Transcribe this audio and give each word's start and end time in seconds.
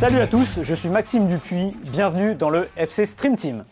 Salut 0.00 0.20
à 0.20 0.26
tous, 0.26 0.60
je 0.62 0.74
suis 0.74 0.88
Maxime 0.88 1.28
Dupuis, 1.28 1.76
bienvenue 1.92 2.34
dans 2.34 2.48
le 2.48 2.70
FC 2.74 3.04
Stream 3.04 3.36
Team. 3.36 3.66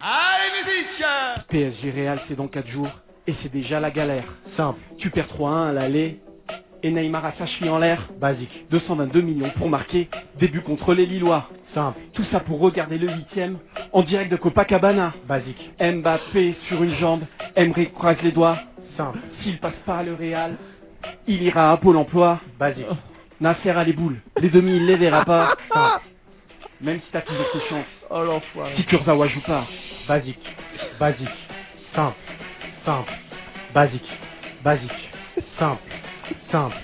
Allez, 0.00 0.56
musique 0.56 1.04
PSG 1.46 1.90
Real, 1.90 2.18
c'est 2.26 2.36
dans 2.36 2.48
4 2.48 2.66
jours. 2.66 2.88
Et 3.26 3.34
c'est 3.34 3.52
déjà 3.52 3.78
la 3.78 3.90
galère. 3.90 4.24
Simple. 4.44 4.80
Tu 4.96 5.10
perds 5.10 5.26
3-1 5.26 5.68
à 5.68 5.72
l'aller. 5.74 6.22
Et 6.82 6.90
Neymar 6.90 7.26
a 7.26 7.32
sa 7.32 7.44
cheville 7.44 7.68
en 7.68 7.76
l'air. 7.76 8.08
Basique. 8.18 8.64
222 8.70 9.20
millions 9.20 9.50
pour 9.58 9.68
marquer. 9.68 10.08
Début 10.38 10.62
contre 10.62 10.94
les 10.94 11.04
Lillois. 11.04 11.46
Simple. 11.62 12.00
Tout 12.14 12.24
ça 12.24 12.40
pour 12.40 12.60
regarder 12.60 12.96
le 12.96 13.08
huitième 13.10 13.58
en 13.92 14.00
direct 14.00 14.32
de 14.32 14.36
Copacabana. 14.36 15.12
Basique. 15.26 15.74
Mbappé 15.78 16.52
sur 16.52 16.82
une 16.82 16.94
jambe. 16.94 17.24
Emery 17.56 17.92
croise 17.92 18.22
les 18.22 18.32
doigts. 18.32 18.56
Simple. 18.80 19.18
S'il 19.28 19.58
passe 19.58 19.80
pas 19.80 20.02
le 20.02 20.14
Real, 20.14 20.54
il 21.26 21.42
ira 21.42 21.72
à 21.72 21.76
Pôle 21.76 21.98
emploi. 21.98 22.40
Basique. 22.58 22.86
Nasser 23.40 23.70
a 23.70 23.84
les 23.84 23.92
boules. 23.92 24.20
Les 24.40 24.48
demi, 24.48 24.76
il 24.76 24.86
les 24.86 24.96
verra 24.96 25.24
pas. 25.24 25.54
Simple. 25.66 26.06
Même 26.80 27.00
si 27.00 27.12
t'as 27.12 27.20
toujours 27.20 27.50
tes 27.52 27.60
chances. 27.60 28.04
Oh 28.10 28.22
l'enfoiré. 28.22 28.70
Si 28.70 28.84
Kurzawa 28.84 29.26
joue 29.26 29.40
pas. 29.40 29.62
Basique. 30.08 30.44
Basique. 30.98 31.28
Simple. 31.80 32.16
Simple. 32.72 33.12
Basique. 33.74 34.08
Basique. 34.62 35.10
Simple. 35.44 35.92
Simple. 36.40 36.76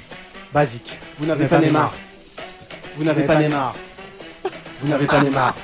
Basique. 0.53 0.99
Vous 1.19 1.27
n'avez 1.27 1.47
pas 1.47 1.59
Neymar. 1.59 1.93
Vous 2.97 3.05
n'avez 3.05 3.25
pas 3.25 3.41
Neymar. 3.41 3.75
Vous 4.81 4.89
n'avez 4.89 5.07
pas 5.07 5.23
Neymar. 5.23 5.55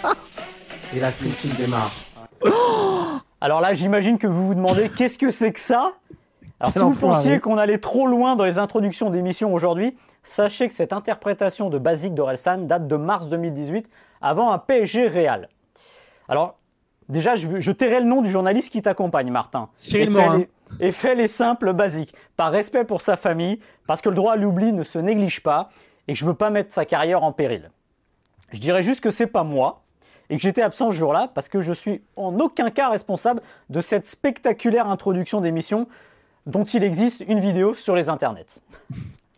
Et 0.95 0.99
la 0.99 1.13
team 1.13 1.31
démarre. 1.57 1.93
Alors 3.41 3.61
là, 3.61 3.75
j'imagine 3.75 4.19
que 4.19 4.27
vous 4.27 4.49
vous 4.49 4.55
demandez 4.55 4.89
qu'est-ce 4.89 5.19
que 5.19 5.31
c'est 5.31 5.53
que 5.53 5.61
ça? 5.61 5.93
Alors 6.61 6.73
si 6.73 6.79
vous 6.81 6.95
pensiez 7.01 7.41
qu'on 7.41 7.57
allait 7.59 7.79
trop 7.79 8.07
loin 8.07 8.37
dans 8.37 8.45
les 8.45 8.59
introductions 8.59 9.09
d'émissions 9.11 9.53
aujourd'hui, 9.55 9.97
sachez 10.23 10.69
que 10.69 10.75
cette 10.75 10.93
interprétation 10.93 11.71
de 11.71 11.79
Basique 11.79 12.15
d'Orelsan 12.15 12.59
date 12.67 12.87
de 12.87 12.97
mars 12.97 13.29
2018, 13.29 13.89
avant 14.21 14.53
un 14.53 14.59
PSG 14.59 15.09
Real. 15.09 15.49
Alors, 16.29 16.57
déjà, 17.09 17.35
je, 17.37 17.61
je 17.61 17.73
tairai 17.73 18.01
le 18.01 18.07
nom 18.07 18.21
du 18.21 18.31
journaliste 18.31 18.71
qui 18.71 18.83
t'accompagne, 18.83 19.31
Martin. 19.31 19.71
Cyril 19.77 20.03
et 20.03 20.07
fais 20.07 20.11
Morin. 20.23 20.39
les- 20.39 20.87
Et 20.87 20.93
fais 20.93 21.15
les 21.15 21.27
simples 21.29 21.73
basiques, 21.73 22.15
par 22.37 22.53
respect 22.53 22.85
pour 22.85 23.01
sa 23.01 23.17
famille, 23.17 23.59
parce 23.87 24.03
que 24.03 24.09
le 24.11 24.15
droit 24.15 24.35
à 24.35 24.37
l'oubli 24.37 24.73
ne 24.73 24.85
se 24.85 24.99
néglige 24.99 25.43
pas, 25.43 25.71
et 26.07 26.13
que 26.13 26.19
je 26.19 26.25
veux 26.27 26.35
pas 26.35 26.51
mettre 26.51 26.73
sa 26.73 26.85
carrière 26.85 27.25
en 27.25 27.33
péril. 27.33 27.71
Je 28.53 28.59
dirais 28.61 28.83
juste 28.83 29.01
que 29.01 29.11
c'est 29.11 29.27
pas 29.27 29.43
moi, 29.45 29.83
et 30.29 30.37
que 30.37 30.43
j'étais 30.43 30.63
absent 30.63 30.91
ce 30.93 30.97
jour-là, 30.97 31.29
parce 31.35 31.49
que 31.49 31.61
je 31.61 31.73
suis 31.73 32.03
en 32.17 32.39
aucun 32.39 32.71
cas 32.71 32.89
responsable 32.91 33.41
de 33.71 33.81
cette 33.81 34.07
spectaculaire 34.07 34.89
introduction 34.89 35.41
d'émission 35.41 35.89
dont 36.47 36.65
il 36.65 36.83
existe 36.83 37.25
une 37.27 37.41
vidéo 37.41 37.75
sur 37.75 37.95
les 37.95 38.09
internets. 38.09 38.61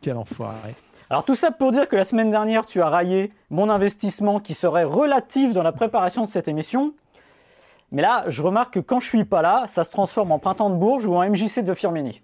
Quel 0.00 0.16
enfoiré. 0.16 0.74
Alors 1.10 1.24
tout 1.24 1.36
ça 1.36 1.50
pour 1.50 1.72
dire 1.72 1.88
que 1.88 1.96
la 1.96 2.04
semaine 2.04 2.30
dernière, 2.30 2.64
tu 2.64 2.80
as 2.80 2.88
raillé 2.88 3.32
mon 3.50 3.68
investissement 3.68 4.40
qui 4.40 4.54
serait 4.54 4.84
relatif 4.84 5.52
dans 5.52 5.62
la 5.62 5.72
préparation 5.72 6.22
de 6.22 6.28
cette 6.28 6.48
émission. 6.48 6.94
Mais 7.90 8.00
là, 8.00 8.24
je 8.28 8.42
remarque 8.42 8.74
que 8.74 8.80
quand 8.80 9.00
je 9.00 9.08
suis 9.08 9.24
pas 9.24 9.42
là, 9.42 9.64
ça 9.66 9.84
se 9.84 9.90
transforme 9.90 10.32
en 10.32 10.38
printemps 10.38 10.70
de 10.70 10.76
Bourges 10.76 11.04
ou 11.04 11.14
en 11.14 11.28
MJC 11.28 11.62
de 11.62 11.74
Firmini. 11.74 12.22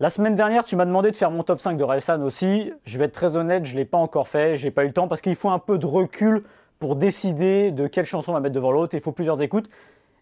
La 0.00 0.10
semaine 0.10 0.34
dernière, 0.34 0.62
tu 0.62 0.76
m'as 0.76 0.84
demandé 0.84 1.10
de 1.10 1.16
faire 1.16 1.30
mon 1.30 1.42
top 1.42 1.60
5 1.60 1.76
de 1.76 1.82
Relsan 1.82 2.22
aussi. 2.22 2.70
Je 2.84 2.98
vais 2.98 3.06
être 3.06 3.12
très 3.12 3.36
honnête, 3.36 3.64
je 3.64 3.72
ne 3.72 3.78
l'ai 3.78 3.84
pas 3.84 3.98
encore 3.98 4.28
fait, 4.28 4.56
j'ai 4.56 4.70
pas 4.70 4.84
eu 4.84 4.88
le 4.88 4.92
temps 4.92 5.08
parce 5.08 5.20
qu'il 5.20 5.34
faut 5.34 5.48
un 5.48 5.58
peu 5.58 5.78
de 5.78 5.86
recul 5.86 6.44
pour 6.78 6.94
décider 6.94 7.72
de 7.72 7.86
quelle 7.86 8.04
chanson 8.04 8.30
on 8.30 8.34
va 8.34 8.40
mettre 8.40 8.54
devant 8.54 8.70
l'autre. 8.70 8.94
Il 8.94 9.00
faut 9.00 9.12
plusieurs 9.12 9.40
écoutes. 9.40 9.68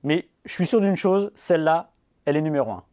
Mais 0.03 0.29
je 0.45 0.53
suis 0.53 0.67
sûr 0.67 0.81
d'une 0.81 0.97
chose, 0.97 1.33
celle-là, 1.35 1.91
elle 2.25 2.37
est 2.37 2.41
numéro 2.41 2.71
1. 2.71 2.85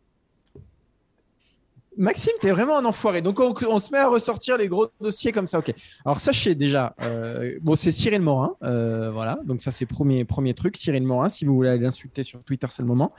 Maxime, 1.98 2.34
t'es 2.42 2.52
vraiment 2.52 2.78
un 2.78 2.86
enfoiré. 2.86 3.22
Donc 3.22 3.40
on, 3.40 3.80
se 3.80 3.92
met 3.92 4.00
à 4.00 4.08
ressortir 4.08 4.58
les 4.58 4.68
gros 4.68 4.88
dossiers 5.02 5.32
comme 5.32 5.48
ça. 5.48 5.60
Ok. 5.60 5.74
Alors 6.06 6.20
sachez 6.20 6.56
déjà, 6.56 6.96
euh, 7.02 7.58
bon 7.62 7.76
c'est 7.76 7.92
Cyril 7.92 8.22
Morin, 8.22 8.56
euh, 8.64 9.12
voilà. 9.12 9.40
Donc 9.46 9.62
ça 9.62 9.72
c'est 9.72 9.86
premier 9.86 10.26
premier 10.26 10.54
truc. 10.54 10.78
Cyril 10.78 11.04
Morin, 11.04 11.30
si 11.30 11.46
vous 11.46 11.56
voulez 11.56 11.78
l'insulter 11.78 12.24
sur 12.24 12.42
Twitter, 12.44 12.68
c'est 12.72 12.82
le 12.82 12.88
moment. 12.88 13.12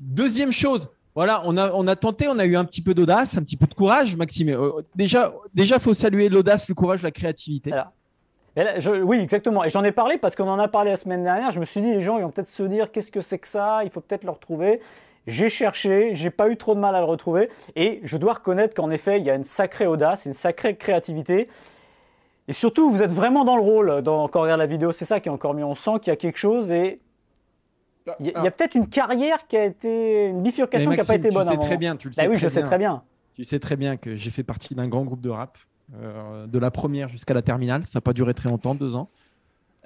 Deuxième 0.00 0.52
chose, 0.52 0.88
voilà, 1.14 1.42
on 1.44 1.56
a 1.56 1.72
on 1.72 1.86
a 1.86 1.96
tenté, 1.96 2.28
on 2.28 2.38
a 2.38 2.44
eu 2.44 2.56
un 2.56 2.64
petit 2.64 2.82
peu 2.82 2.94
d'audace, 2.94 3.36
un 3.36 3.42
petit 3.42 3.56
peu 3.56 3.66
de 3.66 3.74
courage, 3.74 4.16
Maxime. 4.16 4.50
Euh, 4.50 4.82
déjà 4.94 5.34
déjà 5.54 5.78
faut 5.78 5.94
saluer 5.94 6.28
l'audace, 6.28 6.68
le 6.68 6.74
courage, 6.74 7.02
la 7.02 7.10
créativité. 7.10 7.72
Oui, 9.04 9.18
exactement. 9.18 9.64
Et 9.64 9.70
j'en 9.70 9.84
ai 9.84 9.92
parlé 9.92 10.18
parce 10.18 10.34
qu'on 10.34 10.48
en 10.48 10.58
a 10.58 10.68
parlé 10.68 10.90
la 10.90 10.96
semaine 10.96 11.22
dernière. 11.22 11.52
Je 11.52 11.60
me 11.60 11.64
suis 11.64 11.80
dit, 11.80 11.92
les 11.92 12.00
gens, 12.00 12.18
ils 12.18 12.22
vont 12.22 12.30
peut-être 12.30 12.48
se 12.48 12.62
dire, 12.62 12.90
qu'est-ce 12.90 13.10
que 13.10 13.20
c'est 13.20 13.38
que 13.38 13.48
ça? 13.48 13.82
Il 13.84 13.90
faut 13.90 14.00
peut-être 14.00 14.24
le 14.24 14.30
retrouver. 14.30 14.80
J'ai 15.26 15.48
cherché, 15.48 16.14
j'ai 16.14 16.30
pas 16.30 16.48
eu 16.48 16.56
trop 16.56 16.74
de 16.74 16.80
mal 16.80 16.94
à 16.94 17.00
le 17.00 17.04
retrouver. 17.06 17.48
Et 17.76 18.00
je 18.04 18.16
dois 18.16 18.34
reconnaître 18.34 18.74
qu'en 18.74 18.90
effet, 18.90 19.18
il 19.20 19.26
y 19.26 19.30
a 19.30 19.34
une 19.34 19.44
sacrée 19.44 19.86
audace, 19.86 20.24
une 20.26 20.32
sacrée 20.32 20.76
créativité. 20.76 21.48
Et 22.48 22.52
surtout, 22.52 22.90
vous 22.90 23.02
êtes 23.02 23.12
vraiment 23.12 23.44
dans 23.44 23.56
le 23.56 23.62
rôle 23.62 24.02
dans, 24.02 24.26
quand 24.28 24.40
on 24.40 24.42
regarde 24.42 24.58
la 24.60 24.66
vidéo. 24.66 24.92
C'est 24.92 25.04
ça 25.04 25.20
qui 25.20 25.28
est 25.28 25.32
encore 25.32 25.54
mieux. 25.54 25.64
On 25.64 25.74
sent 25.74 25.92
qu'il 26.02 26.10
y 26.10 26.14
a 26.14 26.16
quelque 26.16 26.38
chose 26.38 26.70
et 26.70 27.00
il 28.18 28.26
y 28.26 28.30
a, 28.34 28.38
il 28.40 28.44
y 28.44 28.48
a 28.48 28.50
peut-être 28.50 28.74
une 28.74 28.88
carrière 28.88 29.46
qui 29.46 29.56
a 29.56 29.64
été, 29.66 30.26
une 30.26 30.42
bifurcation 30.42 30.90
qui 30.90 30.96
n'a 30.96 31.04
pas 31.04 31.14
été 31.14 31.30
bonne. 31.30 31.46
Tu 31.46 31.52
sais 31.52 31.58
très 31.58 31.66
moment. 31.68 31.78
bien, 31.78 31.96
tu 31.96 32.08
le 32.08 32.14
Bah 32.16 32.22
sais 32.22 32.28
oui, 32.28 32.36
très 32.36 32.40
je 32.40 32.48
sais 32.48 32.60
bien. 32.60 32.66
très 32.68 32.78
bien. 32.78 33.02
Tu 33.34 33.44
sais 33.44 33.58
très 33.60 33.76
bien 33.76 33.96
que 33.96 34.16
j'ai 34.16 34.30
fait 34.30 34.42
partie 34.42 34.74
d'un 34.74 34.88
grand 34.88 35.04
groupe 35.04 35.20
de 35.20 35.28
rap, 35.30 35.58
euh, 36.02 36.46
de 36.46 36.58
la 36.58 36.70
première 36.70 37.08
jusqu'à 37.08 37.34
la 37.34 37.42
terminale. 37.42 37.84
Ça 37.84 37.98
n'a 37.98 38.00
pas 38.00 38.14
duré 38.14 38.34
très 38.34 38.48
longtemps, 38.48 38.74
deux 38.74 38.96
ans. 38.96 39.10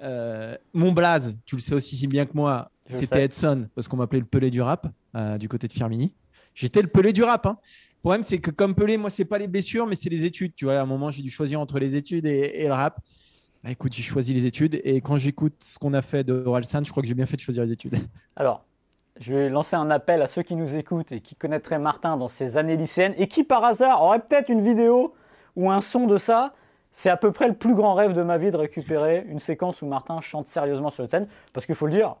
Euh, 0.01 0.57
mon 0.73 0.91
blaze, 0.91 1.35
tu 1.45 1.55
le 1.55 1.61
sais 1.61 1.75
aussi 1.75 1.95
si 1.95 2.07
bien 2.07 2.25
que 2.25 2.31
moi, 2.33 2.71
c'était. 2.89 3.23
Edson, 3.23 3.67
parce 3.75 3.87
qu'on 3.87 3.97
m'appelait 3.97 4.19
le 4.19 4.25
Pelé 4.25 4.51
du 4.51 4.61
rap, 4.61 4.87
euh, 5.15 5.37
du 5.37 5.47
côté 5.49 5.67
de 5.67 5.73
Firmini. 5.73 6.13
J'étais 6.53 6.81
le 6.81 6.87
Pelé 6.87 7.13
du 7.13 7.23
rap. 7.23 7.45
hein. 7.45 7.57
Le 7.63 7.99
problème, 8.01 8.23
c'est 8.23 8.39
que 8.39 8.51
comme 8.51 8.75
Pelé, 8.75 8.97
moi, 8.97 9.09
c'est 9.09 9.25
pas 9.25 9.39
les 9.39 9.47
blessures, 9.47 9.87
mais 9.87 9.95
c'est 9.95 10.09
les 10.09 10.25
études. 10.25 10.53
Tu 10.55 10.65
vois, 10.65 10.75
à 10.77 10.81
un 10.81 10.85
moment, 10.85 11.09
j'ai 11.09 11.23
dû 11.23 11.29
choisir 11.31 11.59
entre 11.59 11.79
les 11.79 11.95
études 11.95 12.25
et, 12.25 12.61
et 12.61 12.67
le 12.67 12.73
rap. 12.73 12.99
Bah, 13.63 13.71
écoute, 13.71 13.93
j'ai 13.93 14.03
choisi 14.03 14.31
les 14.33 14.45
études. 14.45 14.79
Et 14.83 15.01
quand 15.01 15.17
j'écoute 15.17 15.55
ce 15.59 15.79
qu'on 15.79 15.93
a 15.93 16.03
fait 16.03 16.23
de 16.23 16.33
Oralsan, 16.45 16.83
je 16.83 16.91
crois 16.91 17.01
que 17.01 17.07
j'ai 17.07 17.15
bien 17.15 17.25
fait 17.25 17.35
de 17.35 17.41
choisir 17.41 17.63
les 17.65 17.71
études. 17.71 17.95
Alors, 18.35 18.63
je 19.19 19.33
vais 19.33 19.49
lancer 19.49 19.75
un 19.75 19.89
appel 19.89 20.21
à 20.21 20.27
ceux 20.27 20.43
qui 20.43 20.55
nous 20.55 20.75
écoutent 20.75 21.11
et 21.11 21.19
qui 21.21 21.35
connaîtraient 21.35 21.79
Martin 21.79 22.15
dans 22.15 22.27
ses 22.27 22.57
années 22.57 22.77
lycéennes 22.77 23.15
et 23.17 23.27
qui 23.27 23.43
par 23.43 23.63
hasard 23.63 24.03
auraient 24.03 24.19
peut-être 24.19 24.49
une 24.49 24.61
vidéo 24.61 25.15
ou 25.55 25.71
un 25.71 25.81
son 25.81 26.05
de 26.05 26.17
ça. 26.17 26.53
C'est 26.91 27.09
à 27.09 27.17
peu 27.17 27.31
près 27.31 27.47
le 27.47 27.55
plus 27.55 27.73
grand 27.73 27.93
rêve 27.95 28.13
de 28.13 28.21
ma 28.21 28.37
vie 28.37 28.51
de 28.51 28.57
récupérer 28.57 29.25
une 29.27 29.39
séquence 29.39 29.81
où 29.81 29.87
Martin 29.87 30.21
chante 30.21 30.47
sérieusement 30.47 30.91
sur 30.91 31.03
le 31.03 31.09
scène. 31.09 31.27
Parce 31.51 31.65
qu'il 31.65 31.75
faut 31.75 31.87
le 31.87 31.91
dire, 31.91 32.15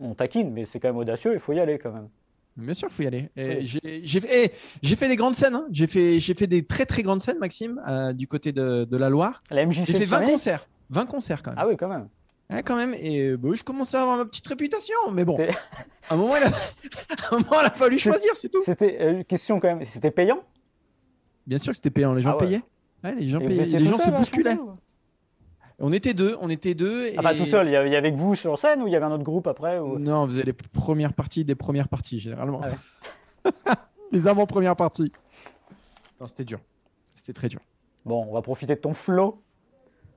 on 0.00 0.14
taquine, 0.14 0.50
mais 0.52 0.64
c'est 0.64 0.80
quand 0.80 0.88
même 0.88 0.96
audacieux, 0.96 1.32
il 1.34 1.38
faut 1.38 1.52
y 1.52 1.60
aller 1.60 1.78
quand 1.78 1.92
même. 1.92 2.08
Bien 2.56 2.74
sûr, 2.74 2.88
il 2.90 2.94
faut 2.94 3.02
y 3.02 3.06
aller. 3.06 3.30
Et 3.36 3.58
Oui. 3.58 3.66
J'ai 3.66 4.00
j'ai 4.04 4.20
fait, 4.20 4.44
eh, 4.46 4.52
j'ai 4.82 4.96
fait 4.96 5.08
des 5.08 5.16
grandes 5.16 5.34
scènes. 5.34 5.54
hein. 5.54 5.66
J'ai 5.70 5.86
fait, 5.86 6.46
des 6.46 6.64
très 6.64 6.84
très 6.84 7.02
grandes 7.02 7.22
scènes, 7.22 7.38
Maxime, 7.38 7.80
euh, 7.88 8.12
du 8.12 8.26
côté 8.26 8.52
de, 8.52 8.84
de 8.84 8.96
la 8.96 9.08
Loire. 9.08 9.40
J'ai 9.50 9.84
fait 9.84 9.98
20 10.04 10.06
Firmini 10.06 10.32
concerts. 10.32 10.66
20 10.90 11.06
concerts 11.06 11.42
quand 11.42 11.52
même. 11.52 11.58
Ah 11.60 11.68
oui, 11.68 11.76
quand 11.76 11.88
même. 11.88 12.08
Ouais, 12.50 12.62
quand 12.64 12.74
même. 12.76 12.94
Et 12.94 13.28
euh, 13.28 13.36
bah, 13.36 13.50
je 13.54 13.62
commençais 13.62 13.96
à 13.96 14.02
avoir 14.02 14.18
ma 14.18 14.24
petite 14.24 14.46
réputation. 14.48 14.96
Mais 15.12 15.24
bon, 15.24 15.38
à 16.08 16.14
un 16.14 16.16
moment, 16.16 16.34
il 16.36 16.42
a, 16.42 16.46
à 17.30 17.34
un 17.34 17.38
moment, 17.38 17.60
il 17.62 17.66
a 17.66 17.70
fallu 17.70 17.98
choisir, 17.98 18.32
c'est 18.34 18.48
tout. 18.48 18.62
C'était 18.64 18.98
euh, 19.00 19.22
question 19.22 19.60
quand 19.60 19.68
même, 19.68 19.84
c'était 19.84 20.10
payant? 20.10 20.40
Bien 21.46 21.58
sûr 21.58 21.70
que 21.72 21.76
c'était 21.76 21.90
payant. 21.90 22.12
Les 22.12 22.20
gens 22.22 22.30
Ah 22.32 22.42
ouais. 22.42 22.46
payaient. 22.46 22.62
Ouais, 23.04 23.14
les 23.20 23.28
gens, 23.28 23.38
payaient. 23.38 23.66
Les 23.66 23.84
gens 23.84 23.98
se 23.98 24.10
bousculaient. 24.10 24.56
ou? 24.56 24.72
On 25.80 25.92
était 25.92 26.14
deux. 26.14 26.36
On 26.40 26.50
était 26.50 26.74
deux. 26.74 27.10
Enfin, 27.18 27.30
et- 27.32 27.38
tout 27.38 27.46
seul, 27.46 27.68
il 27.68 27.72
y 27.72 27.76
avait 27.96 28.12
que 28.12 28.18
vous 28.18 28.34
sur 28.34 28.58
scène 28.58 28.82
ou 28.82 28.86
il 28.86 28.92
y 28.92 28.96
avait 28.96 29.06
un 29.06 29.12
autre 29.12 29.24
groupe 29.24 29.46
après 29.46 29.78
ou... 29.78 29.98
Non, 29.98 30.22
on 30.22 30.26
faisait 30.26 30.42
les 30.42 30.52
premières 30.52 31.14
parties 31.14 31.44
des 31.44 31.54
premières 31.54 31.88
parties, 31.88 32.18
généralement. 32.18 32.60
Ah 33.64 33.74
les 34.12 34.28
avant-premières 34.28 34.76
parties. 34.76 35.10
Non, 36.20 36.26
c'était 36.26 36.44
dur. 36.44 36.60
C'était 37.16 37.32
très 37.32 37.48
dur. 37.48 37.60
Bon, 38.04 38.26
on 38.28 38.34
va 38.34 38.42
profiter 38.42 38.74
de 38.74 38.80
ton 38.80 38.92
flow 38.92 39.42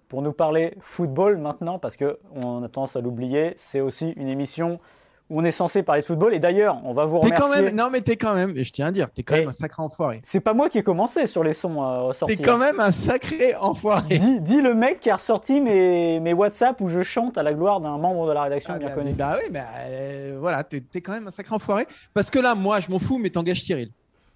pour 0.09 0.21
nous 0.21 0.33
parler 0.33 0.75
football 0.81 1.37
maintenant, 1.37 1.79
parce 1.79 1.97
qu'on 1.97 2.63
a 2.63 2.69
tendance 2.69 2.95
à 2.95 3.01
l'oublier. 3.01 3.53
C'est 3.55 3.79
aussi 3.81 4.11
une 4.11 4.27
émission 4.27 4.79
où 5.29 5.39
on 5.41 5.43
est 5.43 5.51
censé 5.51 5.83
parler 5.83 6.01
de 6.01 6.05
football. 6.05 6.33
Et 6.33 6.39
d'ailleurs, 6.39 6.79
on 6.83 6.93
va 6.93 7.05
vous 7.05 7.19
T'es 7.19 7.25
remercier. 7.27 7.45
quand 7.55 7.61
même, 7.63 7.75
non 7.75 7.89
mais 7.91 8.01
t'es 8.01 8.17
quand 8.17 8.33
même, 8.35 8.53
je 8.55 8.71
tiens 8.71 8.87
à 8.87 8.91
dire, 8.91 9.09
t'es 9.11 9.23
quand 9.23 9.35
Et- 9.35 9.39
même 9.39 9.49
un 9.49 9.53
sacré 9.53 9.81
enfoiré. 9.81 10.19
C'est 10.23 10.39
pas 10.41 10.53
moi 10.53 10.69
qui 10.69 10.77
ai 10.77 10.83
commencé 10.83 11.25
sur 11.27 11.43
les 11.43 11.53
sons 11.53 11.81
à 11.81 11.95
T'es 11.99 12.07
ressortir. 12.07 12.41
quand 12.43 12.57
même 12.57 12.79
un 12.79 12.91
sacré 12.91 13.55
enfoiré. 13.55 14.17
Dis, 14.17 14.41
dis 14.41 14.61
le 14.61 14.73
mec 14.73 14.99
qui 14.99 15.09
a 15.09 15.15
ressorti 15.15 15.61
mes, 15.61 16.19
mes 16.19 16.33
WhatsApp 16.33 16.79
où 16.81 16.87
je 16.87 17.01
chante 17.03 17.37
à 17.37 17.43
la 17.43 17.53
gloire 17.53 17.79
d'un 17.81 17.97
membre 17.97 18.27
de 18.27 18.31
la 18.33 18.43
rédaction 18.43 18.73
Ah, 18.75 18.79
bien 18.79 18.89
bah, 18.89 18.93
connu. 18.95 19.13
Bah 19.13 19.37
oui, 19.41 19.49
bah, 19.51 19.61
euh, 19.85 20.37
voilà, 20.39 20.63
t'es 20.63 20.81
t'es 20.81 21.01
quand 21.01 21.13
même 21.13 21.27
un 21.27 21.31
sacré 21.31 21.55
enfoiré. 21.55 21.87
Parce 22.13 22.29
que 22.29 22.39
là, 22.39 22.53
moi, 22.55 22.79
je 22.79 22.91
m'en 22.91 22.99
fous, 22.99 23.17
mais 23.17 23.29
t'engages 23.29 23.61
Cyril. 23.61 23.91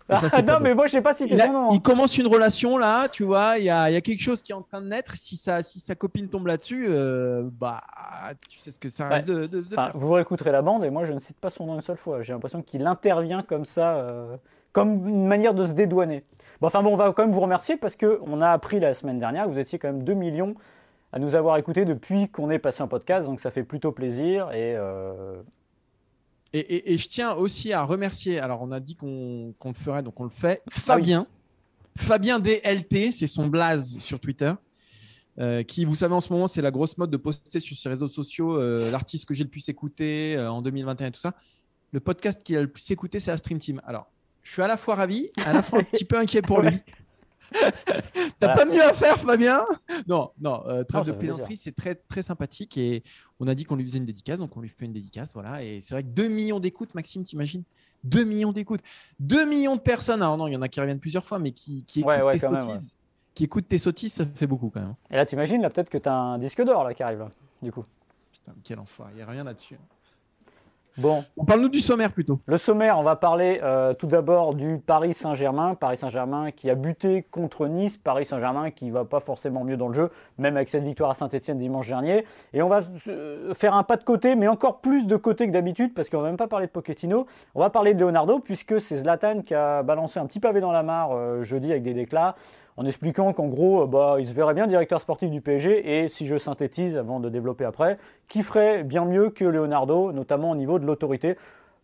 Ça, 0.09 0.27
Ah, 0.31 0.41
non, 0.41 0.59
mais 0.61 0.73
moi, 0.73 0.85
je 0.87 0.93
sais 0.93 1.01
pas 1.01 1.11
il, 1.19 1.41
a- 1.41 1.47
son 1.47 1.51
nom. 1.53 1.65
hein. 1.65 1.73
il 1.73 1.81
commence 1.81 2.17
une 2.17 2.27
relation 2.27 2.77
là, 2.77 3.09
tu 3.09 3.23
vois, 3.23 3.57
il 3.57 3.65
y 3.65 3.69
a, 3.69 3.89
il 3.89 3.93
y 3.93 3.97
a 3.97 4.01
quelque 4.01 4.21
chose 4.21 4.41
qui 4.41 4.53
est 4.53 4.55
en 4.55 4.61
train 4.61 4.81
de 4.81 4.87
naître. 4.87 5.15
Si, 5.17 5.35
ça, 5.35 5.61
si 5.61 5.79
sa 5.81 5.95
copine 5.95 6.29
tombe 6.29 6.47
là-dessus, 6.47 6.85
euh, 6.89 7.43
bah, 7.51 7.81
tu 8.49 8.59
sais 8.59 8.71
ce 8.71 8.79
que 8.79 8.87
ça 8.89 9.09
risque 9.09 9.27
de, 9.27 9.47
de- 9.47 9.61
de 9.61 9.65
Enfin, 9.73 9.87
faire. 9.87 9.97
vous 9.97 10.11
réécouterez 10.13 10.51
la 10.53 10.61
bande 10.61 10.85
et 10.85 10.89
moi, 10.89 11.03
je 11.03 11.11
ne 11.11 11.19
cite 11.19 11.39
pas 11.39 11.49
son 11.49 11.65
nom 11.65 11.75
une 11.75 11.81
seule 11.81 11.97
fois. 11.97 12.21
J'ai 12.21 12.31
l'impression 12.31 12.61
qu'il 12.61 12.85
intervient 12.87 13.43
comme 13.43 13.65
ça, 13.65 13.95
euh, 13.97 14.37
comme 14.71 15.07
une 15.09 15.27
manière 15.27 15.53
de 15.53 15.65
se 15.65 15.73
dédouaner. 15.73 16.23
Bon, 16.61 16.67
enfin 16.67 16.81
bon, 16.83 16.93
on 16.93 16.95
va 16.95 17.11
quand 17.11 17.23
même 17.23 17.33
vous 17.33 17.41
remercier 17.41 17.75
parce 17.75 17.95
que 17.97 18.19
on 18.25 18.41
a 18.41 18.49
appris 18.49 18.79
la 18.79 18.93
semaine 18.93 19.19
dernière 19.19 19.43
que 19.45 19.49
vous 19.49 19.59
étiez 19.59 19.77
quand 19.77 19.89
même 19.89 20.03
2 20.03 20.13
millions 20.13 20.55
à 21.11 21.19
nous 21.19 21.35
avoir 21.35 21.57
écoutés 21.57 21.83
depuis 21.85 22.29
qu'on 22.29 22.49
est 22.49 22.59
passé 22.59 22.81
en 22.81 22.87
podcast, 22.87 23.25
donc 23.27 23.39
ça 23.41 23.51
fait 23.51 23.63
plutôt 23.63 23.91
plaisir 23.91 24.51
et 24.53 24.73
euh, 24.77 25.35
Et, 26.57 26.75
et- 26.75 26.93
et 26.93 26.97
je 26.97 27.07
tiens 27.07 27.33
aussi 27.33 27.73
à 27.73 27.83
remercier, 27.83 28.39
alors 28.39 28.61
on 28.61 28.71
a 28.71 28.79
dit 28.79 28.95
qu'on 28.95 29.53
qu'on 29.59 29.69
le 29.69 29.75
ferait, 29.75 30.03
donc 30.03 30.19
on 30.19 30.23
le 30.23 30.29
fait, 30.29 30.61
Ah 30.67 30.69
Fabien. 30.71 31.27
Fabien 31.97 32.39
DLT, 32.39 33.11
c'est 33.11 33.27
son 33.27 33.47
blaze 33.47 33.97
sur 33.99 34.19
Twitter. 34.19 34.53
euh, 35.39 35.61
qui, 35.63 35.85
vous 35.85 35.93
savez, 35.95 36.15
en 36.15 36.19
ce 36.19 36.33
moment, 36.33 36.47
c'est 36.47 36.63
la 36.63 36.71
grosse 36.71 36.97
mode 36.97 37.11
de 37.11 37.17
poster 37.17 37.59
sur 37.59 37.77
ses 37.77 37.89
réseaux 37.89 38.07
sociaux 38.07 38.57
euh, 38.59 38.89
l'artiste 38.89 39.25
que 39.27 39.35
j'ai 39.35 39.43
le 39.43 39.49
plus 39.51 39.69
écouté 39.69 40.35
euh, 40.35 40.49
en 40.51 40.63
2021 40.63 41.07
et 41.07 41.11
tout 41.11 41.19
ça. 41.19 41.35
Le 41.91 41.99
podcast 41.99 42.41
qu'il 42.43 42.55
a 42.57 42.61
le 42.61 42.67
plus 42.67 42.89
écouté, 42.89 43.19
c'est 43.19 43.29
la 43.29 43.37
Stream 43.37 43.59
Team. 43.59 43.79
Alors, 43.85 44.09
je 44.41 44.51
suis 44.51 44.61
à 44.63 44.67
la 44.67 44.77
fois 44.77 44.95
ravi, 44.95 45.29
à 45.45 45.53
la 45.53 45.61
fois 45.61 45.79
un 45.79 45.83
petit 45.83 46.05
peu 46.05 46.17
inquiet 46.17 46.41
pour 46.41 46.61
lui. 46.63 46.71
T'as 47.51 48.53
Voilà. 48.53 48.55
pas 48.55 48.65
mieux 48.65 48.83
à 48.83 48.93
faire, 48.93 49.17
Fabien? 49.19 49.63
Non, 50.07 50.31
non, 50.39 50.63
euh, 50.67 50.83
trêve 50.83 51.07
Non, 51.07 51.13
de 51.13 51.17
plaisanterie, 51.17 51.57
c'est 51.57 51.75
très, 51.75 51.95
très 51.95 52.23
sympathique 52.23 52.77
et 52.77 53.03
on 53.39 53.47
a 53.47 53.55
dit 53.55 53.63
qu'on 53.63 53.75
lui 53.75 53.83
faisait 53.83 53.97
une 53.99 54.05
dédicace, 54.05 54.39
donc 54.39 54.55
on 54.57 54.61
lui 54.61 54.69
fait 54.69 54.85
une 54.85 54.93
dédicace, 54.93 55.33
voilà. 55.33 55.63
Et 55.63 55.81
c'est 55.81 55.95
vrai 55.95 56.03
que 56.03 56.09
2 56.09 56.27
millions 56.27 56.59
d'écoutes, 56.59 56.93
Maxime, 56.95 57.23
t'imagines? 57.23 57.63
2 58.03 58.23
millions 58.23 58.51
d'écoutes. 58.51 58.81
2 59.19 59.45
millions 59.45 59.75
de 59.75 59.81
personnes, 59.81 60.21
alors 60.21 60.37
non, 60.37 60.47
il 60.47 60.53
y 60.53 60.57
en 60.57 60.61
a 60.61 60.67
qui 60.69 60.79
reviennent 60.79 60.99
plusieurs 60.99 61.25
fois, 61.25 61.39
mais 61.39 61.51
qui, 61.51 61.83
qui 61.85 61.99
écoutent 62.01 62.09
Ouais, 62.11 62.21
ouais, 62.21 62.33
tes 62.33 62.39
quand 62.39 62.51
même, 62.51 62.65
sottises. 62.67 62.95
Qui 63.33 63.43
écoutent 63.45 63.67
tes 63.67 63.77
sottises, 63.77 64.13
ça 64.13 64.25
fait 64.35 64.47
beaucoup 64.47 64.69
quand 64.69 64.81
même. 64.81 64.95
et 65.09 65.15
là, 65.15 65.25
t'imagines 65.25 65.61
là 65.61 65.69
peut-être 65.69 65.89
que 65.89 65.97
t'as 65.97 66.13
un 66.13 66.37
disque 66.39 66.61
d'or 66.63 66.83
là 66.83 66.93
qui 66.93 67.03
arrive 67.03 67.19
là, 67.19 67.31
du 67.61 67.71
coup. 67.71 67.85
Putain, 68.31 68.53
quel 68.63 68.79
enfoiré, 68.79 69.11
il 69.13 69.15
n'y 69.17 69.21
a 69.21 69.25
rien 69.27 69.43
là-dessus. 69.43 69.77
Bon, 70.97 71.23
On 71.37 71.45
parle-nous 71.45 71.69
du 71.69 71.79
sommaire 71.79 72.11
plutôt. 72.11 72.39
Le 72.47 72.57
sommaire, 72.57 72.97
on 72.97 73.03
va 73.03 73.15
parler 73.15 73.59
euh, 73.61 73.93
tout 73.93 74.07
d'abord 74.07 74.55
du 74.55 74.79
Paris 74.79 75.13
Saint-Germain. 75.13 75.75
Paris 75.75 75.97
Saint-Germain 75.97 76.49
qui 76.49 76.71
a 76.71 76.75
buté 76.75 77.21
contre 77.21 77.67
Nice. 77.67 77.97
Paris 77.97 78.25
Saint-Germain 78.25 78.71
qui 78.71 78.89
va 78.89 79.05
pas 79.05 79.19
forcément 79.19 79.63
mieux 79.63 79.77
dans 79.77 79.89
le 79.89 79.93
jeu, 79.93 80.09
même 80.39 80.55
avec 80.55 80.69
cette 80.69 80.83
victoire 80.83 81.11
à 81.11 81.13
Saint-Etienne 81.13 81.59
dimanche 81.59 81.87
dernier. 81.87 82.25
Et 82.53 82.63
on 82.63 82.67
va 82.67 82.81
euh, 83.09 83.53
faire 83.53 83.75
un 83.75 83.83
pas 83.83 83.97
de 83.97 84.03
côté, 84.03 84.35
mais 84.35 84.47
encore 84.47 84.81
plus 84.81 85.05
de 85.05 85.15
côté 85.17 85.45
que 85.45 85.51
d'habitude, 85.51 85.93
parce 85.93 86.09
qu'on 86.09 86.21
va 86.21 86.29
même 86.29 86.37
pas 86.37 86.47
parler 86.47 86.65
de 86.65 86.71
Pochettino. 86.71 87.27
On 87.53 87.59
va 87.59 87.69
parler 87.69 87.93
de 87.93 87.99
Leonardo, 87.99 88.39
puisque 88.39 88.81
c'est 88.81 88.97
Zlatan 88.97 89.43
qui 89.43 89.53
a 89.53 89.83
balancé 89.83 90.19
un 90.19 90.25
petit 90.25 90.39
pavé 90.39 90.61
dans 90.61 90.71
la 90.71 90.81
mare 90.81 91.11
euh, 91.11 91.43
jeudi 91.43 91.69
avec 91.69 91.83
des 91.83 91.93
déclats. 91.93 92.35
En 92.77 92.85
expliquant 92.85 93.33
qu'en 93.33 93.47
gros, 93.47 93.83
euh, 93.83 93.87
bah, 93.87 94.17
il 94.19 94.27
se 94.27 94.33
verrait 94.33 94.53
bien 94.53 94.67
directeur 94.67 95.01
sportif 95.01 95.31
du 95.31 95.41
PSG, 95.41 96.03
et 96.03 96.09
si 96.09 96.27
je 96.27 96.37
synthétise 96.37 96.95
avant 96.95 97.19
de 97.19 97.27
développer 97.27 97.65
après, 97.65 97.97
qui 98.27 98.43
ferait 98.43 98.83
bien 98.83 99.03
mieux 99.03 99.31
que 99.31 99.45
Leonardo, 99.45 100.11
notamment 100.11 100.51
au 100.51 100.55
niveau 100.55 100.77
de 100.77 100.85
l'autorité. 100.85 101.35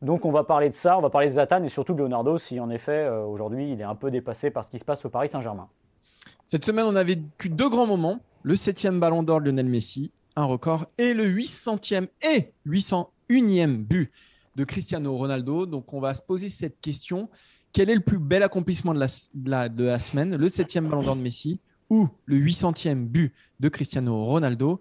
Donc 0.04 0.26
on 0.26 0.32
va 0.32 0.44
parler 0.44 0.70
de 0.70 0.74
ça, 0.74 0.98
on 0.98 1.02
va 1.02 1.10
parler 1.10 1.28
de 1.28 1.34
Zlatan 1.34 1.64
et 1.64 1.70
surtout 1.70 1.94
de 1.94 2.00
Leonardo 2.00 2.38
si 2.38 2.60
en 2.60 2.70
effet 2.70 2.92
euh, 2.92 3.24
aujourd'hui 3.24 3.72
il 3.72 3.80
est 3.80 3.86
un 3.86 3.96
peu 3.96 4.12
dépassé 4.12 4.52
par 4.52 4.66
ce 4.66 4.70
qui 4.70 4.78
se 4.78 4.84
passe 4.84 5.06
au 5.06 5.10
Paris 5.10 5.30
Saint-Germain. 5.30 5.70
Cette 6.46 6.66
semaine, 6.66 6.86
on 6.86 6.96
avait 6.96 7.16
vécu 7.16 7.50
deux 7.50 7.70
grands 7.70 7.88
moments. 7.88 8.20
Le 8.44 8.56
septième 8.58 9.00
ballon 9.00 9.24
d'or 9.24 9.40
de 9.40 9.46
Lionel 9.46 9.68
Messi, 9.68 10.12
un 10.36 10.44
record, 10.44 10.88
et 10.98 11.14
le 11.14 11.26
800e 11.26 12.10
et 12.22 12.52
801e 12.68 13.78
but 13.78 14.12
de 14.56 14.64
Cristiano 14.66 15.16
Ronaldo. 15.16 15.66
Donc, 15.66 15.94
on 15.94 16.02
va 16.02 16.14
se 16.14 16.22
poser 16.22 16.50
cette 16.50 16.82
question. 16.82 17.30
Quel 17.74 17.90
est 17.90 17.96
le 17.96 18.02
plus 18.02 18.20
bel 18.20 18.44
accomplissement 18.44 18.94
de 18.94 19.00
la, 19.00 20.00
semaine 20.00 20.36
Le 20.36 20.48
septième 20.48 20.88
ballon 20.88 21.02
d'or 21.02 21.16
de 21.16 21.22
Messi 21.22 21.60
ou 21.90 22.08
le 22.26 22.38
800e 22.38 23.06
but 23.06 23.34
de 23.60 23.68
Cristiano 23.68 24.26
Ronaldo? 24.26 24.80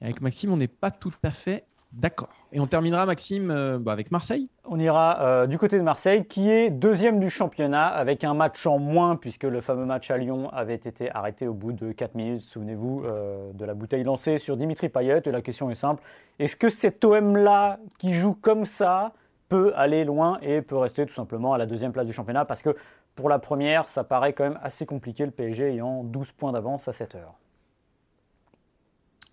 Avec 0.00 0.20
Maxime, 0.20 0.52
on 0.52 0.56
n'est 0.56 0.68
pas 0.68 0.92
tout 0.92 1.12
à 1.24 1.32
fait 1.32 1.64
d'accord. 1.92 2.28
Et 2.52 2.60
on 2.60 2.66
terminera, 2.66 3.06
Maxime, 3.06 3.50
euh, 3.50 3.78
bah, 3.78 3.92
avec 3.92 4.12
Marseille. 4.12 4.48
On 4.68 4.78
ira 4.78 5.20
euh, 5.20 5.46
du 5.48 5.58
côté 5.58 5.78
de 5.78 5.82
Marseille 5.82 6.24
qui 6.24 6.48
est 6.48 6.70
deuxième 6.70 7.18
du 7.18 7.28
championnat 7.28 7.88
avec 7.88 8.22
un 8.22 8.34
match 8.34 8.66
en 8.66 8.78
moins 8.78 9.16
puisque 9.16 9.42
le 9.42 9.60
fameux 9.60 9.84
match 9.84 10.10
à 10.12 10.16
Lyon 10.16 10.48
avait 10.50 10.76
été 10.76 11.10
arrêté 11.10 11.48
au 11.48 11.54
bout 11.54 11.72
de 11.72 11.90
4 11.90 12.14
minutes, 12.14 12.42
souvenez-vous, 12.42 13.02
euh, 13.04 13.52
de 13.52 13.64
la 13.64 13.74
bouteille 13.74 14.04
lancée 14.04 14.38
sur 14.38 14.56
Dimitri 14.56 14.88
Payet. 14.88 15.22
Et 15.26 15.32
la 15.32 15.42
question 15.42 15.70
est 15.70 15.74
simple, 15.74 16.02
est-ce 16.38 16.54
que 16.54 16.70
cet 16.70 17.04
OM-là 17.04 17.80
qui 17.98 18.14
joue 18.14 18.34
comme 18.34 18.64
ça 18.64 19.12
peut 19.52 19.74
aller 19.76 20.06
loin 20.06 20.38
et 20.40 20.62
peut 20.62 20.78
rester 20.78 21.04
tout 21.04 21.12
simplement 21.12 21.52
à 21.52 21.58
la 21.58 21.66
deuxième 21.66 21.92
place 21.92 22.06
du 22.06 22.12
championnat 22.14 22.46
parce 22.46 22.62
que 22.62 22.74
pour 23.14 23.28
la 23.28 23.38
première, 23.38 23.86
ça 23.86 24.02
paraît 24.02 24.32
quand 24.32 24.44
même 24.44 24.58
assez 24.62 24.86
compliqué 24.86 25.26
le 25.26 25.30
PSG 25.30 25.72
ayant 25.72 26.04
12 26.04 26.32
points 26.32 26.52
d'avance 26.52 26.88
à 26.88 26.94
7 26.94 27.16
heures. 27.16 27.34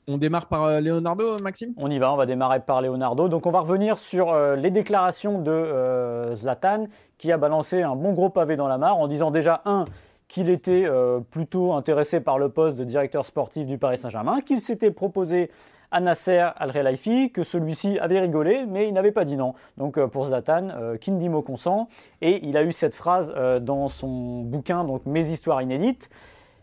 On 0.09 0.17
démarre 0.17 0.47
par 0.47 0.65
euh, 0.65 0.81
Leonardo, 0.81 1.39
Maxime? 1.39 1.73
On 1.77 1.89
y 1.89 1.99
va, 1.99 2.11
on 2.11 2.17
va 2.17 2.25
démarrer 2.25 2.59
par 2.59 2.81
Leonardo. 2.81 3.29
Donc 3.29 3.45
on 3.45 3.51
va 3.51 3.61
revenir 3.61 3.97
sur 3.97 4.33
euh, 4.33 4.57
les 4.57 4.71
déclarations 4.71 5.39
de 5.39 5.51
euh, 5.51 6.35
Zlatan 6.35 6.87
qui 7.17 7.31
a 7.31 7.37
balancé 7.37 7.81
un 7.81 7.95
bon 7.95 8.11
gros 8.11 8.29
pavé 8.29 8.57
dans 8.57 8.67
la 8.67 8.77
mare 8.77 8.97
en 8.97 9.07
disant 9.07 9.31
déjà 9.31 9.61
un 9.63 9.85
qu'il 10.29 10.49
était 10.49 10.85
euh, 10.85 11.19
plutôt 11.19 11.73
intéressé 11.73 12.21
par 12.21 12.37
le 12.37 12.49
poste 12.49 12.77
de 12.77 12.83
directeur 12.83 13.25
sportif 13.25 13.65
du 13.65 13.77
Paris 13.77 13.97
Saint-Germain, 13.97 14.41
qu'il 14.41 14.61
s'était 14.61 14.91
proposé 14.91 15.49
à 15.91 15.99
Nasser 15.99 16.45
Al-Khelaifi, 16.57 17.31
que 17.31 17.43
celui-ci 17.43 17.99
avait 17.99 18.19
rigolé, 18.19 18.65
mais 18.67 18.87
il 18.87 18.93
n'avait 18.93 19.11
pas 19.11 19.25
dit 19.25 19.35
non. 19.35 19.53
Donc 19.77 19.97
euh, 19.97 20.07
pour 20.07 20.27
Zlatan, 20.27 20.69
euh, 20.69 20.97
qui 20.97 21.11
ne 21.11 21.19
dit 21.19 21.29
mot 21.29 21.41
consent, 21.41 21.89
et 22.21 22.45
il 22.45 22.57
a 22.57 22.63
eu 22.63 22.71
cette 22.71 22.95
phrase 22.95 23.33
euh, 23.35 23.59
dans 23.59 23.89
son 23.89 24.41
bouquin, 24.41 24.83
donc 24.83 25.05
Mes 25.05 25.31
histoires 25.31 25.61
inédites. 25.61 26.09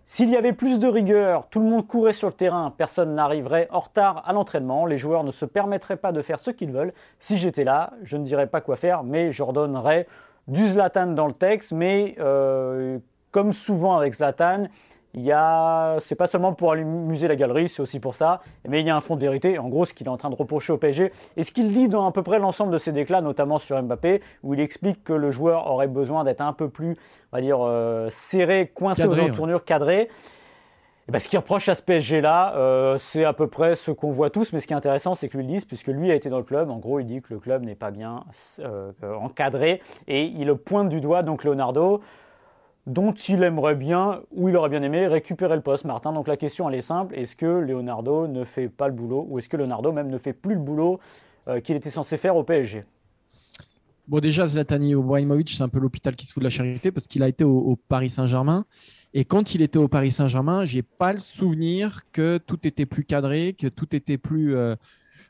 S'il 0.09 0.31
y 0.31 0.37
avait 0.37 0.53
plus 0.53 0.79
de 0.79 0.87
rigueur, 0.87 1.49
tout 1.49 1.59
le 1.59 1.67
monde 1.67 1.85
courait 1.89 2.13
sur 2.13 2.29
le 2.29 2.35
terrain, 2.35 2.73
personne 2.77 3.17
n'arriverait 3.17 3.67
en 3.73 3.81
retard 3.81 4.23
à 4.25 4.33
l'entraînement, 4.33 4.87
les 4.87 4.99
joueurs 4.99 5.25
ne 5.25 5.33
se 5.33 5.45
permettraient 5.45 5.97
pas 5.97 6.13
de 6.13 6.23
faire 6.23 6.39
ce 6.39 6.53
qu'ils 6.53 6.71
veulent. 6.71 6.93
Si 7.19 7.37
j'étais 7.37 7.65
là, 7.65 7.91
je 8.05 8.17
ne 8.17 8.23
dirais 8.23 8.47
pas 8.47 8.61
quoi 8.61 8.77
faire, 8.77 9.03
mais 9.03 9.33
j'ordonnerais 9.33 10.07
du 10.47 10.65
Zlatan 10.65 11.09
dans 11.09 11.27
le 11.27 11.33
texte. 11.33 11.73
Mais 11.73 12.15
euh, 12.21 13.01
comme 13.33 13.53
souvent 13.53 13.97
avec 13.97 14.15
Zlatan, 14.15 14.69
il 15.17 15.23
y 15.23 15.33
a, 15.33 15.97
c'est 16.01 16.15
pas 16.15 16.27
seulement 16.27 16.53
pour 16.53 16.73
amuser 16.73 17.27
la 17.27 17.37
galerie, 17.37 17.71
c'est 17.71 17.81
aussi 17.81 18.01
pour 18.01 18.15
ça, 18.15 18.43
mais 18.69 18.81
il 18.81 18.87
y 18.87 18.91
a 18.91 18.97
un 18.97 19.01
fond 19.01 19.17
de 19.17 19.21
vérité. 19.23 19.59
En 19.59 19.69
gros, 19.69 19.87
ce 19.87 19.95
qu'il 19.95 20.07
est 20.07 20.11
en 20.11 20.19
train 20.19 20.29
de 20.29 20.35
reprocher 20.35 20.75
au 20.75 20.77
PSG 20.77 21.11
et 21.39 21.43
ce 21.43 21.53
qu'il 21.53 21.73
dit 21.73 21.89
dans 21.89 22.07
à 22.07 22.13
peu 22.13 22.23
près 22.23 22.39
l'ensemble 22.39 22.71
de 22.71 22.77
ses 22.77 22.93
déclats, 22.93 23.23
notamment 23.23 23.59
sur 23.59 23.83
Mbappé, 23.83 24.21
où 24.43 24.53
il 24.53 24.61
explique 24.61 25.03
que 25.05 25.15
le 25.15 25.31
joueur 25.31 25.71
aurait 25.71 25.89
besoin 25.89 26.23
d'être 26.23 26.43
un 26.43 26.53
peu 26.53 26.69
plus, 26.69 26.99
on 27.33 27.37
va 27.37 27.41
dire, 27.41 27.59
euh, 27.63 28.09
serré, 28.11 28.71
coincé 28.75 29.03
Cadré, 29.03 29.23
aux 29.23 29.25
ouais. 29.25 29.31
entournures, 29.31 29.65
cadré. 29.65 30.11
Et 31.09 31.13
ben, 31.13 31.19
ce 31.19 31.29
qu'il 31.29 31.39
reproche 31.39 31.69
à 31.71 31.75
ce 31.75 31.83
PSG-là, 31.83 32.55
euh, 32.57 32.99
c'est 32.99 33.25
à 33.25 33.33
peu 33.33 33.47
près 33.47 33.75
ce 33.75 33.93
qu'on 33.93 34.11
voit 34.11 34.29
tous, 34.29 34.53
mais 34.53 34.61
ce 34.61 34.67
qui 34.67 34.75
est 34.75 34.77
intéressant, 34.77 35.15
c'est 35.15 35.29
que 35.29 35.39
lui 35.39 35.47
le 35.47 35.53
dise, 35.53 35.65
puisque 35.65 35.87
lui 35.87 36.11
a 36.11 36.15
été 36.15 36.29
dans 36.29 36.39
le 36.39 36.45
club. 36.45 36.69
En 36.69 36.79
gros, 36.79 37.01
il 37.01 37.07
dit 37.07 37.23
que 37.23 37.33
le 37.33 37.39
club 37.39 37.63
n'est 37.63 37.77
pas 37.77 37.91
bien 37.91 38.25
euh, 38.59 38.93
encadré 39.19 39.81
et 40.09 40.25
il 40.25 40.53
pointe 40.57 40.91
du 40.91 41.01
doigt, 41.01 41.23
donc 41.23 41.45
Leonardo, 41.45 42.03
dont 42.87 43.13
il 43.13 43.43
aimerait 43.43 43.75
bien, 43.75 44.21
ou 44.33 44.49
il 44.49 44.57
aurait 44.57 44.69
bien 44.69 44.83
aimé, 44.83 45.07
récupérer 45.07 45.57
le 45.57 45.63
poste, 45.63 45.85
Martin. 45.85 46.13
Donc 46.13 46.29
la 46.29 46.37
question, 46.37 46.69
elle 46.69 46.77
est 46.77 46.83
simple 46.83 47.15
est-ce 47.17 47.35
que 47.35 47.47
Leonardo 47.47 48.29
ne 48.29 48.45
fait 48.45 48.69
pas 48.69 48.89
le 48.89 48.95
boulot, 48.95 49.27
ou 49.29 49.39
est-ce 49.39 49.49
que 49.49 49.57
Leonardo 49.57 49.93
même 49.93 50.09
ne 50.09 50.19
fait 50.19 50.33
plus 50.33 50.55
le 50.55 50.61
boulot 50.61 51.01
euh, 51.49 51.61
qu'il 51.61 51.77
était 51.77 51.91
censé 51.91 52.17
faire 52.17 52.37
au 52.37 52.45
PSG 52.45 52.85
Bon, 54.09 54.21
déjà, 54.21 54.47
Zlatan 54.47 54.83
Ibrahimovic, 54.83 55.51
c'est 55.51 55.65
un 55.65 55.69
peu 55.69 55.81
l'hôpital 55.81 56.15
qui 56.15 56.27
se 56.27 56.33
fout 56.33 56.41
de 56.41 56.45
la 56.45 56.51
charité 56.51 56.93
parce 56.93 57.09
qu'il 57.09 57.25
a 57.25 57.29
été 57.29 57.43
au, 57.43 57.77
Paris 57.89 58.11
Saint-Germain. 58.11 58.65
Et 59.15 59.25
quand 59.25 59.55
il 59.57 59.63
était 59.63 59.81
au 59.81 59.89
Paris 59.89 60.13
Saint-Germain, 60.13 60.65
j'ai 60.65 60.83
pas 60.83 61.13
le 61.13 61.19
souvenir 61.19 62.03
que 62.13 62.39
tout 62.39 62.69
était 62.69 62.87
plus 62.87 63.05
cadré, 63.05 63.57
que 63.59 63.67
tout 63.67 63.97
était 63.97 64.19
plus, 64.19 64.55
euh, 64.55 64.77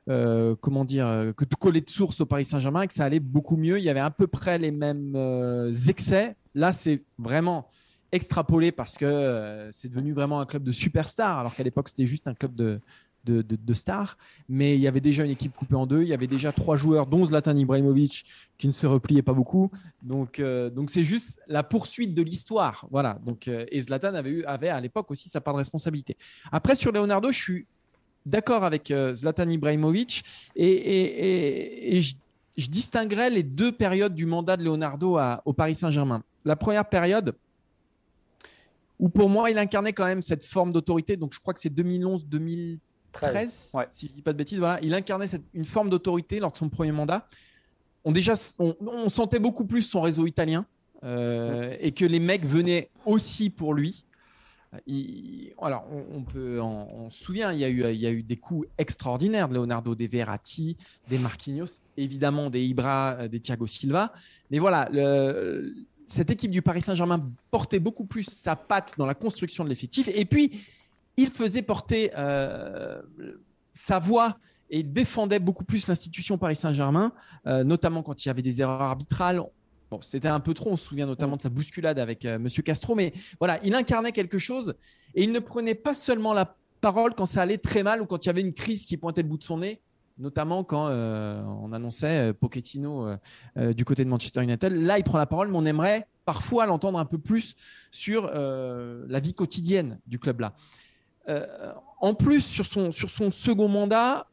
euh, 0.09 0.55
comment 0.61 0.85
dire, 0.85 1.07
euh, 1.07 1.33
que 1.33 1.45
tout 1.45 1.57
collait 1.57 1.81
de 1.81 1.91
source 1.91 2.21
au 2.21 2.27
Paris 2.27 2.45
Saint-Germain 2.45 2.83
et 2.83 2.89
que 2.89 2.95
ça 2.95 3.05
allait 3.05 3.21
beaucoup 3.21 3.57
mieux. 3.57 3.79
Il 3.79 3.85
y 3.85 3.91
avait 3.91 4.01
à 4.01 4.11
peu 4.11 4.27
près 4.27 4.59
les 4.59 4.71
mêmes 4.71 5.15
euh, 5.17 5.73
excès. 5.89 6.37
Là, 6.55 6.73
c'est 6.73 7.03
vraiment 7.19 7.69
extrapolé 8.13 8.71
parce 8.71 8.97
que 8.97 9.69
c'est 9.73 9.89
devenu 9.89 10.13
vraiment 10.13 10.41
un 10.41 10.47
club 10.47 10.63
de 10.63 10.71
superstars, 10.71 11.41
alors 11.41 11.55
qu'à 11.55 11.65
l'époque, 11.65 11.89
c'était 11.89 12.07
juste 12.07 12.29
un 12.29 12.35
club 12.35 12.55
de, 12.55 12.81
de, 13.25 13.43
de- 13.43 13.75
stars. 13.75 14.17
Mais 14.49 14.77
il 14.77 14.81
y 14.81 14.87
avait 14.87 15.01
déjà 15.01 15.25
une 15.25 15.33
équipe 15.33 15.53
coupée 15.53 15.75
en 15.75 15.87
deux. 15.87 16.03
Il 16.03 16.09
y 16.09 16.15
avait 16.15 16.29
déjà 16.29 16.53
trois 16.53 16.77
joueurs, 16.77 17.09
dont 17.09 17.25
Zlatan 17.25 17.57
Ibrahimovic, 17.57 18.25
qui 18.59 18.69
ne 18.69 18.73
se 18.73 18.87
repliait 18.87 19.23
pas 19.23 19.35
beaucoup. 19.35 19.73
Donc, 20.03 20.41
donc 20.41 20.91
c'est 20.91 21.03
juste 21.03 21.31
la 21.49 21.65
poursuite 21.65 22.15
de 22.15 22.23
l'histoire. 22.23 22.87
Voilà. 22.93 23.19
Donc, 23.27 23.49
et 23.49 23.81
Zlatan 23.81 24.15
avait, 24.15 24.31
eu, 24.31 24.45
avait 24.45 24.69
à 24.69 24.81
l'époque 24.81 25.11
aussi 25.11 25.29
sa 25.29 25.41
part 25.41 25.55
de 25.55 25.59
responsabilité. 25.59 26.17
Après, 26.53 26.77
sur 26.77 26.93
Leonardo, 26.93 27.33
je 27.33 27.39
suis 27.39 27.67
d'accord 28.27 28.65
avec 28.65 28.91
euh, 28.91 29.15
Zlatan 29.15 29.49
Ibrahimovic 29.49 30.23
et, 30.55 30.67
et- 30.67 31.27
et- 31.95 31.97
et 31.97 32.01
je, 32.03 32.17
je 32.59 32.67
distinguerais 32.69 33.31
les 33.31 33.43
deux 33.43 33.73
périodes 33.73 34.15
du 34.15 34.27
mandat 34.27 34.57
de 34.57 34.65
Leonardo 34.65 35.17
à- 35.17 35.41
au 35.47 35.53
Paris 35.53 35.75
Saint-Germain. 35.77 36.23
La 36.45 36.57
première 36.57 36.87
période 36.89 37.35
où 38.99 39.09
pour 39.09 39.29
moi 39.29 39.51
il 39.51 39.59
incarnait 39.59 39.93
quand 39.93 40.05
même 40.07 40.23
cette 40.23 40.45
forme 40.45 40.73
d'autorité, 40.73 41.17
donc 41.17 41.33
je 41.35 41.41
crois 41.41 41.55
que 41.55 41.61
c'est 41.61 41.73
2011-2013, 41.73 42.79
13, 43.13 43.71
ouais. 43.75 43.87
si 43.91 44.09
je 44.09 44.13
dis 44.13 44.23
pas 44.23 44.33
de 44.33 44.39
bêtises, 44.39 44.59
voilà, 44.59 44.79
il 44.83 44.93
incarnait 44.95 45.27
cette- 45.27 45.45
une 45.55 45.65
forme 45.65 45.89
d'autorité 45.91 46.39
lors 46.41 46.53
de 46.53 46.57
son 46.57 46.69
premier 46.69 46.93
mandat. 46.93 47.27
On, 48.05 48.13
déjà, 48.13 48.35
on, 48.59 48.75
on 48.81 49.09
sentait 49.09 49.39
beaucoup 49.39 49.65
plus 49.67 49.83
son 49.83 50.01
réseau 50.01 50.27
italien 50.27 50.65
euh, 51.03 51.75
et 51.81 51.93
que 51.93 52.05
les 52.05 52.21
mecs 52.21 52.45
venaient 52.47 52.89
aussi 53.05 53.51
pour 53.51 53.75
lui. 53.75 54.05
Il- 54.87 55.53
alors, 55.61 55.87
on, 56.13 56.23
peut, 56.23 56.61
on 56.61 57.11
se 57.11 57.25
souvient, 57.25 57.53
il 57.53 57.59
y, 57.59 57.65
a 57.65 58.11
eu, 58.11 58.23
des 58.23 58.37
coups 58.37 58.69
extraordinaires 58.79 59.49
de 59.49 59.55
Leonardo, 59.55 59.95
des 59.95 60.07
Verratti, 60.07 60.77
des 61.09 61.19
Marquinhos, 61.19 61.81
évidemment 61.97 62.51
des 62.51 62.65
Ibra, 62.65 63.15
euh, 63.15 63.29
des 63.29 63.41
Thiago 63.41 63.67
Silva. 63.67 64.13
Mais 64.51 64.59
voilà, 64.59 64.89
cette 66.07 66.31
équipe 66.31 66.51
du 66.51 66.63
Paris 66.63 66.83
Saint-Germain 66.83 67.31
portait 67.51 67.81
beaucoup 67.81 68.07
plus 68.07 68.25
sa 68.25 68.55
patte 68.57 68.95
dans 68.97 69.07
la 69.07 69.15
construction 69.15 69.65
de 69.65 69.69
l'effectif. 69.69 70.09
Et 70.09 70.25
puis, 70.25 70.61
il 71.17 71.31
faisait 71.31 71.63
porter 71.63 72.13
euh, 72.17 73.03
sa 73.73 73.99
voix 73.99 74.37
et 74.69 74.83
défendait 74.83 75.39
beaucoup 75.39 75.65
plus 75.65 75.89
l'institution 75.89 76.39
Paris 76.39 76.57
Saint-Germain, 76.57 77.13
euh, 77.47 77.65
notamment 77.65 78.03
quand 78.03 78.25
il 78.25 78.29
y 78.29 78.31
avait 78.31 78.43
des 78.43 78.61
erreurs 78.61 78.83
arbitrales. 78.83 79.41
Bon, 79.91 80.01
c'était 80.03 80.29
un 80.29 80.41
peu 80.41 80.53
trop, 80.53 80.71
on 80.73 80.77
se 80.77 80.85
souvient 80.87 81.07
notamment 81.07 81.37
de 81.37 81.43
sa 81.43 81.49
bousculade 81.49 81.99
avec 81.99 82.25
euh, 82.25 82.39
Monsieur 82.39 82.63
Castro, 82.63 82.95
mais 82.95 83.13
voilà, 83.39 83.61
il 83.63 83.75
incarnait 83.75 84.13
quelque 84.13 84.39
chose 84.39 84.75
et 85.15 85.23
il 85.23 85.33
ne 85.33 85.39
prenait 85.39 85.77
pas 85.77 85.95
seulement 85.95 86.33
la 86.33 86.57
parole 86.81 87.15
quand 87.15 87.27
ça 87.27 87.43
allait 87.43 87.59
très 87.59 87.83
mal 87.83 88.03
ou 88.03 88.07
quand 88.07 88.25
il 88.25 88.29
y 88.29 88.31
avait 88.31 88.41
une 88.41 88.53
crise 88.53 88.85
qui 88.85 88.97
pointait 88.97 89.23
le 89.23 89.29
bout 89.29 89.39
de 89.39 89.45
son 89.45 89.59
nez, 89.59 89.81
notamment 90.19 90.65
quand 90.65 90.89
euh, 90.89 91.43
on 91.45 91.73
annonçait 91.73 92.31
euh, 92.31 92.33
Pochettino 92.33 93.07
euh, 93.07 93.17
euh, 93.57 93.73
du 93.73 93.85
côté 93.85 94.05
de 94.05 94.09
Manchester 94.09 94.43
United. 94.43 94.73
Là, 94.73 94.99
il 94.99 95.05
prend 95.05 95.19
la 95.19 95.27
parole, 95.27 95.49
mais 95.49 95.57
on 95.57 95.65
aimerait 95.65 96.09
parfois 96.25 96.67
l'entendre 96.67 96.99
un 96.99 97.05
peu 97.05 97.19
plus 97.19 97.55
sur 97.93 98.27
la 98.27 99.21
vie 99.21 99.33
quotidienne 99.33 100.01
du 100.09 100.19
club-là. 100.19 100.55
En 102.01 102.15
plus, 102.15 102.41
sur 102.41 102.67
son, 102.67 102.91
sur 102.91 103.11
son 103.11 103.31
second 103.31 103.69
mandat, 103.69 104.27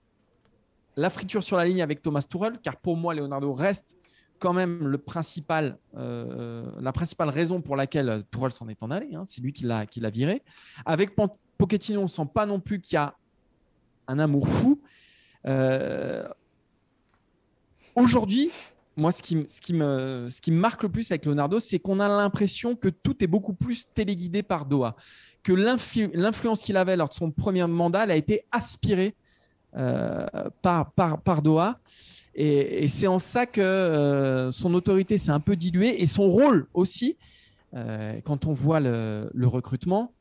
la 0.95 1.11
friture 1.11 1.43
sur 1.43 1.55
la 1.55 1.65
ligne 1.65 1.83
avec 1.83 2.01
Thomas 2.01 2.25
Tuchel, 2.27 2.59
car 2.63 2.77
pour 2.77 2.97
moi, 2.97 3.13
Leonardo 3.13 3.53
reste 3.53 3.95
quand 4.43 4.51
même 4.53 4.97
euh, 5.95 6.69
la 6.81 6.91
principale 6.91 7.29
raison 7.29 7.61
pour 7.61 7.77
laquelle 7.77 8.23
Tuchel 8.29 8.51
s'en 8.51 8.67
est 8.67 8.83
en 8.83 8.91
allé. 8.91 9.15
hein. 9.15 9.23
C'est 9.25 9.39
lui 9.41 9.53
qui 9.53 9.63
l'a 9.63 9.85
viré. 10.11 10.43
Avec 10.85 11.15
Pochettino, 11.57 12.01
on 12.01 12.07
sent 12.09 12.27
pas 12.33 12.45
non 12.45 12.59
plus 12.59 12.81
qu'il 12.81 12.95
y 12.95 12.97
a 12.97 13.15
un 14.09 14.19
amour 14.19 14.49
fou. 14.49 14.81
Euh, 15.47 16.27
Aujourd'hui, 17.95 18.49
moi, 18.97 19.11
ce 19.11 19.21
qui, 19.23 19.35
me- 19.73 20.27
marque 20.51 20.83
le 20.83 20.89
plus 20.89 21.09
avec 21.11 21.25
Leonardo, 21.25 21.59
c'est 21.59 21.79
qu'on 21.79 21.99
a 21.99 22.07
l'impression 22.09 22.75
que 22.75 22.89
tout 22.89 23.23
est 23.23 23.27
beaucoup 23.27 23.53
plus 23.53 23.87
téléguidé 23.93 24.43
par 24.43 24.65
Doha. 24.65 24.95
Que 25.41 25.53
l'influ- 25.53 26.11
l'influence 26.13 26.63
qu'il 26.63 26.75
avait 26.75 26.97
lors 26.97 27.09
de 27.09 27.13
son 27.13 27.31
premier 27.31 27.65
mandat, 27.67 28.03
elle 28.03 28.11
a 28.11 28.15
été 28.15 28.43
aspirée 28.51 29.15
euh, 29.15 29.21
par, 30.61 30.91
par, 30.91 31.21
par 31.21 31.41
Doha. 31.41 31.79
Et, 32.35 32.83
et 32.83 32.87
c'est 32.87 33.07
en 33.07 33.19
ça 33.19 33.45
que 33.45 33.61
euh, 33.61 34.51
son 34.51 34.73
autorité 34.73 35.17
s'est 35.19 35.31
un 35.31 35.39
peu 35.39 35.55
diluée 35.55 36.01
et 36.01 36.07
son 36.07 36.27
rôle 36.27 36.67
aussi, 36.73 37.17
euh, 37.75 38.19
quand 38.21 38.45
on 38.45 38.53
voit 38.53 38.79
le, 38.79 39.29
le 39.33 39.47
recrutement. 39.47 40.13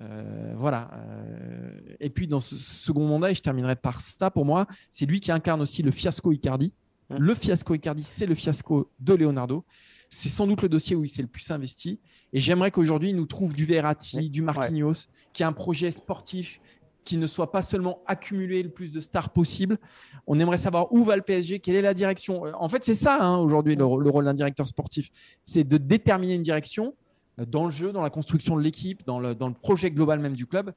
euh, 0.00 0.54
voilà. 0.56 0.90
euh, 0.94 1.78
et 2.00 2.10
puis 2.10 2.26
dans 2.26 2.40
ce 2.40 2.56
second 2.56 3.06
mandat, 3.06 3.30
et 3.30 3.34
je 3.34 3.42
terminerai 3.42 3.76
par 3.76 4.00
ça, 4.00 4.30
pour 4.30 4.44
moi, 4.44 4.66
c'est 4.90 5.06
lui 5.06 5.20
qui 5.20 5.30
incarne 5.30 5.60
aussi 5.60 5.82
le 5.82 5.90
fiasco 5.90 6.32
Icardi. 6.32 6.74
Le 7.10 7.34
fiasco 7.34 7.74
Icardi, 7.74 8.02
c'est 8.02 8.26
le 8.26 8.34
fiasco 8.34 8.90
de 8.98 9.14
Leonardo. 9.14 9.64
C'est 10.08 10.28
sans 10.28 10.46
doute 10.46 10.62
le 10.62 10.68
dossier 10.68 10.94
où 10.96 11.04
il 11.04 11.08
s'est 11.08 11.22
le 11.22 11.28
plus 11.28 11.50
investi. 11.50 12.00
Et 12.32 12.40
j'aimerais 12.40 12.70
qu'aujourd'hui, 12.70 13.10
il 13.10 13.16
nous 13.16 13.26
trouve 13.26 13.54
du 13.54 13.64
Verratti, 13.64 14.30
du 14.30 14.42
Marquinhos, 14.42 15.06
qui 15.32 15.42
a 15.42 15.48
un 15.48 15.52
projet 15.52 15.90
sportif 15.90 16.60
qui 17.04 17.18
ne 17.18 17.26
soit 17.26 17.50
pas 17.50 17.62
seulement 17.62 18.02
accumuler 18.06 18.62
le 18.62 18.68
plus 18.68 18.92
de 18.92 19.00
stars 19.00 19.30
possible. 19.30 19.78
On 20.26 20.38
aimerait 20.38 20.58
savoir 20.58 20.92
où 20.92 21.04
va 21.04 21.16
le 21.16 21.22
PSG, 21.22 21.60
quelle 21.60 21.74
est 21.74 21.82
la 21.82 21.94
direction. 21.94 22.44
En 22.54 22.68
fait, 22.68 22.84
c'est 22.84 22.94
ça 22.94 23.22
hein, 23.22 23.38
aujourd'hui 23.38 23.74
le, 23.74 23.84
le 23.84 24.10
rôle 24.10 24.24
d'un 24.24 24.34
directeur 24.34 24.68
sportif. 24.68 25.10
C'est 25.44 25.64
de 25.64 25.76
déterminer 25.78 26.34
une 26.34 26.42
direction 26.42 26.94
euh, 27.38 27.46
dans 27.46 27.64
le 27.64 27.70
jeu, 27.70 27.92
dans 27.92 28.02
la 28.02 28.10
construction 28.10 28.56
de 28.56 28.62
l'équipe, 28.62 29.04
dans 29.06 29.18
le, 29.18 29.34
dans 29.34 29.48
le 29.48 29.54
projet 29.54 29.90
global 29.90 30.20
même 30.20 30.36
du 30.36 30.46
club. 30.46 30.72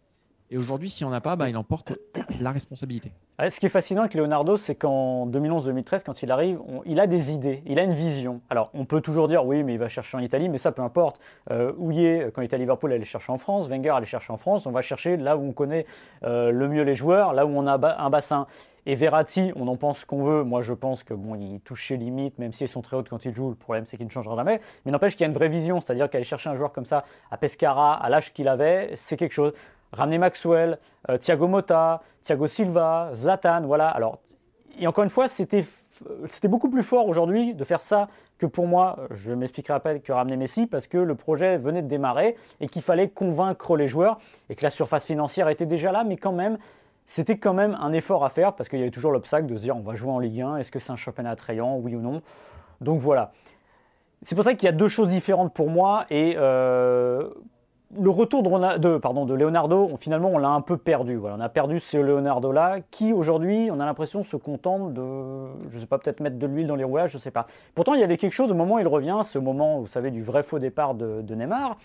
Et 0.52 0.58
aujourd'hui, 0.58 0.90
si 0.90 1.04
on 1.04 1.10
n'a 1.10 1.22
pas, 1.22 1.36
bah, 1.36 1.50
il 1.50 1.58
emporte 1.58 1.94
la 2.40 2.52
responsabilité. 2.52 3.12
Ce 3.50 3.60
qui 3.60 3.66
est 3.66 3.70
fascinant 3.70 4.02
avec 4.02 4.14
Leonardo, 4.14 4.58
c'est 4.58 4.76
qu'en 4.76 5.28
2011-2013, 5.28 6.04
quand 6.06 6.22
il 6.22 6.32
arrive, 6.32 6.60
il 6.86 7.00
a 7.00 7.08
des 7.08 7.34
idées, 7.34 7.64
il 7.66 7.80
a 7.80 7.84
une 7.84 7.94
vision. 7.94 8.42
Alors, 8.50 8.70
on 8.74 8.86
peut 8.86 9.02
toujours 9.02 9.28
dire, 9.28 9.46
oui, 9.46 9.64
mais 9.64 9.74
il 9.74 9.80
va 9.80 9.88
chercher 9.88 10.18
en 10.18 10.22
Italie, 10.22 10.48
mais 10.48 10.60
ça, 10.60 10.72
peu 10.72 10.84
importe. 10.84 11.20
Euh, 11.50 11.74
Houillet, 11.78 12.32
quand 12.34 12.42
il 12.42 12.46
était 12.46 12.56
à 12.56 12.60
Liverpool, 12.60 12.94
allait 12.94 13.04
chercher 13.04 13.32
en 13.32 13.40
France. 13.40 13.68
Wenger 13.68 13.90
allait 13.90 14.06
chercher 14.06 14.32
en 14.32 14.38
France. 14.38 14.68
On 14.68 14.72
va 14.72 14.82
chercher 14.82 15.18
là 15.18 15.36
où 15.36 15.44
on 15.44 15.52
connaît 15.52 15.88
euh, 16.24 16.52
le 16.52 16.70
mieux 16.70 16.84
les 16.84 16.96
joueurs, 16.96 17.34
là 17.34 17.46
où 17.46 17.50
on 17.50 17.66
a 17.66 17.98
un 17.98 18.10
bassin. 18.12 18.46
Et 18.88 18.94
Verratti, 18.94 19.52
on 19.56 19.68
en 19.68 19.78
pense 19.78 20.06
qu'on 20.06 20.24
veut. 20.24 20.44
Moi, 20.44 20.62
je 20.62 20.74
pense 20.74 21.04
que 21.04 21.16
bon, 21.16 21.34
il 21.34 21.60
touche 21.62 21.88
ses 21.88 21.98
limites, 21.98 22.38
même 22.38 22.54
si 22.54 22.64
elles 22.64 22.70
sont 22.70 22.84
très 22.84 22.96
hautes 22.96 23.10
quand 23.10 23.26
il 23.26 23.34
joue. 23.34 23.50
Le 23.50 23.56
problème, 23.56 23.86
c'est 23.88 23.98
qu'il 23.98 24.06
ne 24.06 24.12
changera 24.12 24.36
jamais. 24.36 24.62
Mais 24.86 24.92
n'empêche 24.92 25.14
qu'il 25.14 25.22
y 25.22 25.24
a 25.24 25.28
une 25.28 25.34
vraie 25.34 25.50
vision, 25.50 25.82
c'est-à-dire 25.82 26.08
qu'aller 26.08 26.24
chercher 26.24 26.52
un 26.52 26.54
joueur 26.54 26.72
comme 26.72 26.86
ça 26.86 27.04
à 27.32 27.38
Pescara, 27.38 27.96
à 27.96 28.10
l'âge 28.10 28.32
qu'il 28.32 28.48
avait, 28.48 28.92
c'est 28.96 29.18
quelque 29.18 29.34
chose. 29.34 29.54
Ramener 29.96 30.18
Maxwell, 30.18 30.78
euh, 31.10 31.18
Thiago 31.18 31.48
Motta, 31.48 32.02
Thiago 32.22 32.48
Silva, 32.48 33.10
Zlatan, 33.14 33.62
voilà. 33.62 33.90
Alors, 33.90 34.20
et 34.78 34.88
encore 34.88 35.04
une 35.04 35.10
fois, 35.10 35.28
c'était 35.28 35.66
beaucoup 36.48 36.70
plus 36.70 36.84
fort 36.84 37.08
aujourd'hui 37.08 37.54
de 37.54 37.64
faire 37.64 37.80
ça 37.80 38.10
que 38.38 38.46
pour 38.46 38.68
moi, 38.68 38.98
je 39.12 39.32
m'expliquerai 39.32 39.74
après, 39.74 40.00
que 40.02 40.12
ramener 40.12 40.36
Messi, 40.36 40.68
parce 40.68 40.88
que 40.88 40.98
le 40.98 41.16
projet 41.16 41.58
venait 41.58 41.82
de 41.82 41.88
démarrer 41.88 42.36
et 42.60 42.68
qu'il 42.68 42.82
fallait 42.82 43.08
convaincre 43.08 43.78
les 43.78 43.88
joueurs 43.88 44.20
et 44.50 44.56
que 44.56 44.64
la 44.64 44.70
surface 44.70 45.06
financière 45.06 45.48
était 45.48 45.66
déjà 45.66 45.94
là, 45.94 46.04
mais 46.04 46.18
quand 46.18 46.34
même, 46.34 46.58
c'était 47.06 47.38
quand 47.38 47.54
même 47.54 47.78
un 47.80 47.94
effort 47.94 48.26
à 48.26 48.30
faire 48.30 48.54
parce 48.54 48.68
qu'il 48.68 48.80
y 48.80 48.82
avait 48.82 48.92
toujours 48.92 49.12
l'obstacle 49.12 49.46
de 49.46 49.56
se 49.56 49.62
dire 49.62 49.78
on 49.78 49.82
va 49.82 49.96
jouer 49.96 50.12
en 50.12 50.20
Ligue 50.20 50.42
1, 50.42 50.58
est-ce 50.58 50.72
que 50.72 50.80
c'est 50.80 50.92
un 50.92 50.98
championnat 50.98 51.32
attrayant, 51.32 51.78
oui 51.78 51.96
ou 51.96 52.02
non? 52.02 52.22
Donc 52.82 53.00
voilà. 53.00 53.32
C'est 54.22 54.36
pour 54.36 54.44
ça 54.44 54.56
qu'il 54.56 54.66
y 54.66 54.70
a 54.70 54.74
deux 54.74 54.88
choses 54.88 55.10
différentes 55.10 55.54
pour 55.54 55.70
moi 55.70 56.06
et 56.10 56.36
euh, 56.38 57.30
le 58.00 58.10
retour 58.10 58.44
de, 58.44 58.98
pardon, 58.98 59.26
de 59.26 59.34
Leonardo, 59.34 59.90
on- 59.92 59.98
finalement, 59.98 60.30
on 60.30 60.38
l'a 60.38 60.50
un 60.50 60.62
peu 60.62 60.78
perdu. 60.78 61.20
On 61.24 61.40
a 61.40 61.50
perdu 61.50 61.80
ce 61.80 61.98
Leonardo-là 61.98 62.80
qui, 62.92 63.14
aujourd'hui, 63.14 63.70
on 63.72 63.80
a 63.80 63.86
l'impression 63.86 64.24
se 64.24 64.38
contente 64.38 64.94
de, 64.94 65.02
je 65.70 65.80
sais 65.80 65.86
pas, 65.86 65.98
peut-être 65.98 66.20
mettre 66.20 66.38
de 66.38 66.48
l'huile 66.48 66.68
dans 66.68 66.76
les 66.76 66.84
rouages, 66.84 67.12
je 67.12 67.18
sais 67.18 67.32
pas. 67.32 67.48
Pourtant, 67.74 67.94
il 67.94 68.00
y 68.00 68.04
avait 68.04 68.18
quelque 68.18 68.34
chose 68.34 68.52
au 68.52 68.56
moment 68.56 68.76
où 68.76 68.80
il 68.80 68.88
revient, 68.88 69.20
ce 69.24 69.40
moment, 69.40 69.80
vous 69.80 69.88
savez, 69.88 70.12
du 70.12 70.24
vrai 70.24 70.44
faux 70.44 70.60
départ 70.60 70.96
de, 70.96 71.36
Neymar. 71.36 71.78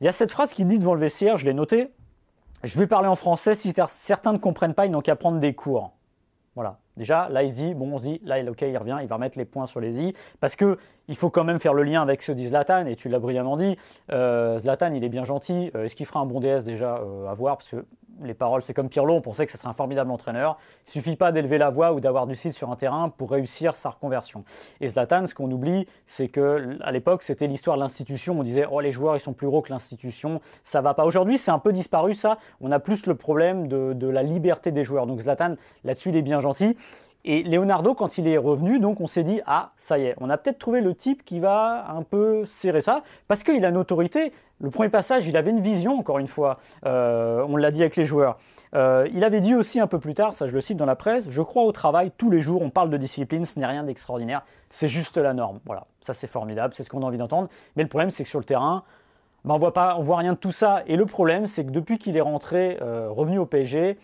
Il 0.00 0.04
y 0.04 0.08
a 0.08 0.12
cette 0.12 0.32
phrase 0.32 0.52
qu'il 0.52 0.66
dit 0.66 0.78
devant 0.78 0.94
le 0.94 1.00
vestiaire, 1.00 1.36
je 1.36 1.44
l'ai 1.44 1.54
noté. 1.54 1.92
Je 2.64 2.78
vais 2.78 2.86
parler 2.86 3.08
en 3.08 3.16
français, 3.16 3.54
si 3.54 3.72
certains 3.88 4.32
ne 4.32 4.38
comprennent 4.38 4.74
pas, 4.74 4.86
ils 4.86 4.92
n'ont 4.92 5.00
qu'à 5.00 5.16
prendre 5.16 5.38
des 5.38 5.54
cours. 5.54 5.92
Voilà. 6.54 6.78
Déjà, 6.96 7.28
là, 7.30 7.42
il 7.42 7.50
se 7.50 7.56
dit, 7.56 7.74
bon, 7.74 7.94
on 7.94 7.98
se 7.98 8.02
dit, 8.02 8.20
là, 8.24 8.38
ok, 8.46 8.60
il 8.62 8.76
revient, 8.76 8.98
il 9.00 9.08
va 9.08 9.14
remettre 9.14 9.38
les 9.38 9.46
points 9.46 9.66
sur 9.66 9.80
les 9.80 10.02
i, 10.02 10.14
parce 10.40 10.56
que 10.56 10.76
il 11.12 11.16
faut 11.16 11.28
quand 11.28 11.44
même 11.44 11.60
faire 11.60 11.74
le 11.74 11.82
lien 11.82 12.00
avec 12.00 12.22
ce 12.22 12.28
que 12.28 12.32
dit 12.32 12.46
Zlatan, 12.46 12.86
et 12.86 12.96
tu 12.96 13.10
l'as 13.10 13.18
brillamment 13.18 13.58
dit. 13.58 13.76
Euh, 14.12 14.58
Zlatan, 14.58 14.94
il 14.94 15.04
est 15.04 15.10
bien 15.10 15.24
gentil. 15.24 15.70
Euh, 15.74 15.84
Est-ce 15.84 15.94
qu'il 15.94 16.06
fera 16.06 16.20
un 16.20 16.24
bon 16.24 16.40
DS 16.40 16.62
déjà 16.64 16.96
euh, 16.96 17.28
à 17.28 17.34
voir 17.34 17.58
Parce 17.58 17.68
que 17.68 17.84
les 18.22 18.32
paroles, 18.32 18.62
c'est 18.62 18.72
comme 18.72 18.88
Pirlo, 18.88 19.12
on 19.12 19.20
pensait 19.20 19.44
que 19.44 19.52
ce 19.52 19.58
serait 19.58 19.68
un 19.68 19.74
formidable 19.74 20.10
entraîneur. 20.10 20.56
Il 20.86 20.90
suffit 20.90 21.16
pas 21.16 21.30
d'élever 21.30 21.58
la 21.58 21.68
voix 21.68 21.92
ou 21.92 22.00
d'avoir 22.00 22.26
du 22.26 22.34
style 22.34 22.54
sur 22.54 22.70
un 22.70 22.76
terrain 22.76 23.10
pour 23.10 23.30
réussir 23.30 23.76
sa 23.76 23.90
reconversion. 23.90 24.44
Et 24.80 24.88
Zlatan, 24.88 25.26
ce 25.26 25.34
qu'on 25.34 25.50
oublie, 25.50 25.86
c'est 26.06 26.28
que 26.28 26.78
à 26.82 26.92
l'époque, 26.92 27.22
c'était 27.24 27.46
l'histoire 27.46 27.76
de 27.76 27.82
l'institution. 27.82 28.38
On 28.38 28.42
disait, 28.42 28.64
oh, 28.70 28.80
les 28.80 28.90
joueurs, 28.90 29.14
ils 29.16 29.20
sont 29.20 29.34
plus 29.34 29.48
gros 29.48 29.60
que 29.60 29.70
l'institution, 29.70 30.40
ça 30.62 30.80
va 30.80 30.94
pas. 30.94 31.04
Aujourd'hui, 31.04 31.36
c'est 31.36 31.50
un 31.50 31.58
peu 31.58 31.74
disparu 31.74 32.14
ça. 32.14 32.38
On 32.62 32.72
a 32.72 32.78
plus 32.78 33.04
le 33.04 33.16
problème 33.16 33.68
de, 33.68 33.92
de 33.92 34.08
la 34.08 34.22
liberté 34.22 34.72
des 34.72 34.82
joueurs. 34.82 35.06
Donc 35.06 35.20
Zlatan, 35.20 35.56
là-dessus, 35.84 36.08
il 36.08 36.16
est 36.16 36.22
bien 36.22 36.40
gentil. 36.40 36.74
Et 37.24 37.44
Leonardo, 37.44 37.94
quand 37.94 38.18
il 38.18 38.26
est 38.26 38.36
revenu, 38.36 38.80
donc 38.80 39.00
on 39.00 39.06
s'est 39.06 39.22
dit 39.22 39.40
ah 39.46 39.70
ça 39.76 39.98
y 39.98 40.06
est, 40.06 40.16
on 40.20 40.28
a 40.28 40.36
peut-être 40.36 40.58
trouvé 40.58 40.80
le 40.80 40.94
type 40.94 41.24
qui 41.24 41.38
va 41.38 41.86
un 41.88 42.02
peu 42.02 42.44
serrer 42.46 42.80
ça 42.80 43.02
parce 43.28 43.44
qu'il 43.44 43.64
a 43.64 43.68
une 43.68 43.76
autorité. 43.76 44.32
Le 44.60 44.70
premier 44.70 44.88
passage, 44.88 45.26
il 45.26 45.36
avait 45.36 45.50
une 45.50 45.60
vision 45.60 45.98
encore 45.98 46.18
une 46.18 46.26
fois. 46.26 46.58
Euh, 46.84 47.44
on 47.48 47.56
l'a 47.56 47.70
dit 47.70 47.82
avec 47.82 47.96
les 47.96 48.04
joueurs. 48.04 48.38
Euh, 48.74 49.06
il 49.12 49.22
avait 49.22 49.40
dit 49.40 49.54
aussi 49.54 49.78
un 49.78 49.86
peu 49.86 49.98
plus 49.98 50.14
tard, 50.14 50.34
ça 50.34 50.48
je 50.48 50.54
le 50.54 50.60
cite 50.60 50.78
dans 50.78 50.86
la 50.86 50.96
presse, 50.96 51.26
je 51.28 51.42
crois 51.42 51.64
au 51.64 51.72
travail 51.72 52.10
tous 52.16 52.30
les 52.30 52.40
jours. 52.40 52.62
On 52.62 52.70
parle 52.70 52.90
de 52.90 52.96
discipline, 52.96 53.44
ce 53.44 53.58
n'est 53.58 53.66
rien 53.66 53.84
d'extraordinaire, 53.84 54.42
c'est 54.70 54.88
juste 54.88 55.16
la 55.16 55.34
norme. 55.34 55.60
Voilà, 55.66 55.86
ça 56.00 56.14
c'est 56.14 56.26
formidable, 56.26 56.74
c'est 56.74 56.82
ce 56.82 56.90
qu'on 56.90 57.02
a 57.02 57.06
envie 57.06 57.18
d'entendre. 57.18 57.48
Mais 57.76 57.82
le 57.82 57.88
problème, 57.88 58.10
c'est 58.10 58.24
que 58.24 58.28
sur 58.28 58.38
le 58.38 58.44
terrain, 58.44 58.82
ben, 59.44 59.54
on 59.54 59.58
voit 59.58 59.72
pas, 59.72 59.96
on 59.98 60.02
voit 60.02 60.18
rien 60.18 60.32
de 60.32 60.38
tout 60.38 60.52
ça. 60.52 60.82
Et 60.86 60.96
le 60.96 61.04
problème, 61.04 61.46
c'est 61.46 61.64
que 61.64 61.70
depuis 61.70 61.98
qu'il 61.98 62.16
est 62.16 62.22
rentré, 62.22 62.78
euh, 62.80 63.08
revenu 63.10 63.38
au 63.38 63.46
PSG, 63.46 63.98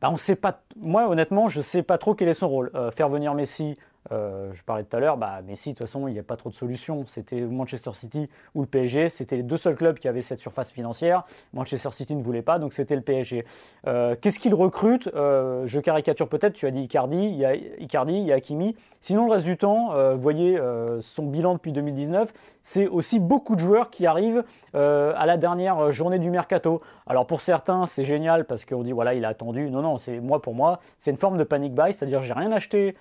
bah, 0.00 0.10
on 0.10 0.16
sait 0.16 0.36
pas. 0.36 0.62
Moi, 0.76 1.08
honnêtement, 1.08 1.48
je 1.48 1.60
sais 1.60 1.82
pas 1.82 1.98
trop 1.98 2.14
quel 2.14 2.28
est 2.28 2.34
son 2.34 2.48
rôle. 2.48 2.70
Euh, 2.74 2.90
faire 2.90 3.08
venir 3.08 3.34
Messi, 3.34 3.76
Euh, 4.12 4.50
je 4.52 4.62
parlais 4.62 4.84
tout 4.84 4.96
à 4.96 5.00
l'heure, 5.00 5.16
bah, 5.16 5.40
Messi, 5.46 5.70
de 5.70 5.74
toute 5.74 5.86
façon, 5.86 6.08
il 6.08 6.12
n'y 6.12 6.18
a 6.18 6.22
pas 6.22 6.36
trop 6.36 6.50
de 6.50 6.54
solutions. 6.54 7.04
C'était 7.06 7.40
Manchester 7.40 7.92
City 7.94 8.28
ou 8.54 8.62
le 8.62 8.66
PSG. 8.66 9.08
C'était 9.08 9.36
les 9.36 9.42
deux 9.42 9.56
seuls 9.56 9.76
clubs 9.76 9.98
qui 9.98 10.08
avaient 10.08 10.22
cette 10.22 10.40
surface 10.40 10.72
financière. 10.72 11.24
Manchester 11.52 11.90
City 11.92 12.14
ne 12.14 12.22
voulait 12.22 12.42
pas, 12.42 12.58
donc 12.58 12.72
c'était 12.72 12.96
le 12.96 13.02
PSG. 13.02 13.44
Euh, 13.86 14.16
qu'est-ce 14.20 14.40
qu'il 14.40 14.54
recrute 14.54 15.08
euh, 15.14 15.66
Je 15.66 15.80
caricature 15.80 16.28
peut-être, 16.28 16.54
tu 16.54 16.66
as 16.66 16.70
dit 16.70 16.82
Icardi, 16.82 17.26
il 17.26 17.36
y 17.36 17.44
a 17.44 17.54
Icardi, 17.54 18.14
il 18.14 18.24
y 18.24 18.32
a 18.32 18.36
Hakimi. 18.36 18.76
Sinon, 19.00 19.26
le 19.26 19.32
reste 19.32 19.44
du 19.44 19.56
temps, 19.56 19.94
vous 20.14 20.20
voyez 20.20 20.60
son 21.00 21.26
bilan 21.26 21.54
depuis 21.54 21.72
2019, 21.72 22.32
c'est 22.62 22.86
aussi 22.86 23.18
beaucoup 23.18 23.54
de 23.54 23.60
joueurs 23.60 23.88
qui 23.88 24.06
arrivent 24.06 24.44
à 24.74 25.26
la 25.26 25.36
dernière 25.38 25.90
journée 25.90 26.18
du 26.18 26.30
mercato. 26.30 26.82
Alors 27.06 27.26
pour 27.26 27.40
certains, 27.40 27.86
c'est 27.86 28.04
génial 28.04 28.44
parce 28.44 28.66
qu'on 28.66 28.82
dit, 28.82 28.92
voilà, 28.92 29.14
il 29.14 29.24
a 29.24 29.28
attendu. 29.28 29.70
Non, 29.70 29.80
non, 29.80 29.96
c'est 29.96 30.20
moi 30.20 30.42
pour 30.42 30.54
moi, 30.54 30.80
c'est 30.98 31.10
une 31.10 31.16
forme 31.16 31.38
de 31.38 31.44
panic 31.44 31.74
buy, 31.74 31.94
c'est-à-dire 31.94 32.20
j'ai 32.20 32.34
rien 32.34 32.52
acheté 32.52 32.88
euh, 32.90 32.92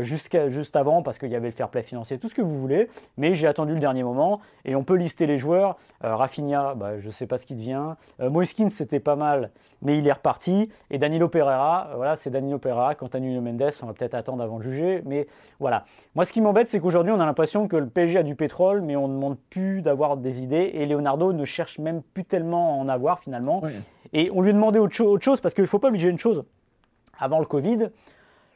jusqu'à, 0.00 0.48
juste 0.48 0.76
avant 0.76 1.02
parce 1.02 1.18
qu'il 1.18 1.30
y 1.30 1.36
avait 1.36 1.48
le 1.48 1.54
fair 1.54 1.68
play 1.68 1.82
financier, 1.82 2.18
tout 2.18 2.28
ce 2.28 2.34
que 2.34 2.42
vous 2.42 2.58
voulez. 2.58 2.88
Mais 3.16 3.34
j'ai 3.34 3.46
attendu 3.46 3.74
le 3.74 3.80
dernier 3.80 4.02
moment 4.02 4.40
et 4.64 4.74
on 4.76 4.84
peut 4.84 4.94
lister 4.94 5.26
les 5.26 5.38
joueurs. 5.38 5.76
Euh, 6.04 6.16
Rafinha, 6.16 6.74
bah, 6.74 6.98
je 6.98 7.06
ne 7.06 7.12
sais 7.12 7.26
pas 7.26 7.38
ce 7.38 7.46
qui 7.46 7.54
devient. 7.54 7.94
Euh, 8.20 8.30
Moiskin, 8.30 8.68
c'était 8.68 9.00
pas 9.00 9.16
mal, 9.16 9.50
mais 9.82 9.98
il 9.98 10.06
est 10.06 10.12
reparti. 10.12 10.70
Et 10.90 10.98
Danilo 10.98 11.28
Pereira, 11.28 11.90
voilà, 11.96 12.16
c'est 12.16 12.30
Danilo 12.30 12.58
Pereira. 12.58 12.94
Quant 12.94 13.08
à 13.08 13.20
Nuno 13.20 13.40
Mendes, 13.40 13.70
on 13.82 13.86
va 13.86 13.92
peut-être 13.92 14.14
attendre 14.14 14.42
avant 14.42 14.58
de 14.58 14.62
juger. 14.62 15.02
Mais 15.04 15.26
voilà. 15.60 15.84
Moi, 16.14 16.24
ce 16.24 16.32
qui 16.32 16.40
m'embête, 16.40 16.68
c'est 16.68 16.80
qu'aujourd'hui, 16.80 17.12
on 17.12 17.20
a 17.20 17.26
l'impression 17.26 17.68
que 17.68 17.76
le 17.76 17.88
PSG 17.88 18.18
a 18.18 18.22
du 18.22 18.34
pétrole, 18.34 18.80
mais 18.82 18.96
on 18.96 19.08
ne 19.08 19.14
demande 19.14 19.38
plus 19.50 19.82
d'avoir 19.82 20.16
des 20.16 20.42
idées. 20.42 20.70
Et 20.74 20.86
Leonardo 20.86 21.32
ne 21.32 21.44
cherche 21.44 21.78
même 21.78 22.02
plus 22.02 22.24
tellement 22.24 22.74
à 22.74 22.82
en 22.82 22.88
avoir 22.88 23.18
finalement. 23.18 23.62
Et 24.12 24.30
on 24.32 24.40
lui 24.42 24.50
a 24.50 24.52
demandé 24.52 24.78
autre, 24.78 25.02
autre 25.02 25.24
chose 25.24 25.40
parce 25.40 25.54
qu'il 25.54 25.62
ne 25.62 25.68
faut 25.68 25.78
pas 25.78 25.88
obliger 25.88 26.08
une 26.08 26.18
chose. 26.18 26.44
Avant 27.18 27.38
le 27.38 27.46
Covid, 27.46 27.90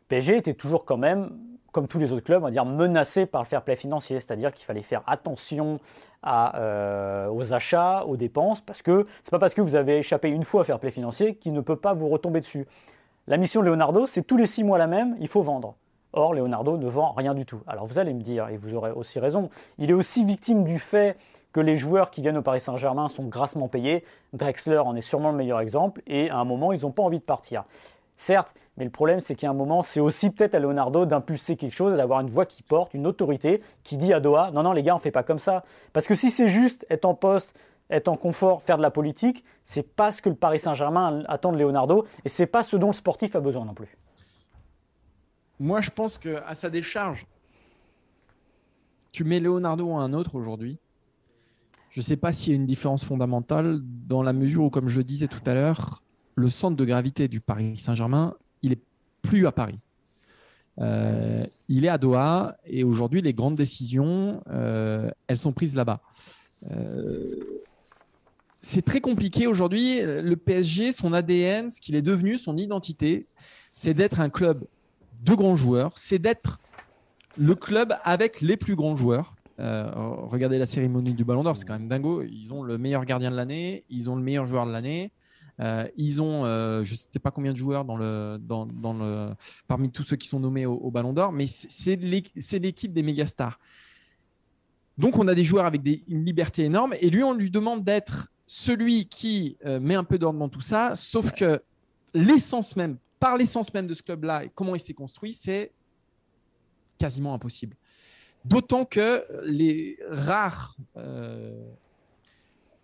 PSG 0.09 0.37
était 0.37 0.55
toujours 0.55 0.85
quand 0.85 0.97
même, 0.97 1.31
comme 1.73 1.87
tous 1.87 1.99
les 1.99 2.13
autres 2.13 2.25
clubs, 2.25 2.43
on 2.43 2.49
dire 2.49 2.65
menacé 2.65 3.27
par 3.27 3.43
le 3.43 3.47
fair 3.47 3.63
play 3.63 3.77
financier, 3.77 4.21
c'est-à-dire 4.21 4.53
qu'il 4.53 4.65
fallait 4.65 4.83
faire 4.83 5.03
attention 5.07 5.81
euh, 6.27 7.29
aux 7.29 7.53
achats, 7.53 8.05
aux 8.07 8.17
dépenses, 8.17 8.61
parce 8.61 8.83
que 8.83 9.07
c'est 9.23 9.31
pas 9.31 9.39
parce 9.39 9.55
que 9.55 9.61
vous 9.61 9.75
avez 9.75 9.99
échappé 9.99 10.29
une 10.31 10.45
fois 10.45 10.63
à 10.63 10.65
fair 10.65 10.79
play 10.79 10.91
financier 10.91 11.35
qu'il 11.35 11.53
ne 11.53 11.61
peut 11.61 11.77
pas 11.77 11.93
vous 11.93 12.09
retomber 12.09 12.41
dessus. 12.41 12.67
La 13.27 13.37
mission 13.37 13.61
de 13.61 13.67
Leonardo, 13.67 14.07
c'est 14.07 14.23
tous 14.23 14.37
les 14.37 14.47
six 14.47 14.65
mois 14.65 14.79
la 14.79 14.87
même, 14.87 15.17
il 15.21 15.29
faut 15.29 15.43
vendre. 15.43 15.75
Or, 16.15 16.33
Leonardo 16.33 16.79
ne 16.79 16.89
vend 16.89 17.13
rien 17.13 17.35
du 17.35 17.45
tout. 17.45 17.61
Alors 17.67 17.85
vous 17.85 17.99
allez 17.99 18.15
me 18.15 18.23
dire, 18.23 18.49
et 18.49 18.57
vous 18.57 18.75
aurez 18.75 18.91
aussi 18.91 19.21
raison, 19.21 19.51
il 19.77 19.91
est 19.91 19.95
aussi 19.95 20.25
victime 20.25 20.65
du 20.65 20.79
fait 20.79 21.19
que 21.53 21.61
les 21.61 21.77
joueurs 21.77 22.11
qui 22.11 22.23
viennent 22.23 22.37
au 22.39 22.43
Paris 22.43 22.61
Saint-Germain 22.61 23.09
sont 23.09 23.25
grassement 23.25 23.69
payés. 23.69 24.05
Drexler 24.33 24.79
en 24.79 24.97
est 24.97 25.03
sûrement 25.03 25.31
le 25.31 25.37
meilleur 25.37 25.61
exemple, 25.61 26.03
et 26.07 26.31
à 26.31 26.37
un 26.37 26.45
moment, 26.45 26.73
ils 26.73 26.83
n'ont 26.83 26.91
pas 26.91 27.03
envie 27.03 27.19
de 27.19 27.25
partir. 27.25 27.65
Certes, 28.19 28.53
mais 28.77 28.85
le 28.85 28.91
problème, 28.91 29.21
c'est 29.21 29.43
a 29.45 29.49
un 29.49 29.55
moment, 29.55 29.85
c'est 29.85 30.01
aussi 30.01 30.31
peut-être 30.31 30.57
à 30.57 30.59
Leonardo 30.59 31.07
d'impulser 31.07 31.55
quelque 31.55 31.75
chose, 31.75 31.97
d'avoir 31.97 32.21
une 32.21 32.29
voix 32.29 32.47
qui 32.47 32.65
porte, 32.65 32.93
une 32.93 33.07
autorité 33.07 33.63
qui 33.85 33.97
dit 33.97 34.13
à 34.13 34.19
Doha 34.19 34.51
non, 34.51 34.65
non, 34.65 34.73
les 34.73 34.83
gars, 34.83 34.97
on 34.97 34.99
fait 34.99 35.13
pas 35.13 35.23
comme 35.23 35.39
ça. 35.39 35.65
Parce 35.93 36.09
que 36.09 36.17
si 36.17 36.31
c'est 36.31 36.49
juste 36.49 36.85
être 36.91 37.05
en 37.05 37.15
poste, 37.15 37.55
être 37.91 38.09
en 38.09 38.17
confort, 38.17 38.63
faire 38.63 38.77
de 38.77 38.83
la 38.83 38.91
politique, 38.91 39.45
c'est 39.63 39.85
pas 39.85 40.11
ce 40.11 40.21
que 40.21 40.29
le 40.29 40.35
Paris 40.35 40.59
Saint-Germain 40.59 41.23
attend 41.29 41.53
de 41.53 41.59
Leonardo 41.59 42.07
et 42.25 42.29
c'est 42.29 42.47
pas 42.47 42.65
ce 42.65 42.77
dont 42.77 42.89
le 42.89 42.93
sportif 42.93 43.37
a 43.37 43.41
besoin 43.41 43.65
non 43.65 43.75
plus. 43.75 43.97
Moi, 45.61 45.81
je 45.81 45.91
pense 45.91 46.19
qu'à 46.19 46.55
sa 46.55 46.71
décharge, 46.71 47.25
tu 49.13 49.23
mets 49.23 49.39
Leonardo 49.39 49.93
à 49.93 50.01
un 50.01 50.13
autre 50.13 50.35
aujourd'hui. 50.35 50.81
Je 51.91 52.01
ne 52.01 52.05
sais 52.05 52.17
pas 52.17 52.33
s'il 52.33 52.53
y 52.53 52.57
a 52.57 52.57
une 52.57 52.67
différence 52.67 53.05
fondamentale 53.05 53.79
dans 53.83 54.25
la 54.25 54.33
mesure 54.33 54.65
où, 54.65 54.71
comme 54.71 54.89
je 54.89 55.03
disais 55.03 55.29
tout 55.29 55.43
à 55.47 55.55
l'heure, 55.55 56.03
le 56.39 56.49
centre 56.49 56.77
de 56.77 56.85
gravité 56.85 57.27
du 57.29 57.41
Paris 57.41 57.77
Saint-Germain, 57.77 58.35
il 58.63 58.73
est 58.73 58.81
plus 59.23 59.47
à 59.47 59.53
Paris. 59.53 59.79
Euh, 60.81 61.45
il 61.69 61.85
est 61.85 61.89
à 61.89 61.99
Doha 61.99 62.57
et 62.65 62.85
aujourd'hui, 62.85 63.21
les 63.21 63.35
grandes 63.35 63.57
décisions, 63.57 64.41
euh, 64.49 65.11
elles 65.27 65.37
sont 65.37 65.53
prises 65.53 65.75
là-bas. 65.75 66.01
Euh, 66.71 67.35
c'est 68.63 68.83
très 68.83 69.01
compliqué 69.01 69.49
aujourd'hui. 69.49 70.01
Le 70.03 70.37
PSG, 70.37 70.93
son 70.93 71.13
ADN, 71.13 71.71
ce 71.71 71.81
qu'il 71.81 71.97
est 71.97 72.03
devenu, 72.03 72.39
son 72.39 72.57
identité, 72.57 73.27
c'est 73.73 73.95
d'être 73.95 74.21
un 74.21 74.31
club 74.31 74.65
de 75.25 75.35
grands 75.35 75.57
joueurs, 75.57 75.99
c'est 75.99 76.21
d'être 76.21 76.61
le 77.37 77.57
club 77.57 77.95
avec 78.05 78.41
les 78.41 78.57
plus 78.57 78.77
grands 78.77 78.97
joueurs. 78.97 79.35
regardez 79.59 80.59
la 80.59 80.67
cérémonie 80.67 81.15
du 81.15 81.25
Ballon 81.25 81.43
d'Or, 81.43 81.57
c'est 81.57 81.65
quand 81.65 81.79
même 81.79 81.89
dingo. 81.89 82.23
Ils 82.23 82.53
ont 82.53 82.63
le 82.63 82.79
meilleur 82.79 83.05
gardien 83.05 83.33
de 83.33 83.37
l'année, 83.37 83.85
ils 83.91 84.09
ont 84.09 84.15
le 84.15 84.23
meilleur 84.23 84.47
joueur 84.47 84.67
de 84.67 84.73
l'année, 84.73 85.11
euh, 85.61 85.89
ils 85.97 86.23
ont, 86.23 86.45
euh, 86.45 86.85
je 86.85 86.93
ne 86.93 86.97
sais 86.97 87.19
pas 87.21 87.31
combien 87.31 87.53
de 87.53 87.57
joueurs 87.57 87.85
dans 87.85 87.97
le, 87.97 88.39
dans, 88.41 88.65
le, 88.65 89.35
parmi 89.67 89.91
tous 89.91 90.03
ceux 90.03 90.17
qui 90.17 90.29
sont 90.29 90.39
nommés 90.39 90.67
au, 90.67 90.91
Ballon 90.91 91.13
d'Or, 91.13 91.33
mais 91.33 91.47
c'est 91.47 91.97
l'équipe 91.97 92.93
des 92.93 93.03
méga 93.03 93.27
stars. 93.27 93.59
Donc, 94.97 95.17
on 95.17 95.29
a 95.29 95.35
des 95.35 95.45
joueurs 95.45 95.67
avec 95.67 95.83
une 96.09 96.25
liberté 96.25 96.65
énorme, 96.65 96.95
et 97.01 97.11
lui, 97.11 97.23
on 97.23 97.35
lui 97.35 97.51
demande 97.51 97.85
d'être 97.85 98.29
celui 98.47 99.07
qui 99.07 99.57
euh, 99.65 99.79
met 99.81 99.95
un 99.95 100.05
peu 100.05 100.19
d'ordre 100.19 100.39
dans 100.39 100.49
tout 100.49 100.61
ça, 100.61 100.95
sauf 100.95 101.33
que 101.33 101.61
l'essence 102.15 102.77
même, 102.77 102.97
par 103.21 103.37
l'essence 103.37 103.73
même 103.75 103.87
de 103.87 103.95
ce 103.95 104.03
club-là, 104.03 104.45
et 104.45 104.51
comment 104.55 104.75
il 104.75 104.81
s'est 104.81 104.95
construit, 104.95 105.33
c'est 105.33 105.73
quasiment 106.99 107.35
impossible. 107.35 107.77
D'autant 108.45 108.85
que 108.85 109.25
les 109.45 109.99
rares 110.09 110.77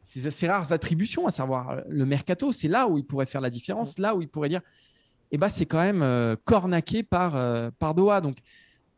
ces, 0.05 0.49
rares 0.49 0.73
attributions, 0.73 1.27
à 1.27 1.31
savoir 1.31 1.71
euh, 1.71 1.81
le 1.89 2.05
mercato, 2.05 2.53
c'est 2.53 2.69
là 2.69 2.87
où 2.87 2.99
il 2.99 3.05
pourrait 3.05 3.27
faire 3.27 3.41
la 3.41 3.51
différence, 3.51 3.99
là 3.99 4.15
où 4.15 4.23
il 4.23 4.29
pourrait 4.29 4.51
dire, 4.51 4.61
eh 5.31 5.39
ben, 5.39 5.49
c'est 5.49 5.67
quand 5.67 5.79
même 5.79 6.03
euh, 6.03 6.37
cornaqué 6.45 7.03
par, 7.03 7.37
euh, 7.37 7.71
par 7.79 7.95
Doha. 7.95 8.21
Donc, 8.21 8.37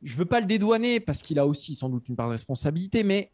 je 0.02 0.14
ne 0.14 0.18
veux 0.18 0.24
pas 0.24 0.40
le 0.40 0.46
dédouaner 0.46 1.00
parce 1.00 1.22
qu'il 1.22 1.38
a 1.38 1.46
aussi 1.46 1.74
sans 1.74 1.88
doute 1.88 2.08
une 2.08 2.16
part 2.16 2.26
de 2.26 2.32
responsabilité, 2.32 3.04
mais 3.04 3.30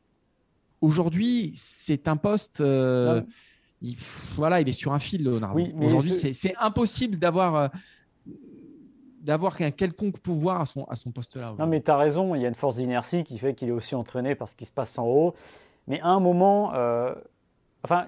aujourd'hui, 0.81 1.53
c'est 1.55 2.09
un 2.09 2.17
poste. 2.17 2.61
il, 2.61 3.97
voilà, 4.37 4.61
il 4.61 4.69
est 4.69 4.73
sur 4.73 4.93
un 4.93 5.01
fil, 5.01 5.25
Leonardo. 5.25 5.61
aujourd'hui, 5.81 6.13
c'est 6.13 6.55
impossible 6.61 7.19
d'avoir 7.19 7.71
d'avoir 9.21 9.61
un 9.63 9.71
quelconque 9.71 10.19
pouvoir 10.19 10.63
à 10.63 10.67
son, 10.67 10.83
à 10.87 10.97
son 10.97 11.13
poste-là. 11.13 11.55
Non, 11.57 11.69
mais 11.69 11.81
tu 11.81 11.93
as 11.93 11.97
raison, 11.97 12.35
il 12.35 12.43
y 12.43 12.45
a 12.45 12.49
une 12.49 12.57
force 12.57 12.75
d'inertie 12.75 13.23
qui 13.23 13.39
fait 13.39 13.55
qu'il 13.55 13.69
est 13.69 13.73
aussi 13.73 13.95
entraîné 13.95 14.35
par 14.35 14.49
ce 14.49 14.57
qui 14.57 14.65
se 14.65 14.73
passe 14.73 14.99
en 14.99 15.07
haut. 15.07 15.35
Mais 15.87 16.01
à 16.01 16.09
un 16.09 16.19
moment, 16.19 16.73
Enfin, 17.85 18.07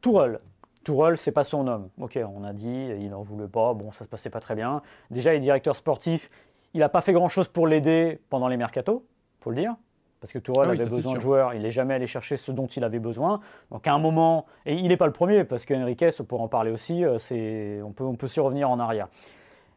Tourelle. 0.00 0.40
Tourelle, 0.84 1.16
c'est 1.16 1.32
pas 1.32 1.44
son 1.44 1.66
homme. 1.66 1.88
Ok, 1.98 2.18
on 2.36 2.44
a 2.44 2.52
dit, 2.52 2.88
il 3.00 3.10
n'en 3.10 3.22
voulait 3.22 3.48
pas, 3.48 3.74
bon, 3.74 3.90
ça 3.90 4.04
se 4.04 4.08
passait 4.08 4.30
pas 4.30 4.40
très 4.40 4.54
bien. 4.54 4.82
Déjà, 5.10 5.34
il 5.34 5.38
est 5.38 5.40
directeur 5.40 5.74
sportif, 5.74 6.30
il 6.74 6.80
n'a 6.80 6.88
pas 6.88 7.00
fait 7.00 7.12
grand-chose 7.12 7.48
pour 7.48 7.66
l'aider 7.66 8.20
pendant 8.30 8.48
les 8.48 8.56
mercatos, 8.56 9.02
faut 9.40 9.50
le 9.50 9.56
dire. 9.56 9.74
Parce 10.20 10.32
que 10.32 10.38
Tourelle 10.38 10.68
ah 10.70 10.80
avait 10.80 10.88
besoin 10.88 11.14
de 11.14 11.20
joueurs, 11.20 11.54
il 11.54 11.62
n'est 11.62 11.70
jamais 11.70 11.94
allé 11.94 12.06
chercher 12.06 12.36
ce 12.36 12.50
dont 12.50 12.66
il 12.66 12.84
avait 12.84 12.98
besoin. 12.98 13.40
Donc 13.70 13.86
à 13.86 13.92
un 13.92 13.98
moment, 13.98 14.46
et 14.64 14.74
il 14.74 14.88
n'est 14.88 14.96
pas 14.96 15.06
le 15.06 15.12
premier, 15.12 15.44
parce 15.44 15.66
qu'Henriquez, 15.66 16.10
pour 16.26 16.40
en 16.40 16.48
parler 16.48 16.70
aussi, 16.70 17.04
euh, 17.04 17.82
on 17.84 17.92
peut, 17.92 18.04
on 18.04 18.14
peut 18.14 18.26
s'y 18.26 18.40
revenir 18.40 18.70
en 18.70 18.78
arrière. 18.78 19.08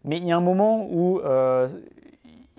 Mais 0.05 0.17
il 0.17 0.25
y 0.25 0.31
a 0.31 0.37
un 0.37 0.41
moment 0.41 0.87
où 0.89 1.19
euh, 1.19 1.67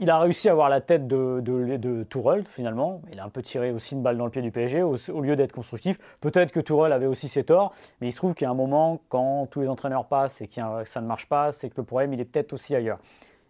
il 0.01 0.09
a 0.09 0.19
réussi 0.19 0.49
à 0.49 0.53
avoir 0.53 0.71
la 0.71 0.81
tête 0.81 1.07
de, 1.07 1.41
de, 1.41 2.03
Tourelle, 2.05 2.45
finalement. 2.49 3.03
Il 3.13 3.21
a 3.21 3.25
un 3.25 3.29
peu 3.29 3.43
tiré 3.43 3.71
aussi 3.71 3.95
une 3.95 4.03
balle 4.03 4.17
dans 4.17 4.25
le 4.25 4.31
pied 4.31 4.41
du 4.41 4.51
PSG 4.51 4.83
au, 4.83 5.21
lieu 5.21 5.37
d'être 5.37 5.53
constructif. 5.53 5.99
Peut-être 6.21 6.53
que 6.53 6.61
Tourelle 6.61 6.93
avait 6.93 7.07
aussi 7.07 7.29
ses 7.29 7.45
torts, 7.45 7.75
mais 8.01 8.09
il 8.09 8.13
se 8.13 8.17
trouve 8.17 8.35
qu'il 8.35 8.47
y 8.47 8.49
a 8.49 8.51
un 8.51 8.55
moment, 8.55 9.03
quand 9.11 9.47
tous 9.51 9.61
les 9.61 9.69
entraîneurs 9.69 10.07
passent 10.07 10.41
et 10.41 10.49
que 10.49 10.55
ça 10.85 11.01
ne 11.03 11.07
marche 11.07 11.27
pas, 11.27 11.53
c'est 11.53 11.69
que 11.69 11.75
le 11.77 11.85
problème, 11.85 12.15
il 12.15 12.21
est 12.21 12.25
peut-être 12.25 12.55
aussi 12.55 12.75
ailleurs. 12.75 12.99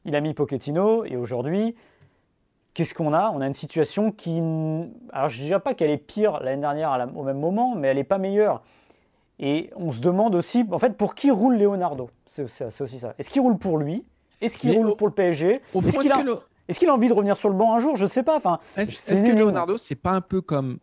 Il 0.04 0.16
a 0.16 0.20
mis 0.20 0.34
Pochettino 0.34 1.04
et 1.04 1.16
aujourd'hui, 1.16 1.76
qu'est-ce 2.74 2.94
qu'on 2.94 3.14
a? 3.14 3.30
On 3.30 3.40
a 3.40 3.46
une 3.46 3.54
situation 3.54 4.10
qui. 4.10 4.42
Alors, 5.12 5.28
je 5.28 5.40
ne 5.40 5.46
dirais 5.46 5.60
pas 5.60 5.74
qu'elle 5.74 5.90
est 5.90 5.98
pire 5.98 6.40
l'année 6.40 6.62
dernière 6.62 7.08
au 7.14 7.22
même 7.22 7.38
moment, 7.38 7.76
mais 7.76 7.88
elle 7.88 7.96
n'est 7.96 8.04
pas 8.04 8.18
meilleure. 8.18 8.62
Et 9.38 9.70
on 9.76 9.92
se 9.92 10.00
demande 10.00 10.34
aussi, 10.34 10.66
en 10.70 10.80
fait, 10.80 10.96
pour 10.96 11.14
qui 11.14 11.30
roule 11.30 11.56
Leonardo? 11.56 12.10
C'est 12.26 12.42
aussi 12.42 12.98
ça. 12.98 13.14
Est-ce 13.18 13.30
qu'il 13.30 13.40
roule 13.40 13.56
pour 13.56 13.78
lui? 13.78 14.04
Est-ce 14.40 14.59
qu'il 14.59 14.72
roule 14.72 14.94
pour 14.96 15.09
le 15.09 15.12
PSG 15.12 15.61
Est-ce 15.74 16.79
qu'il 16.79 16.88
a... 16.88 16.94
envie 16.94 17.09
de 17.09 17.12
revenir 17.12 17.37
sur 17.37 17.48
le 17.48 17.57
banc 17.57 17.74
un 17.74 17.81
jour 17.81 17.96
Je 17.96 18.05
ne 18.05 18.09
sais 18.09 18.22
pas. 18.22 18.37
Enfin, 18.37 18.59
est-ce 18.76 19.22
que 19.22 19.37
Leonardo, 19.37 19.76
c'est 19.76 19.94
pas 19.94 20.12
un 20.12 20.20
peu 20.20 20.40
comme 20.40 20.79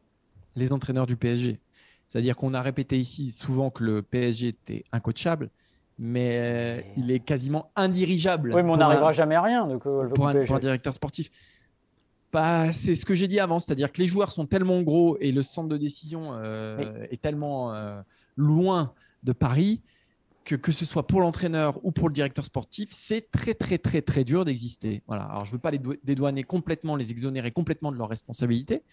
les 0.56 0.74
entraîneurs 0.74 1.08
du 1.08 1.16
PSG 1.16 1.60
C'est-à-dire 2.08 2.36
qu'on 2.36 2.54
a 2.54 2.62
répété 2.62 2.98
ici 2.98 3.32
souvent 3.32 3.70
que 3.70 3.84
le 3.84 4.02
PSG 4.02 4.48
était 4.48 4.84
incoachable, 4.92 5.50
mais 5.98 6.86
il 6.98 7.12
est 7.12 7.20
quasiment 7.20 7.72
indirigeable. 7.76 8.54
Oui, 8.54 8.64
mais 8.64 8.72
on 8.72 8.78
n'arrivera 8.78 9.12
jamais 9.12 9.36
à 9.36 9.42
rien 9.42 9.68
pour, 9.78 10.28
un, 10.28 10.60
directeur 10.60 10.94
sportif. 10.94 11.30
Bah, 12.34 12.72
c'est 12.74 12.94
ce 12.96 13.06
que 13.06 13.14
j'ai 13.14 13.28
dit 13.28 13.40
avant, 13.40 13.60
c'est-à-dire 13.60 13.92
que 13.92 14.02
les 14.02 14.08
joueurs 14.08 14.32
sont 14.32 14.46
tellement 14.46 14.82
gros 14.82 15.18
et 15.20 15.32
le 15.32 15.42
centre 15.42 15.70
de 15.70 15.78
décision 15.78 16.34
euh, 16.34 17.08
est 17.10 17.22
tellement 17.22 17.74
euh, 17.74 18.02
loin 18.36 18.94
de 19.24 19.32
Paris 19.32 19.82
que, 20.56 20.72
ce 20.72 20.86
soit 20.86 21.06
pour 21.06 21.22
l'entraîneur 21.22 21.80
ou 21.84 21.92
pour 21.92 22.08
le 22.08 22.14
directeur 22.14 22.46
sportif, 22.46 22.90
c'est 22.92 23.32
très, 23.32 23.54
très, 23.54 23.78
très, 23.78 24.02
très 24.02 24.24
dur 24.24 24.46
d'exister. 24.46 25.04
Voilà. 25.08 25.24
Alors, 25.24 25.46
je 25.46 25.52
ne 25.52 25.54
veux 25.54 25.60
pas 25.60 25.72
les 25.72 25.82
dédouaner 26.04 26.44
complètement, 26.44 26.96
les 26.96 27.12
exonérer 27.12 27.52
complètement 27.52 27.92
de 27.92 27.98
leurs 27.98 28.10
responsabilités, 28.10 28.84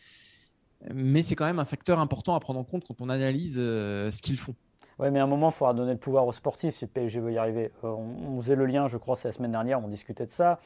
mais 0.92 1.22
c'est 1.22 1.34
quand 1.34 1.46
même 1.46 1.58
un 1.58 1.64
facteur 1.64 1.98
important 2.00 2.34
à 2.34 2.40
prendre 2.40 2.60
en 2.60 2.64
compte 2.64 2.84
quand 2.86 3.00
on 3.00 3.08
analyse 3.08 3.56
euh, 3.58 4.10
ce 4.10 4.20
qu'ils 4.20 4.38
font. 4.38 4.54
Oui, 4.98 5.10
mais 5.10 5.18
à 5.18 5.24
un 5.24 5.26
moment, 5.26 5.48
il 5.48 5.52
faudra 5.52 5.74
donner 5.74 5.92
le 5.92 5.98
pouvoir 5.98 6.26
aux 6.26 6.32
sportifs 6.32 6.74
si 6.74 6.84
le 6.84 6.90
PSG 6.90 7.20
veut 7.20 7.32
y 7.32 7.38
arriver. 7.38 7.72
Euh, 7.82 7.88
on, 7.88 8.40
faisait 8.40 8.56
le 8.56 8.66
lien, 8.66 8.86
je 8.86 8.96
crois, 8.96 9.16
c'est 9.16 9.28
la 9.28 9.32
semaine 9.32 9.52
dernière, 9.52 9.82
on 9.82 9.88
discutait 9.88 10.26
de 10.26 10.30
ça. 10.30 10.60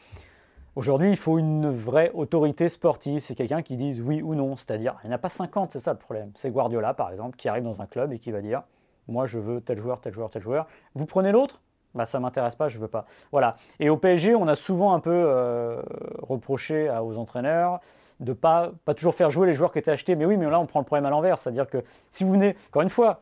Aujourd'hui, 0.76 1.10
il 1.10 1.16
faut 1.16 1.38
une 1.38 1.70
vraie 1.70 2.10
autorité 2.12 2.68
sportive. 2.68 3.20
C'est 3.20 3.34
quelqu'un 3.34 3.62
qui 3.62 3.76
dise 3.76 4.00
oui 4.00 4.22
ou 4.22 4.34
non. 4.34 4.54
C'est-à-dire, 4.54 4.96
il 5.02 5.08
n'y 5.08 5.12
en 5.12 5.16
a 5.16 5.18
pas 5.18 5.28
50, 5.28 5.72
c'est 5.72 5.80
ça 5.80 5.92
le 5.92 5.98
problème. 5.98 6.30
C'est 6.34 6.50
Guardiola, 6.50 6.94
par 6.94 7.10
exemple, 7.10 7.36
qui 7.36 7.48
arrive 7.48 7.64
dans 7.64 7.80
un 7.80 7.86
club 7.86 8.12
et 8.12 8.18
qui 8.18 8.30
va 8.30 8.42
dire 8.42 8.62
Moi, 9.08 9.26
je 9.26 9.38
veux 9.38 9.60
tel 9.60 9.78
joueur, 9.78 10.00
tel 10.00 10.12
joueur, 10.12 10.30
tel 10.30 10.42
joueur. 10.42 10.66
Vous 10.94 11.06
prenez 11.06 11.32
l'autre? 11.32 11.60
Bah, 11.94 12.06
ça 12.06 12.20
m'intéresse 12.20 12.54
pas, 12.54 12.68
je 12.68 12.78
veux 12.78 12.88
pas. 12.88 13.06
Voilà. 13.32 13.56
Et 13.80 13.88
au 13.88 13.96
PSG, 13.96 14.34
on 14.34 14.46
a 14.46 14.54
souvent 14.54 14.92
un 14.92 15.00
peu 15.00 15.10
euh, 15.10 15.82
reproché 16.22 16.90
aux 16.90 17.16
entraîneurs 17.16 17.80
de 18.20 18.32
pas 18.32 18.72
pas 18.84 18.94
toujours 18.94 19.14
faire 19.14 19.30
jouer 19.30 19.46
les 19.46 19.54
joueurs 19.54 19.72
qui 19.72 19.78
étaient 19.78 19.90
achetés. 19.90 20.14
Mais 20.14 20.24
oui, 20.24 20.36
mais 20.36 20.48
là, 20.50 20.60
on 20.60 20.66
prend 20.66 20.80
le 20.80 20.84
problème 20.84 21.06
à 21.06 21.10
l'envers, 21.10 21.38
c'est-à-dire 21.38 21.68
que 21.68 21.82
si 22.10 22.24
vous 22.24 22.32
venez, 22.32 22.56
encore 22.68 22.82
une 22.82 22.90
fois, 22.90 23.20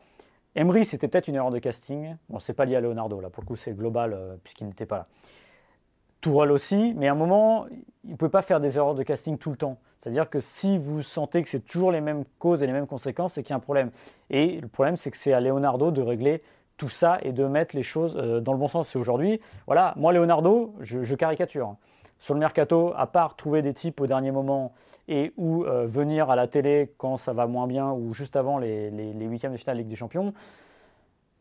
Emery, 0.55 0.85
c'était 0.85 1.07
peut-être 1.07 1.27
une 1.27 1.35
erreur 1.35 1.51
de 1.51 1.59
casting. 1.59 2.15
Bon, 2.29 2.39
c'est 2.39 2.53
pas 2.53 2.65
lié 2.65 2.75
à 2.75 2.81
Leonardo 2.81 3.19
là, 3.21 3.29
pour 3.29 3.43
le 3.43 3.47
coup, 3.47 3.55
c'est 3.55 3.73
global 3.73 4.13
euh, 4.13 4.35
puisqu'il 4.43 4.67
n'était 4.67 4.87
pas 4.87 4.97
là. 4.97 5.07
Tourelle 6.21 6.51
aussi, 6.51 6.93
mais 6.95 7.07
à 7.07 7.11
un 7.11 7.15
moment, 7.15 7.67
il 8.03 8.11
ne 8.11 8.15
peut 8.15 8.29
pas 8.29 8.41
faire 8.41 8.59
des 8.59 8.77
erreurs 8.77 8.95
de 8.95 9.03
casting 9.03 9.37
tout 9.37 9.51
le 9.51 9.57
temps. 9.57 9.77
C'est-à-dire 9.99 10.29
que 10.29 10.39
si 10.39 10.77
vous 10.77 11.01
sentez 11.01 11.43
que 11.43 11.49
c'est 11.49 11.65
toujours 11.65 11.91
les 11.91 12.01
mêmes 12.01 12.23
causes 12.39 12.63
et 12.63 12.67
les 12.67 12.73
mêmes 12.73 12.87
conséquences, 12.87 13.33
c'est 13.33 13.43
qu'il 13.43 13.51
y 13.51 13.53
a 13.53 13.57
un 13.57 13.59
problème. 13.59 13.91
Et 14.29 14.59
le 14.61 14.67
problème, 14.67 14.95
c'est 14.95 15.11
que 15.11 15.17
c'est 15.17 15.33
à 15.33 15.41
Leonardo 15.41 15.91
de 15.91 16.01
régler 16.01 16.41
tout 16.77 16.89
ça 16.89 17.17
et 17.23 17.31
de 17.31 17.45
mettre 17.45 17.75
les 17.75 17.83
choses 17.83 18.15
euh, 18.17 18.39
dans 18.39 18.53
le 18.53 18.59
bon 18.59 18.67
sens. 18.67 18.87
C'est 18.89 18.99
aujourd'hui, 18.99 19.41
voilà, 19.65 19.93
moi, 19.97 20.13
Leonardo, 20.13 20.73
je, 20.79 21.15
caricature. 21.15 21.75
Sur 22.19 22.33
le 22.33 22.39
mercato, 22.39 22.93
à 22.95 23.05
part 23.07 23.35
trouver 23.35 23.61
des 23.61 23.73
types 23.73 23.99
au 23.99 24.07
dernier 24.07 24.31
moment 24.31 24.73
et 25.07 25.33
ou 25.37 25.65
euh, 25.65 25.85
venir 25.85 26.29
à 26.29 26.35
la 26.35 26.47
télé 26.47 26.93
quand 26.97 27.17
ça 27.17 27.33
va 27.33 27.45
moins 27.45 27.67
bien 27.67 27.91
ou 27.91 28.13
juste 28.13 28.35
avant 28.35 28.57
les, 28.57 28.89
les, 28.89 29.25
huitièmes 29.25 29.51
de 29.51 29.57
finale 29.57 29.77
Ligue 29.77 29.87
des 29.87 29.95
Champions, 29.95 30.33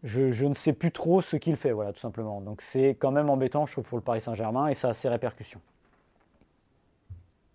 je, 0.06 0.46
ne 0.46 0.54
sais 0.54 0.72
plus 0.72 0.92
trop 0.92 1.20
ce 1.20 1.36
qu'il 1.36 1.56
fait, 1.56 1.72
voilà, 1.72 1.92
tout 1.92 2.00
simplement. 2.00 2.40
Donc 2.40 2.62
c'est 2.62 2.90
quand 2.90 3.10
même 3.10 3.28
embêtant, 3.28 3.66
je 3.66 3.72
trouve, 3.72 3.84
pour 3.84 3.98
le 3.98 4.04
Paris 4.04 4.20
Saint-Germain 4.20 4.68
et 4.68 4.74
ça 4.74 4.90
a 4.90 4.92
ses 4.92 5.08
répercussions. 5.08 5.60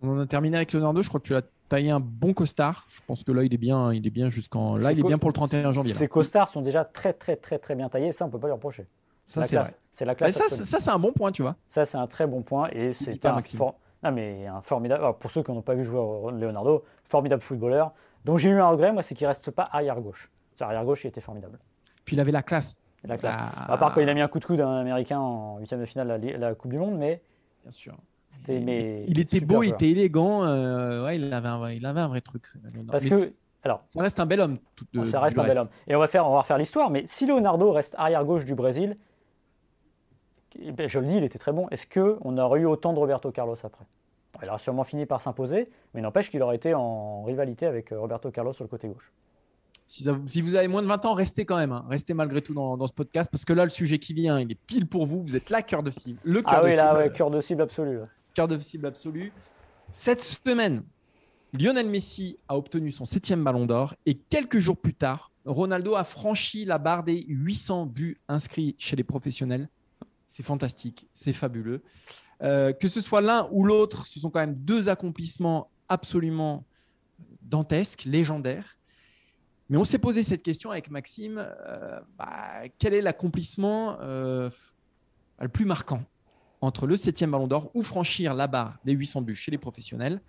On 0.02 0.18
a 0.18 0.26
terminé 0.26 0.56
avec 0.56 0.72
Leonardo. 0.72 1.02
Je 1.02 1.08
crois 1.08 1.20
que 1.20 1.26
tu 1.26 1.34
as 1.34 1.42
taillé 1.68 1.90
un 1.90 2.00
bon 2.00 2.34
costard. 2.34 2.86
Je 2.90 3.00
pense 3.06 3.24
que 3.24 3.32
là, 3.32 3.44
il 3.44 3.54
est 3.54 3.58
bien, 3.58 3.92
il 3.92 4.06
est 4.06 4.10
bien 4.10 4.28
jusqu'en. 4.28 4.76
Là, 4.76 4.92
il 4.92 4.98
est 4.98 5.02
bien 5.02 5.18
pour 5.18 5.30
le 5.30 5.34
31 5.34 5.72
janvier. 5.72 5.92
Ces 5.92 6.08
costards 6.08 6.48
sont 6.48 6.60
déjà 6.60 6.84
très, 6.84 7.12
très, 7.12 7.36
très, 7.36 7.58
très 7.58 7.74
bien 7.74 7.88
taillés. 7.88 8.12
Ça, 8.12 8.26
on 8.26 8.30
peut 8.30 8.38
pas 8.38 8.48
lui 8.48 8.54
reprocher. 8.54 8.86
Ça, 9.26 9.42
c'est 9.44 9.58
C'est 9.92 10.04
la 10.04 10.14
classe. 10.14 10.34
ça, 10.34 10.48
ça 10.48 10.80
c'est 10.80 10.90
un 10.90 10.98
bon 10.98 11.12
point, 11.12 11.32
tu 11.32 11.42
vois. 11.42 11.56
Ça, 11.68 11.84
c'est 11.84 11.98
un 11.98 12.06
très 12.06 12.26
bon 12.26 12.42
point 12.42 12.68
et 12.72 12.92
c'est 12.92 13.24
un, 13.24 13.40
ah, 14.02 14.10
mais 14.10 14.46
un 14.48 14.60
formidable. 14.62 15.04
pour 15.20 15.30
ceux 15.30 15.42
qui 15.44 15.52
n'ont 15.52 15.62
pas 15.62 15.74
vu 15.74 15.84
jouer 15.84 16.00
Leonardo, 16.32 16.84
formidable 17.04 17.42
footballeur. 17.42 17.92
Donc 18.24 18.38
j'ai 18.38 18.50
eu 18.50 18.60
un 18.60 18.68
regret, 18.68 18.92
moi, 18.92 19.02
c'est 19.04 19.14
qu'il 19.14 19.26
reste 19.26 19.50
pas 19.52 19.68
arrière 19.70 20.00
gauche. 20.00 20.30
Arrière 20.60 20.84
gauche, 20.84 21.04
il 21.04 21.08
était 21.08 21.20
formidable. 21.20 21.58
Puis 22.04 22.16
il 22.16 22.20
avait 22.20 22.32
la 22.32 22.42
classe. 22.42 22.76
La 23.04 23.18
classe. 23.18 23.36
À 23.56 23.76
part 23.78 23.92
quand 23.92 24.00
il 24.00 24.08
a 24.08 24.14
mis 24.14 24.20
un 24.20 24.28
coup 24.28 24.38
de 24.38 24.44
coude 24.44 24.60
à 24.60 24.68
un 24.68 24.80
Américain 24.80 25.18
en 25.18 25.58
huitième 25.58 25.80
de 25.80 25.86
finale 25.86 26.20
de 26.20 26.28
la, 26.30 26.54
Coupe 26.54 26.70
du 26.70 26.78
Monde, 26.78 26.96
mais. 26.96 27.20
Bien 27.62 27.70
sûr. 27.70 27.96
Mais 28.48 29.04
il 29.06 29.20
était 29.20 29.40
beau, 29.40 29.62
il 29.62 29.70
était 29.70 29.90
élégant. 29.90 30.44
Euh, 30.44 31.04
ouais, 31.04 31.16
il 31.16 31.32
avait, 31.32 31.48
un, 31.48 31.70
il 31.70 31.86
avait 31.86 32.00
un 32.00 32.08
vrai 32.08 32.20
truc. 32.20 32.44
Parce 32.90 33.04
que. 33.04 33.32
Alors, 33.64 33.84
ça 33.86 34.02
reste 34.02 34.18
un 34.18 34.26
bel 34.26 34.40
homme. 34.40 34.58
ça 35.06 35.20
reste 35.20 35.38
un 35.38 35.44
bel 35.44 35.58
homme. 35.58 35.68
Et 35.86 35.94
on 35.94 36.00
va 36.00 36.08
faire, 36.08 36.26
on 36.26 36.32
va 36.32 36.40
refaire 36.40 36.58
l'histoire. 36.58 36.90
Mais 36.90 37.04
si 37.06 37.26
Leonardo 37.26 37.72
reste 37.72 37.94
arrière 37.96 38.24
gauche 38.24 38.44
du 38.44 38.56
Brésil, 38.56 38.96
eh 40.60 40.72
ben, 40.72 40.88
je 40.88 40.98
le 40.98 41.06
dis, 41.06 41.16
il 41.16 41.24
était 41.24 41.38
très 41.38 41.52
bon. 41.52 41.68
Est-ce 41.70 41.86
que 41.86 42.18
on 42.22 42.36
aurait 42.38 42.60
eu 42.60 42.66
autant 42.66 42.92
de 42.92 42.98
Roberto 42.98 43.30
Carlos 43.30 43.56
après? 43.62 43.84
Il 44.42 44.48
aura 44.48 44.58
sûrement 44.58 44.84
fini 44.84 45.06
par 45.06 45.20
s'imposer, 45.20 45.70
mais 45.94 46.00
n'empêche 46.00 46.28
qu'il 46.30 46.42
aurait 46.42 46.56
été 46.56 46.74
en 46.74 47.22
rivalité 47.22 47.66
avec 47.66 47.92
euh, 47.92 48.00
Roberto 48.00 48.30
Carlos 48.32 48.52
sur 48.52 48.64
le 48.64 48.68
côté 48.68 48.88
gauche. 48.88 49.12
Si, 50.26 50.40
vous 50.40 50.54
avez 50.54 50.68
moins 50.68 50.80
de 50.80 50.86
20 50.86 51.04
ans, 51.04 51.12
restez 51.12 51.44
quand 51.44 51.58
même. 51.58 51.70
Hein. 51.70 51.84
Restez 51.86 52.14
malgré 52.14 52.40
tout 52.40 52.54
dans, 52.54 52.86
ce 52.86 52.94
podcast 52.94 53.28
parce 53.30 53.44
que 53.44 53.52
là, 53.52 53.64
le 53.64 53.70
sujet 53.70 53.98
qui 53.98 54.14
vient, 54.14 54.40
il 54.40 54.50
est 54.50 54.58
pile 54.66 54.86
pour 54.86 55.04
vous. 55.04 55.20
Vous 55.20 55.36
êtes 55.36 55.50
là, 55.50 55.60
cœur 55.60 55.82
de 55.82 55.90
cible. 55.90 56.18
Le 56.24 56.40
cœur 56.40 56.60
ah 56.62 56.64
oui, 56.64 56.76
là, 56.76 56.96
ouais, 56.96 57.12
cœur 57.12 57.30
de 57.30 57.38
cible 57.42 57.60
absolu. 57.60 57.98
Cœur 58.32 58.48
de 58.48 58.58
cible 58.58 58.86
absolu. 58.86 59.34
Cette 59.90 60.22
semaine, 60.22 60.82
Lionel 61.52 61.90
Messi 61.90 62.38
a 62.48 62.56
obtenu 62.56 62.90
son 62.90 63.04
septième 63.04 63.44
ballon 63.44 63.66
d'or 63.66 63.94
et 64.06 64.14
quelques 64.14 64.60
jours 64.60 64.78
plus 64.78 64.94
tard, 64.94 65.30
Ronaldo 65.44 65.94
a 65.94 66.04
franchi 66.04 66.64
la 66.64 66.78
barre 66.78 67.04
des 67.04 67.26
800 67.28 67.84
buts 67.84 68.18
inscrits 68.28 68.74
chez 68.78 68.96
les 68.96 69.04
professionnels. 69.04 69.68
C'est 70.30 70.42
fantastique, 70.42 71.06
c'est 71.12 71.34
fabuleux. 71.34 71.82
Euh, 72.40 72.72
que 72.72 72.88
ce 72.88 73.02
soit 73.02 73.20
l'un 73.20 73.46
ou 73.50 73.62
l'autre, 73.62 74.06
ce 74.06 74.20
sont 74.20 74.30
quand 74.30 74.40
même 74.40 74.54
deux 74.54 74.88
accomplissements 74.88 75.68
absolument 75.90 76.64
dantesques, 77.42 78.04
légendaires. 78.06 78.78
Mais 79.72 79.78
on 79.78 79.84
s'est 79.84 79.98
posé 79.98 80.22
cette 80.22 80.42
question 80.42 80.70
avec 80.70 80.90
Maxime 80.90 81.42
euh, 81.66 81.98
bah, 82.18 82.26
quel 82.78 82.92
est 82.92 83.00
l'accomplissement 83.00 83.96
euh, 84.02 84.50
le 85.40 85.48
plus 85.48 85.64
marquant 85.64 86.02
entre 86.60 86.86
le 86.86 86.94
7 86.94 87.24
ballon 87.24 87.46
d'or 87.46 87.70
ou 87.72 87.82
franchir 87.82 88.34
la 88.34 88.48
barre 88.48 88.76
des 88.84 88.92
800 88.92 89.22
buts 89.22 89.34
chez 89.34 89.50
les 89.50 89.56
professionnels? 89.56 90.20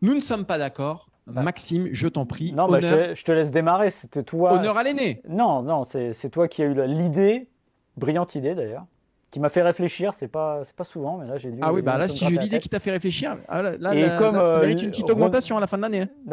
Nous 0.00 0.14
ne 0.14 0.20
sommes 0.20 0.44
pas 0.44 0.58
d'accord. 0.58 1.08
Bah. 1.26 1.42
Maxime, 1.42 1.88
je 1.90 2.06
t'en 2.06 2.24
prie. 2.24 2.52
Non, 2.52 2.68
bah, 2.68 2.78
je, 2.78 3.20
te 3.20 3.32
laisse 3.32 3.50
démarrer. 3.50 3.90
C'était 3.90 4.22
toi. 4.22 4.52
Honneur 4.52 4.76
à 4.76 4.84
l'aîné. 4.84 5.22
Non, 5.28 5.62
non, 5.62 5.82
c'est 5.82 6.30
toi 6.30 6.46
qui 6.46 6.62
as 6.62 6.66
eu 6.66 6.86
l'idée, 6.86 7.48
brillante 7.96 8.36
idée 8.36 8.54
d'ailleurs, 8.54 8.86
qui 9.32 9.40
m'a 9.40 9.48
fait 9.48 9.62
réfléchir. 9.62 10.14
C'est 10.14 10.28
pas, 10.28 10.62
c'est 10.62 10.76
pas 10.76 10.84
souvent, 10.84 11.18
mais 11.18 11.26
là 11.26 11.36
j'ai 11.36 11.50
dû. 11.50 11.58
Ah 11.62 11.72
oui, 11.72 11.82
bah 11.82 11.98
là, 11.98 12.06
si 12.06 12.28
j'ai 12.28 12.36
l'idée 12.36 12.60
qui 12.60 12.68
t'a 12.68 12.78
fait 12.78 12.92
réfléchir, 12.92 13.38
ah, 13.48 13.60
là, 13.60 13.76
là, 13.76 13.92
Et 13.92 14.16
comme, 14.18 14.36
ça 14.36 14.58
euh, 14.58 14.60
mérite 14.60 14.82
une 14.82 14.90
petite 14.92 15.10
augmentation 15.10 15.56
à 15.56 15.60
la 15.60 15.66
fin 15.66 15.78
de 15.78 15.82
l'année. 15.82 16.06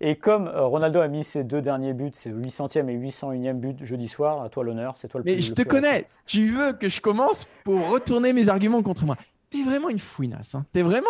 Et 0.00 0.16
comme 0.16 0.46
euh, 0.46 0.66
Ronaldo 0.66 1.00
a 1.00 1.08
mis 1.08 1.24
ses 1.24 1.42
deux 1.42 1.62
derniers 1.62 1.94
buts, 1.94 2.10
ses 2.12 2.30
800e 2.30 2.88
et 2.88 2.98
801e 2.98 3.54
buts 3.54 3.76
jeudi 3.80 4.08
soir, 4.08 4.42
à 4.42 4.50
toi 4.50 4.62
l'honneur, 4.62 4.96
c'est 4.96 5.08
toi 5.08 5.20
le 5.20 5.24
Mais 5.24 5.40
je 5.40 5.54
te 5.54 5.62
connais, 5.62 6.06
tu 6.26 6.50
veux 6.50 6.72
que 6.74 6.88
je 6.88 7.00
commence 7.00 7.46
pour 7.64 7.88
retourner 7.88 8.32
mes 8.34 8.48
arguments 8.48 8.82
contre 8.82 9.06
moi. 9.06 9.16
T'es 9.48 9.62
vraiment 9.62 9.88
une 9.88 9.98
fouinasse, 9.98 10.54
hein. 10.54 10.66
T'es 10.72 10.82
vraiment 10.82 11.08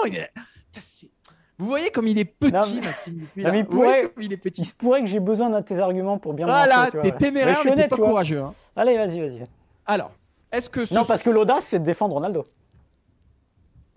Vous 1.59 1.67
voyez 1.67 1.91
comme 1.91 2.07
il 2.07 2.19
est 2.19 2.25
petit, 2.27 2.81
Maxime. 2.81 3.27
il, 3.37 3.67
pourrait, 3.67 4.13
il, 4.21 4.33
est 4.33 4.37
petit. 4.37 4.61
il 4.61 4.65
se 4.65 4.75
pourrait 4.75 5.01
que 5.01 5.07
j'ai 5.07 5.21
besoin 5.21 5.51
d'un 5.51 5.63
de 5.63 5.65
tes 5.67 5.81
arguments 5.81 6.19
pour 6.19 6.35
bien 6.35 6.47
Voilà, 6.47 6.89
t'es 7.03 7.11
téméraire, 7.11 7.59
mais 7.65 7.75
t'es 7.75 7.89
pas 7.89 7.97
courageux. 7.97 8.41
Hein. 8.41 8.55
Allez, 8.77 8.97
vas-y, 8.97 9.21
vas-y. 9.21 9.47
Alors, 9.85 10.13
est-ce 10.53 10.71
que... 10.71 10.95
Non, 10.95 11.05
parce 11.05 11.23
que 11.25 11.31
l'audace, 11.31 11.67
c'est 11.67 11.81
de 11.81 11.85
défendre 11.85 12.15
Ronaldo. 12.15 12.47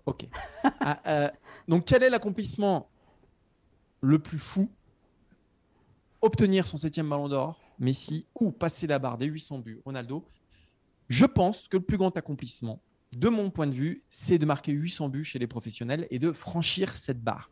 Ok. 0.06 0.26
Ah, 0.80 0.98
euh, 1.06 1.30
donc, 1.68 1.84
quel 1.84 2.02
est 2.02 2.10
l'accomplissement 2.10 2.88
le 4.00 4.18
plus 4.18 4.38
fou 4.38 4.68
obtenir 6.22 6.66
son 6.66 6.76
septième 6.76 7.08
ballon 7.08 7.28
d'or, 7.28 7.60
Messi, 7.78 8.26
ou 8.38 8.52
passer 8.52 8.86
la 8.86 8.98
barre 8.98 9.18
des 9.18 9.26
800 9.26 9.58
buts, 9.60 9.80
Ronaldo, 9.84 10.24
je 11.08 11.24
pense 11.24 11.68
que 11.68 11.76
le 11.76 11.82
plus 11.82 11.96
grand 11.96 12.16
accomplissement, 12.16 12.80
de 13.16 13.28
mon 13.28 13.50
point 13.50 13.66
de 13.66 13.74
vue, 13.74 14.04
c'est 14.08 14.38
de 14.38 14.46
marquer 14.46 14.72
800 14.72 15.08
buts 15.08 15.24
chez 15.24 15.38
les 15.38 15.46
professionnels 15.46 16.06
et 16.10 16.18
de 16.18 16.32
franchir 16.32 16.96
cette 16.96 17.20
barre. 17.20 17.50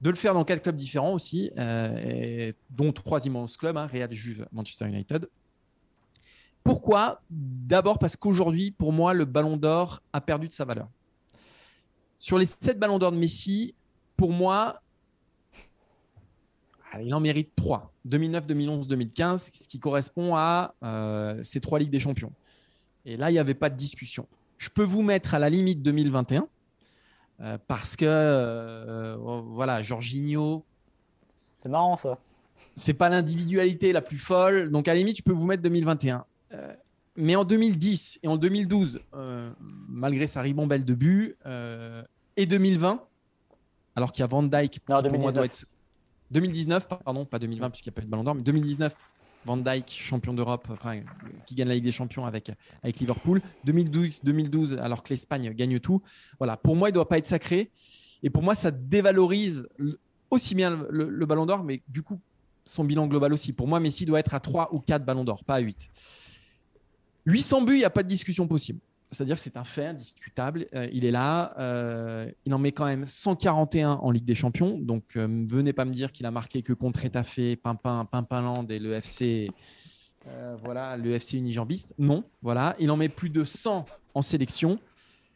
De 0.00 0.10
le 0.10 0.16
faire 0.16 0.34
dans 0.34 0.44
quatre 0.44 0.62
clubs 0.62 0.76
différents 0.76 1.14
aussi, 1.14 1.50
euh, 1.56 2.52
dont 2.70 2.92
trois 2.92 3.24
immenses 3.24 3.56
clubs, 3.56 3.76
hein, 3.76 3.86
Real, 3.86 4.12
Juve, 4.12 4.46
Manchester 4.52 4.86
United. 4.86 5.28
Pourquoi? 6.62 7.22
D'abord 7.30 7.98
parce 7.98 8.16
qu'aujourd'hui, 8.16 8.70
pour 8.70 8.92
moi, 8.92 9.14
le 9.14 9.24
ballon 9.24 9.56
d'or 9.56 10.02
a 10.12 10.20
perdu 10.20 10.48
de 10.48 10.52
sa 10.52 10.64
valeur. 10.64 10.88
Sur 12.18 12.38
les 12.38 12.46
sept 12.46 12.78
ballons 12.78 12.98
d'or 12.98 13.12
de 13.12 13.16
Messi, 13.16 13.74
pour 14.16 14.32
moi, 14.32 14.82
il 17.02 17.14
en 17.14 17.20
mérite 17.20 17.50
trois. 17.56 17.92
2009, 18.04 18.46
2011, 18.46 18.88
2015, 18.88 19.50
ce 19.52 19.68
qui 19.68 19.78
correspond 19.78 20.34
à 20.36 20.74
euh, 20.82 21.40
ces 21.42 21.60
trois 21.60 21.78
Ligues 21.78 21.90
des 21.90 22.00
Champions. 22.00 22.32
Et 23.04 23.16
là, 23.16 23.30
il 23.30 23.34
n'y 23.34 23.38
avait 23.38 23.54
pas 23.54 23.70
de 23.70 23.76
discussion. 23.76 24.26
Je 24.58 24.68
peux 24.68 24.82
vous 24.82 25.02
mettre 25.02 25.34
à 25.34 25.38
la 25.38 25.50
limite 25.50 25.82
2021 25.82 26.48
euh, 27.40 27.58
parce 27.66 27.96
que, 27.96 28.04
euh, 28.06 29.16
voilà, 29.18 29.82
Jorginho. 29.82 30.64
C'est 31.58 31.68
marrant 31.68 31.96
ça. 31.96 32.18
C'est 32.74 32.94
pas 32.94 33.08
l'individualité 33.08 33.92
la 33.92 34.02
plus 34.02 34.18
folle. 34.18 34.70
Donc, 34.70 34.88
à 34.88 34.94
la 34.94 34.98
limite, 34.98 35.18
je 35.18 35.22
peux 35.22 35.32
vous 35.32 35.46
mettre 35.46 35.62
2021. 35.62 36.24
mais 37.16 37.36
en 37.36 37.44
2010 37.44 38.20
et 38.22 38.28
en 38.28 38.36
2012, 38.36 39.00
malgré 39.88 40.26
sa 40.26 40.42
ribambelle 40.42 40.84
de 40.84 40.94
buts, 40.94 41.36
et 42.36 42.46
2020, 42.46 43.02
alors 43.94 44.12
qu'il 44.12 44.20
y 44.20 44.24
a 44.24 44.26
Van 44.26 44.42
Dyke, 44.42 44.80
non, 44.88 45.02
qui 45.02 45.08
pour 45.08 45.18
moi 45.18 45.32
doit 45.32 45.46
être 45.46 45.66
2019, 46.30 46.88
pardon, 46.88 47.24
pas 47.24 47.38
2020 47.38 47.70
puisqu'il 47.70 47.90
n'y 47.90 47.94
a 47.94 47.96
pas 47.96 48.02
eu 48.02 48.04
de 48.06 48.10
ballon 48.10 48.24
d'or, 48.24 48.34
mais 48.34 48.42
2019, 48.42 48.94
Van 49.46 49.56
Dyke, 49.56 49.90
champion 49.90 50.34
d'Europe, 50.34 50.68
qui 51.46 51.54
gagne 51.54 51.68
la 51.68 51.74
Ligue 51.74 51.84
des 51.84 51.92
Champions 51.92 52.26
avec, 52.26 52.50
avec 52.82 52.98
Liverpool. 52.98 53.40
2012, 53.64 54.22
2012, 54.24 54.74
alors 54.74 55.04
que 55.04 55.10
l'Espagne 55.10 55.50
gagne 55.52 55.78
tout. 55.78 56.02
Voilà, 56.38 56.56
pour 56.56 56.74
moi, 56.74 56.88
il 56.88 56.92
ne 56.92 56.96
doit 56.96 57.08
pas 57.08 57.18
être 57.18 57.26
sacré. 57.26 57.70
Et 58.22 58.30
pour 58.30 58.42
moi, 58.42 58.56
ça 58.56 58.72
dévalorise 58.72 59.68
aussi 60.30 60.54
bien 60.56 60.84
le, 60.90 61.26
ballon 61.26 61.46
d'or, 61.46 61.62
mais 61.62 61.82
du 61.88 62.02
coup, 62.02 62.20
son 62.64 62.82
bilan 62.82 63.06
global 63.06 63.32
aussi. 63.32 63.52
Pour 63.52 63.68
moi, 63.68 63.78
Messi 63.78 64.04
doit 64.04 64.18
être 64.18 64.34
à 64.34 64.40
3 64.40 64.74
ou 64.74 64.80
4 64.80 65.04
ballons 65.04 65.22
d'or, 65.22 65.44
pas 65.44 65.54
à 65.54 65.60
8. 65.60 65.90
800 67.26 67.62
buts, 67.62 67.74
il 67.74 67.78
n'y 67.78 67.84
a 67.84 67.90
pas 67.90 68.02
de 68.02 68.08
discussion 68.08 68.48
possible. 68.48 68.80
C'est-à-dire 69.10 69.38
c'est 69.38 69.56
un 69.56 69.64
fait 69.64 69.86
indiscutable. 69.86 70.66
Euh, 70.74 70.88
il 70.92 71.04
est 71.04 71.10
là. 71.10 71.54
Euh, 71.58 72.30
il 72.44 72.52
en 72.52 72.58
met 72.58 72.72
quand 72.72 72.86
même 72.86 73.06
141 73.06 73.92
en 73.92 74.10
Ligue 74.10 74.24
des 74.24 74.34
Champions. 74.34 74.78
Donc, 74.78 75.16
euh, 75.16 75.44
venez 75.48 75.72
pas 75.72 75.84
me 75.84 75.92
dire 75.92 76.10
qu'il 76.10 76.26
a 76.26 76.30
marqué 76.30 76.62
que 76.62 76.72
contre 76.72 77.04
Etafé, 77.04 77.56
Pimpin, 77.56 78.04
Pimpinland 78.04 78.66
et 78.68 78.78
le 78.78 78.94
FC, 78.94 79.50
voilà, 80.62 80.96
le 80.96 81.12
FC 81.12 81.38
Unijambiste. 81.38 81.94
Non, 81.98 82.24
voilà. 82.42 82.74
Il 82.80 82.90
en 82.90 82.96
met 82.96 83.08
plus 83.08 83.30
de 83.30 83.44
100 83.44 83.86
en 84.14 84.22
sélection. 84.22 84.78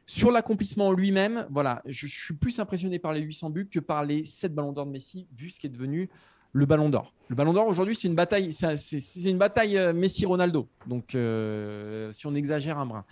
Sur 0.04 0.32
l'accomplissement 0.32 0.90
lui-même, 0.90 1.46
voilà, 1.50 1.82
je, 1.86 2.08
je 2.08 2.20
suis 2.20 2.34
plus 2.34 2.58
impressionné 2.58 2.98
par 2.98 3.12
les 3.12 3.20
800 3.20 3.50
buts 3.50 3.68
que 3.70 3.78
par 3.78 4.04
les 4.04 4.24
7 4.24 4.52
ballons 4.52 4.72
d'or 4.72 4.86
de 4.86 4.90
Messi, 4.90 5.28
vu 5.36 5.50
ce 5.50 5.60
qui 5.60 5.68
est 5.68 5.70
devenu 5.70 6.10
le 6.52 6.66
ballon 6.66 6.88
d'or. 6.88 7.14
Le 7.28 7.36
ballon 7.36 7.52
d'or 7.52 7.68
aujourd'hui, 7.68 7.94
c'est 7.94 8.08
une 8.08 8.16
bataille, 8.16 8.52
c'est 8.52 9.30
une 9.30 9.38
bataille 9.38 9.78
Messi-Ronaldo. 9.94 10.66
Donc, 10.88 11.10
si 11.10 12.26
on 12.26 12.34
exagère 12.34 12.76
un 12.76 12.86
brin. 12.86 13.04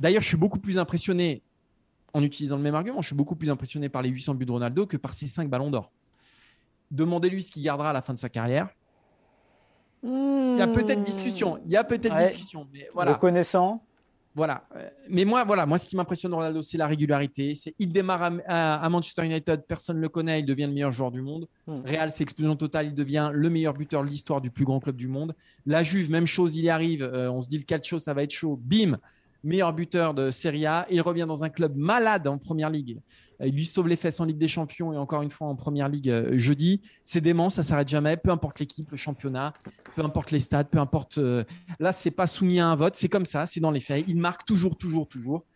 D'ailleurs, 0.00 0.22
je 0.22 0.28
suis 0.28 0.36
beaucoup 0.36 0.58
plus 0.58 0.78
impressionné, 0.78 1.42
en 2.14 2.22
utilisant 2.22 2.56
le 2.56 2.62
même 2.62 2.74
argument, 2.74 3.00
je 3.02 3.06
suis 3.08 3.14
beaucoup 3.16 3.36
plus 3.36 3.50
impressionné 3.50 3.88
par 3.88 4.02
les 4.02 4.08
800 4.08 4.34
buts 4.34 4.46
de 4.46 4.50
Ronaldo 4.52 4.86
que 4.86 4.96
par 4.96 5.12
ses 5.12 5.26
5 5.28 5.48
ballons 5.48 5.70
d'or. 5.70 5.92
Demandez-lui 6.90 7.42
ce 7.42 7.52
qu'il 7.52 7.62
gardera 7.62 7.90
à 7.90 7.92
la 7.92 8.02
fin 8.02 8.12
de 8.14 8.18
sa 8.18 8.28
carrière. 8.28 8.68
Il 10.02 10.56
y 10.58 10.62
a 10.62 10.66
peut-être 10.66 11.02
discussion. 11.02 11.58
Il 11.66 11.70
y 11.70 11.76
a 11.76 11.84
peut-être 11.84 12.14
Ouais. 12.14 12.26
discussion. 12.28 12.66
Mais 12.72 12.88
voilà. 12.94 13.12
Le 13.12 13.18
connaissant, 13.18 13.84
Voilà. 14.36 14.64
Euh, 14.76 14.88
Mais 15.08 15.24
moi, 15.24 15.42
voilà, 15.44 15.66
moi, 15.66 15.76
ce 15.76 15.84
qui 15.84 15.96
m'impressionne 15.96 16.32
Ronaldo, 16.32 16.62
c'est 16.62 16.78
la 16.78 16.86
régularité. 16.86 17.56
C'est 17.56 17.74
il 17.80 17.90
démarre 17.92 18.22
à, 18.22 18.30
à- 18.46 18.74
à 18.84 18.88
Manchester 18.88 19.24
United, 19.26 19.64
personne 19.66 19.96
ne 19.96 20.00
le 20.02 20.08
connaît, 20.08 20.38
il 20.38 20.46
devient 20.46 20.66
le 20.66 20.72
meilleur 20.72 20.92
joueur 20.92 21.10
du 21.10 21.20
monde. 21.20 21.48
Hmm. 21.66 21.80
Real, 21.84 22.12
c'est 22.12 22.22
explosion 22.22 22.54
totale, 22.54 22.86
il 22.86 22.94
devient 22.94 23.30
le 23.32 23.50
meilleur 23.50 23.74
buteur 23.74 24.04
de 24.04 24.08
l'histoire 24.08 24.40
du 24.40 24.52
plus 24.52 24.64
grand 24.64 24.78
club 24.78 24.94
du 24.94 25.08
monde. 25.08 25.34
La 25.66 25.82
Juve, 25.82 26.12
même 26.12 26.28
chose, 26.28 26.56
il 26.56 26.62
y 26.64 26.70
arrive. 26.70 27.02
Euh, 27.02 27.28
on 27.30 27.42
se 27.42 27.48
dit 27.48 27.58
le 27.58 27.64
calcio, 27.64 27.98
ça 27.98 28.14
va 28.14 28.22
être 28.22 28.30
chaud. 28.30 28.56
Bim, 28.62 28.98
meilleur 29.44 29.72
buteur 29.72 30.14
de 30.14 30.30
Serie 30.30 30.66
A. 30.66 30.86
Il 30.90 31.00
revient 31.00 31.26
dans 31.26 31.44
un 31.44 31.48
club 31.48 31.76
malade 31.76 32.26
en 32.28 32.38
première 32.38 32.70
ligue. 32.70 33.00
Il 33.42 33.54
lui 33.54 33.64
sauve 33.64 33.88
les 33.88 33.96
fesses 33.96 34.20
en 34.20 34.26
Ligue 34.26 34.36
des 34.36 34.48
Champions 34.48 34.92
et 34.92 34.98
encore 34.98 35.22
une 35.22 35.30
fois 35.30 35.48
en 35.48 35.56
première 35.56 35.88
ligue 35.88 36.10
euh, 36.10 36.36
jeudi. 36.36 36.82
C'est 37.06 37.22
dément, 37.22 37.48
ça 37.48 37.62
s'arrête 37.62 37.88
jamais. 37.88 38.18
Peu 38.18 38.30
importe 38.30 38.60
l'équipe, 38.60 38.90
le 38.90 38.98
championnat, 38.98 39.54
peu 39.96 40.04
importe 40.04 40.30
les 40.30 40.40
stades, 40.40 40.68
peu 40.68 40.78
importe. 40.78 41.16
euh, 41.16 41.42
Là, 41.78 41.92
c'est 41.92 42.10
pas 42.10 42.26
soumis 42.26 42.60
à 42.60 42.66
un 42.66 42.76
vote, 42.76 42.96
c'est 42.96 43.08
comme 43.08 43.24
ça, 43.24 43.46
c'est 43.46 43.60
dans 43.60 43.70
les 43.70 43.80
faits. 43.80 44.04
Il 44.08 44.18
marque 44.18 44.44
toujours, 44.44 44.76
toujours, 44.76 45.08
toujours. 45.08 45.46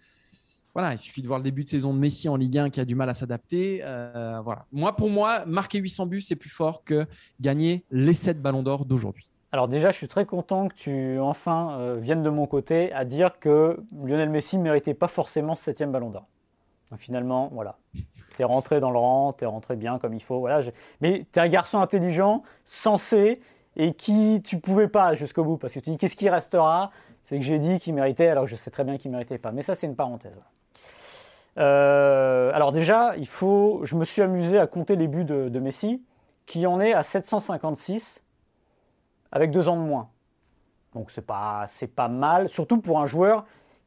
Voilà, 0.73 0.93
il 0.93 0.99
suffit 0.99 1.21
de 1.21 1.27
voir 1.27 1.39
le 1.39 1.45
début 1.45 1.63
de 1.63 1.69
saison 1.69 1.93
de 1.93 1.99
Messi 1.99 2.27
en 2.27 2.37
Ligue 2.37 2.57
1 2.57 2.71
qui 2.71 2.81
a 2.81 2.87
du 2.87 2.95
mal 2.95 3.11
à 3.11 3.15
s'adapter. 3.15 3.81
Euh, 3.85 4.41
voilà. 4.43 4.65
Moi, 4.73 4.97
pour 4.97 5.11
moi, 5.11 5.45
marquer 5.45 5.79
800 5.79 6.07
buts, 6.07 6.21
c'est 6.23 6.37
plus 6.37 6.51
fort 6.51 6.85
que 6.85 7.07
gagner 7.39 7.85
les 7.91 8.15
7 8.15 8.41
ballons 8.41 8.63
d'or 8.63 8.87
d'aujourd'hui. 8.87 9.31
Alors 9.55 9.69
déjà, 9.69 9.93
je 9.93 9.97
suis 9.97 10.09
très 10.09 10.27
content 10.27 10.67
que 10.67 10.75
tu 10.75 11.21
enfin 11.21 11.79
euh, 11.79 11.97
viennes 12.01 12.25
de 12.25 12.29
mon 12.29 12.45
côté 12.45 12.93
à 12.93 13.05
dire 13.05 13.39
que 13.39 13.79
Lionel 14.03 14.29
Messi 14.29 14.59
ne 14.59 14.65
méritait 14.65 14.95
pas 14.95 15.07
forcément 15.07 15.55
ce 15.55 15.63
septième 15.63 15.93
ballon 15.93 16.11
d'or. 16.11 16.27
Finalement, 16.99 17.51
voilà. 17.53 17.77
Tu 17.93 18.43
es 18.43 18.45
rentré 18.45 18.81
dans 18.81 18.91
le 18.91 18.99
rang, 18.99 19.33
tu 19.33 19.45
es 19.45 19.47
rentré 19.47 19.77
bien 19.77 20.01
comme 20.01 20.13
il 20.13 20.25
faut. 20.25 20.41
Voilà, 20.41 20.59
Mais 21.01 21.25
tu 21.33 21.39
es 21.39 21.43
un 21.43 21.47
garçon 21.47 21.79
intelligent, 21.79 22.43
sensé, 22.65 23.41
et 23.77 23.93
qui 23.93 24.43
tu 24.45 24.59
pouvais 24.59 24.89
pas 24.89 25.15
jusqu'au 25.15 25.45
bout. 25.45 25.57
Parce 25.57 25.73
que 25.73 25.79
tu 25.79 25.91
dis 25.91 25.99
qu'est-ce 25.99 26.17
qui 26.17 26.29
restera? 26.29 26.91
C'est 27.23 27.39
que 27.39 27.45
j'ai 27.45 27.61
dit 27.61 27.79
qu'il 27.79 27.95
méritait, 27.95 28.27
alors 28.27 28.49
je 28.49 28.57
sais 28.57 28.73
très 28.73 28.83
bien 28.83 28.99
qu'il 28.99 29.13
méritait 29.13 29.39
pas. 29.39 29.53
Mais 29.53 29.63
ça, 29.63 29.77
c'est 29.77 29.87
une 29.87 29.95
parenthèse. 29.95 30.35
Euh, 31.59 32.51
alors 32.55 32.73
déjà, 32.73 33.15
il 33.19 33.29
faut, 33.29 33.83
je 33.85 33.95
me 33.95 34.05
suis 34.05 34.21
amusé 34.21 34.59
à 34.59 34.67
compter 34.67 34.97
les 34.97 35.07
buts 35.07 35.25
de 35.25 35.61
Messi, 35.61 36.03
qui 36.45 36.67
en 36.67 36.81
est 36.81 36.93
à 36.93 37.05
756 37.05 38.24
avec 39.35 39.51
deux 39.51 39.69
ans 39.69 39.77
de 39.77 39.83
moins. 39.83 40.09
Donc 40.95 41.11
c'est 41.11 41.27
pas, 41.27 41.65
c'est 41.67 41.89
pas 41.89 42.09
mal, 42.09 42.49
surtout 42.49 42.81
pour 42.81 43.01
un 43.01 43.07
joueur 43.07 43.45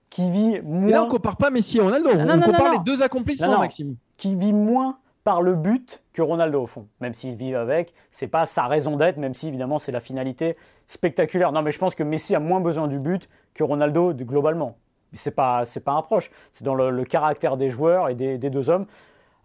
qui 0.10 0.30
vit 0.30 0.62
Mais 0.64 0.92
là, 0.92 0.98
moins, 1.00 1.08
on 1.08 1.10
compare 1.10 1.38
pas 1.38 1.50
Messi 1.50 1.80
et 1.80 1.82
Ronaldo. 1.82 2.14
non, 2.14 2.34
on 2.34 2.38
non, 2.38 2.46
compare 2.46 2.66
non, 2.66 2.72
les 2.74 2.80
deux 2.80 3.02
accomplissements. 3.02 3.58
Maxime. 3.60 3.96
qui 4.18 4.36
vit 4.36 4.54
moins 4.54 5.00
par 5.24 5.42
le 5.42 5.56
but 5.56 6.04
que 6.14 6.22
Ronaldo 6.22 6.62
au 6.64 6.68
fond. 6.68 6.88
Même 7.02 7.14
s'il 7.14 7.36
vit 7.36 7.56
avec, 7.56 7.94
c'est 8.12 8.28
pas 8.28 8.46
sa 8.46 8.68
raison 8.68 8.96
d'être, 8.96 9.18
même 9.18 9.34
si 9.34 9.48
évidemment 9.48 9.80
c'est 9.80 9.92
la 9.92 10.00
finalité 10.00 10.56
spectaculaire. 10.88 11.52
Non, 11.52 11.62
mais 11.62 11.72
je 11.72 11.80
pense 11.80 11.96
que 11.96 12.04
Messi 12.04 12.36
a 12.36 12.40
moins 12.40 12.62
besoin 12.62 12.88
du 12.88 13.00
but 13.00 13.28
que 13.54 13.64
Ronaldo 13.64 14.14
globalement. 14.14 14.78
C'est 15.14 15.32
pas, 15.32 15.66
c'est 15.66 15.80
pas 15.80 15.94
un 15.94 16.02
proche. 16.02 16.30
C'est 16.52 16.64
dans 16.64 16.76
le, 16.76 16.92
le 16.92 17.04
caractère 17.06 17.58
des 17.58 17.70
joueurs 17.70 18.10
et 18.10 18.16
des, 18.16 18.38
des 18.38 18.50
deux 18.50 18.70
hommes. 18.70 18.86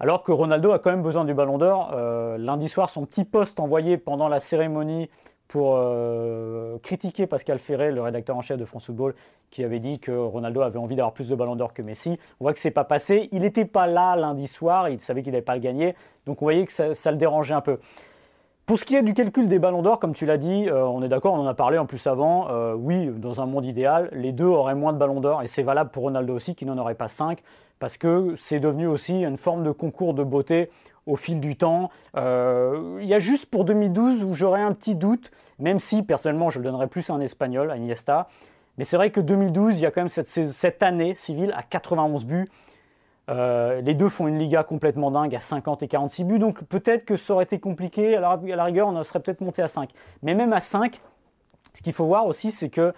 Alors 0.01 0.25
que 0.25 0.33
Ronaldo 0.33 0.73
a 0.73 0.81
quand 0.81 0.91
même 0.91 1.03
besoin 1.03 1.25
du 1.25 1.33
Ballon 1.35 1.59
d'Or. 1.59 1.93
Euh, 1.95 2.37
lundi 2.39 2.69
soir, 2.69 2.91
son 2.91 3.07
petit 3.07 3.25
poste 3.25 3.61
envoyé 3.61 3.99
pendant 3.99 4.29
la 4.29 4.41
cérémonie 4.41 5.09
pour 5.53 5.75
euh, 5.77 6.79
critiquer 6.83 7.27
Pascal 7.27 7.59
Ferré, 7.59 7.93
le 7.93 8.01
rédacteur 8.01 8.35
en 8.39 8.41
chef 8.41 8.57
de 8.57 8.65
France 8.65 8.87
Football, 8.87 9.15
qui 9.51 9.63
avait 9.65 9.81
dit 9.81 9.99
que 9.99 10.11
Ronaldo 10.11 10.63
avait 10.63 10.79
envie 10.79 10.97
d'avoir 10.97 11.13
plus 11.13 11.29
de 11.29 11.35
ballons 11.35 11.57
d'or 11.57 11.75
que 11.75 11.83
Messi. 11.83 12.19
On 12.41 12.45
voit 12.47 12.55
que 12.55 12.59
c'est 12.59 12.71
pas 12.71 12.85
passé. 12.85 13.29
Il 13.33 13.43
n'était 13.43 13.67
pas 13.67 13.87
là 13.87 14.17
lundi 14.17 14.47
soir, 14.47 14.89
il 14.89 14.99
savait 14.99 15.23
qu'il 15.23 15.33
n'allait 15.33 15.43
pas 15.43 15.55
le 15.55 15.61
gagner, 15.61 15.95
donc 16.25 16.41
on 16.41 16.47
voyait 16.47 16.65
que 16.65 16.73
ça, 16.73 16.95
ça 16.95 17.11
le 17.11 17.19
dérangeait 17.19 17.53
un 17.53 17.61
peu. 17.61 17.79
Pour 18.65 18.79
ce 18.79 18.87
qui 18.87 18.97
est 18.97 19.03
du 19.03 19.13
calcul 19.13 19.47
des 19.47 19.59
ballons 19.59 19.83
d'or, 19.83 19.99
comme 19.99 20.15
tu 20.15 20.25
l'as 20.25 20.39
dit, 20.39 20.71
euh, 20.71 20.87
on 20.87 21.03
est 21.03 21.09
d'accord, 21.09 21.35
on 21.35 21.41
en 21.41 21.47
a 21.47 21.53
parlé 21.53 21.77
en 21.77 21.85
plus 21.85 22.07
avant. 22.07 22.49
euh, 22.49 22.73
oui, 22.73 23.09
dans 23.09 23.43
un 23.43 23.47
monde 23.47 23.67
idéal, 23.67 24.09
les 24.13 24.33
deux 24.33 24.47
auraient 24.47 24.75
moins 24.75 24.95
de 24.95 24.99
ballons 24.99 25.21
d'or, 25.21 25.43
et 25.43 25.49
c'est 25.49 25.63
valable 25.63 25.91
pour 25.91 26.05
Ronaldo 26.05 26.35
aussi, 26.35 26.55
qui 26.55 26.65
n'en 26.65 26.79
aurait 26.79 26.95
pas 26.95 27.09
cinq, 27.09 27.43
parce 27.79 27.99
que 27.99 28.37
c'est 28.39 28.61
devenu 28.61 28.87
aussi 28.87 29.23
une 29.23 29.37
forme 29.37 29.65
de 29.65 29.71
concours 29.71 30.15
de 30.15 30.25
beauté 30.25 30.71
au 31.07 31.17
fil 31.17 31.41
du 31.41 31.57
temps. 31.57 31.91
Euh, 32.17 32.99
Il 33.03 33.09
y 33.09 33.15
a 33.15 33.19
juste 33.19 33.47
pour 33.47 33.65
2012 33.65 34.23
où 34.25 34.35
j'aurais 34.35 34.63
un 34.63 34.73
petit 34.73 34.95
doute, 34.95 35.31
même 35.59 35.79
si 35.79 36.03
personnellement 36.03 36.51
je 36.51 36.59
le 36.59 36.65
donnerais 36.65 36.89
plus 36.89 37.11
à 37.11 37.15
un 37.15 37.21
Espagnol, 37.21 37.71
à 37.71 37.77
Iniesta. 37.77 38.29
Mais 38.79 38.85
c'est 38.85 38.97
vrai 38.97 39.11
que 39.11 39.21
2012, 39.21 39.79
il 39.79 39.83
y 39.83 39.87
a 39.87 39.91
quand 39.91 40.01
même 40.01 40.09
cette, 40.09 40.29
cette 40.29 40.83
année 40.83 41.15
civile 41.15 41.53
à 41.57 41.63
91 41.63 42.25
buts. 42.25 42.49
Euh, 43.31 43.81
les 43.83 43.95
deux 43.95 44.09
font 44.09 44.27
une 44.27 44.39
Liga 44.39 44.65
complètement 44.65 45.11
dingue 45.11 45.35
à 45.35 45.41
50 45.41 45.83
et 45.83 45.89
46 45.89 46.25
buts, 46.25 46.39
donc 46.39 46.65
peut-être 46.65 47.05
que 47.05 47.17
ça 47.17 47.35
aurait 47.35 47.45
été 47.45 47.61
compliqué. 47.61 48.17
À 48.17 48.21
la, 48.21 48.65
rigueur, 48.65 48.89
on 48.89 49.03
serait 49.05 49.21
peut-être 49.21 49.41
monté 49.41 49.63
à 49.63 49.69
5. 49.69 49.91
Mais 50.23 50.35
même 50.35 50.53
à 50.53 50.61
5, 50.61 51.01
ce 51.75 51.83
qu'il 51.83 51.93
faut 51.93 52.07
voir 52.07 52.27
aussi, 52.27 52.51
c'est 52.51 52.69
que 52.69 52.93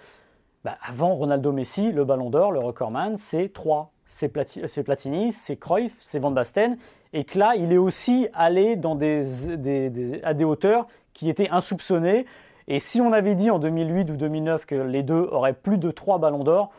bah, 0.63 0.75
avant 0.87 1.13
Ronaldo 1.13 1.51
Messi, 1.51 1.91
le 1.91 2.05
Ballon 2.05 2.29
d'Or, 2.29 2.51
le 2.51 2.59
recordman, 2.59 3.17
c'est 3.17 3.49
3. 3.53 3.91
C'est 4.07 4.27
Plati- 4.27 4.67
c'est 4.67 4.83
Platini, 4.83 5.31
c'est 5.31 5.57
Cruyff, 5.57 5.95
c'est 5.99 6.19
Van 6.19 6.31
Basten. 6.31 6.77
Et 7.17 7.23
que 7.23 7.39
là, 7.39 7.53
il 7.57 7.71
est 7.71 7.77
aussi 7.77 8.27
allé 8.33 8.75
dans 8.75 8.95
des, 8.95 9.23
des- 9.57 9.89
des- 9.89 10.21
à 10.23 10.33
des 10.33 10.43
hauteurs 10.43 10.85
qui 11.13 11.29
étaient 11.29 11.49
insoupçonnées. 11.49 12.25
Et 12.67 12.79
si 12.79 12.99
on 12.99 13.13
avait 13.13 13.35
dit 13.35 13.49
en 13.51 13.57
2008 13.59 14.09
ou 14.11 14.17
2009 14.17 14.65
que 14.65 14.75
les 14.75 15.01
deux 15.01 15.27
auraient 15.31 15.53
plus 15.53 15.77
de 15.77 15.91
3 15.91 16.17
ballons 16.17 16.43
d'or, 16.43 16.71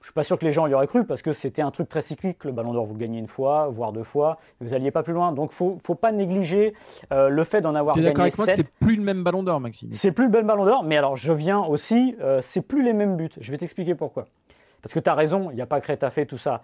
je 0.00 0.06
suis 0.06 0.12
pas 0.14 0.24
sûr 0.24 0.38
que 0.38 0.44
les 0.44 0.52
gens 0.52 0.66
y 0.66 0.74
auraient 0.74 0.86
cru 0.86 1.04
parce 1.04 1.20
que 1.22 1.32
c'était 1.32 1.62
un 1.62 1.70
truc 1.70 1.88
très 1.88 2.02
cyclique. 2.02 2.44
Le 2.44 2.52
ballon 2.52 2.72
d'or, 2.74 2.84
vous 2.86 2.94
le 2.94 2.98
gagnez 3.00 3.18
une 3.18 3.26
fois, 3.28 3.68
voire 3.70 3.92
deux 3.92 4.02
fois, 4.04 4.38
et 4.60 4.64
vous 4.64 4.74
alliez 4.74 4.90
pas 4.90 5.02
plus 5.02 5.12
loin. 5.14 5.32
Donc, 5.32 5.52
faut, 5.52 5.78
faut 5.84 5.94
pas 5.96 6.12
négliger 6.12 6.74
euh, 7.12 7.28
le 7.28 7.44
fait 7.44 7.60
d'en 7.60 7.74
avoir 7.74 7.94
Tu 7.94 8.00
es 8.02 8.04
d'accord 8.04 8.22
avec 8.22 8.36
moi 8.36 8.46
que 8.46 8.54
7. 8.54 8.64
c'est 8.66 8.84
plus 8.86 8.96
le 8.96 9.02
même 9.02 9.22
ballon 9.24 9.42
d'or, 9.42 9.58
Maxime? 9.60 9.88
C'est 9.92 10.12
plus 10.12 10.24
le 10.26 10.30
bel 10.30 10.44
ballon 10.44 10.64
d'or, 10.64 10.84
mais 10.84 10.96
alors 10.96 11.16
je 11.16 11.32
viens 11.32 11.60
aussi, 11.60 12.14
euh, 12.20 12.40
c'est 12.42 12.62
plus 12.62 12.82
les 12.84 12.92
mêmes 12.92 13.16
buts. 13.16 13.30
Je 13.40 13.50
vais 13.50 13.58
t'expliquer 13.58 13.94
pourquoi. 13.96 14.26
Parce 14.82 14.92
que 14.92 14.98
tu 15.00 15.08
as 15.08 15.14
raison, 15.14 15.50
il 15.50 15.54
n'y 15.56 15.62
a 15.62 15.66
pas 15.66 15.80
Crétafé, 15.80 16.26
tout 16.26 16.38
ça. 16.38 16.62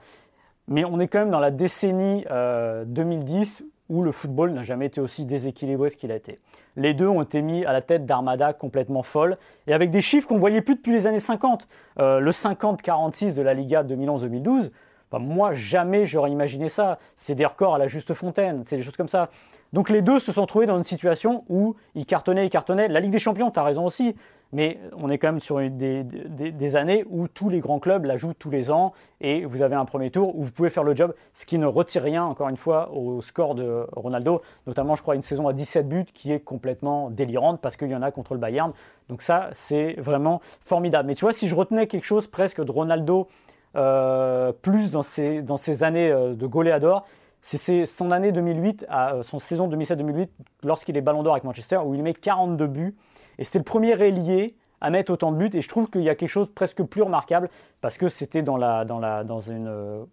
Mais 0.69 0.85
on 0.85 1.01
est 1.01 1.09
quand 1.09 1.21
même 1.21 1.31
dans 1.31 1.41
la 1.41 1.51
décennie 1.51 2.25
euh, 2.31 2.85
2010 2.85 3.65
où 3.89 4.03
le 4.03 4.13
football 4.13 4.53
n'a 4.53 4.63
jamais 4.63 4.87
été 4.87 5.01
aussi 5.01 5.25
déséquilibré 5.25 5.89
ce 5.89 5.97
qu'il 5.97 6.13
a 6.13 6.17
été. 6.17 6.39
Les 6.77 6.93
deux 6.93 7.09
ont 7.09 7.23
été 7.23 7.41
mis 7.41 7.65
à 7.65 7.73
la 7.73 7.81
tête 7.81 8.05
d'armada 8.05 8.53
complètement 8.53 9.03
folle 9.03 9.39
et 9.67 9.73
avec 9.73 9.91
des 9.91 10.03
chiffres 10.03 10.29
qu'on 10.29 10.37
voyait 10.37 10.61
plus 10.61 10.75
depuis 10.75 10.93
les 10.93 11.07
années 11.07 11.21
50. 11.21 11.67
Euh, 11.99 12.21
le 12.21 12.31
50-46 12.31 13.35
de 13.35 13.41
la 13.41 13.55
Liga 13.55 13.83
2011-2012, 13.83 14.71
enfin, 15.11 15.25
moi 15.25 15.55
jamais 15.55 16.05
j'aurais 16.05 16.31
imaginé 16.31 16.69
ça. 16.69 16.99
C'est 17.17 17.35
des 17.35 17.47
records 17.47 17.75
à 17.75 17.79
la 17.79 17.89
juste 17.89 18.13
fontaine, 18.13 18.63
c'est 18.67 18.77
des 18.77 18.83
choses 18.83 18.97
comme 18.97 19.09
ça. 19.09 19.31
Donc 19.73 19.89
les 19.89 20.03
deux 20.03 20.19
se 20.19 20.33
sont 20.33 20.45
trouvés 20.45 20.67
dans 20.67 20.77
une 20.77 20.85
situation 20.85 21.45
où 21.49 21.75
ils 21.95 22.07
cartonnaient, 22.07 22.47
ils 22.47 22.51
cartonnaient. 22.51 22.89
La 22.89 23.01
Ligue 23.01 23.13
des 23.13 23.19
Champions, 23.19 23.51
tu 23.51 23.59
as 23.59 23.65
raison 23.65 23.87
aussi, 23.87 24.15
mais 24.53 24.79
on 24.97 25.09
est 25.11 25.19
quand 25.19 25.29
même 25.29 25.41
sur 25.41 25.61
des, 25.71 26.77
années 26.77 27.05
où 27.09 27.29
tous 27.29 27.49
les 27.49 27.61
grands 27.61 27.79
clubs 27.79 28.05
la 28.05 28.17
jouent 28.17 28.35
tous 28.35 28.51
les 28.51 28.71
ans 28.71 28.93
et 29.21 29.45
vous 29.45 29.63
avez 29.63 29.75
un 29.75 29.85
premier 29.85 30.11
tour 30.11 30.37
où 30.37 30.45
vous 30.45 30.51
pouvez 30.51 30.71
faire 30.71 30.85
le 30.85 30.97
job, 30.97 31.15
ce 31.35 31.45
qui 31.47 31.59
ne 31.59 31.67
retire 31.67 32.03
rien, 32.03 32.25
encore 32.25 32.49
une 32.49 32.57
fois, 32.57 32.91
au 32.93 33.21
score 33.21 33.55
de 33.55 33.87
Ronaldo, 33.93 34.43
notamment 34.67 34.95
je 34.95 35.03
crois 35.03 35.15
une 35.15 35.23
saison 35.23 35.49
à 35.49 35.53
17 35.53 35.89
buts 35.89 36.07
qui 36.13 36.33
est 36.33 36.41
complètement 36.41 37.11
délirante 37.11 37.61
parce 37.61 37.77
qu'il 37.77 37.89
y 37.89 37.95
en 37.95 38.03
a 38.03 38.11
contre 38.11 38.35
le 38.35 38.41
Bayern. 38.41 38.73
Donc 39.09 39.23
ça, 39.23 39.49
c'est 39.53 39.95
vraiment 39.99 40.41
formidable. 40.65 41.09
Mais 41.09 41.15
tu 41.15 41.25
vois, 41.25 41.33
si 41.33 41.49
je 41.49 41.55
retenais 41.55 41.87
quelque 41.87 42.05
chose 42.05 42.27
presque 42.27 42.63
de 42.63 42.71
Ronaldo 42.71 43.29
euh, 43.77 44.53
plus 44.53 44.91
dans 44.91 45.03
dans 45.43 45.57
ces 45.57 45.83
années 45.83 46.11
euh, 46.11 46.35
de 46.35 46.47
goléador, 46.47 47.05
c'est 47.41 47.87
son 47.87 48.11
année 48.11 48.33
2008, 48.33 48.87
à, 48.89 49.15
euh, 49.15 49.23
son 49.23 49.39
saison 49.39 49.69
2007-2008, 49.69 50.29
lorsqu'il 50.65 50.97
est 50.97 51.01
ballon 51.01 51.23
d'or 51.23 51.35
avec 51.35 51.45
Manchester, 51.45 51.79
où 51.85 51.95
il 51.95 52.03
met 52.03 52.15
42 52.15 52.67
buts. 52.67 52.97
Et 53.39 53.45
c'était 53.45 53.59
le 53.59 53.65
premier 53.65 53.93
ailier 54.03 54.57
à 54.81 54.91
mettre 54.91 55.13
autant 55.13 55.33
de 55.33 55.37
buts. 55.37 55.51
Et 55.57 55.61
je 55.61 55.69
trouve 55.69 55.91
qu'il 55.91 56.03
y 56.03 56.09
a 56.09 56.15
quelque 56.15 56.29
chose 56.29 56.47
de 56.49 56.53
presque 56.53 56.83
plus 56.85 57.03
remarquable, 57.03 57.49
parce 57.81 57.97
que 57.97 58.09
c'était 58.09 58.43
dans 58.43 58.57
la, 58.57 58.85
dans 58.85 58.99
la, 59.01 59.25
dans 59.25 59.41
une, 59.41 59.67
euh, 59.69 60.05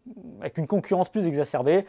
avec 0.41 0.57
une 0.57 0.67
concurrence 0.67 1.09
plus 1.09 1.27
exacerbée 1.27 1.85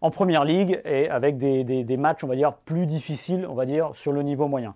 en 0.00 0.10
première 0.10 0.44
ligue 0.44 0.80
et 0.84 1.08
avec 1.08 1.36
des, 1.38 1.62
des- 1.64 1.84
des 1.84 1.96
matchs, 1.96 2.24
on 2.24 2.28
va 2.28 2.34
dire, 2.36 2.54
plus 2.54 2.86
difficiles, 2.86 3.46
on 3.48 3.54
va 3.54 3.66
dire, 3.66 3.90
sur 3.94 4.12
le 4.12 4.22
niveau 4.22 4.48
moyen. 4.48 4.74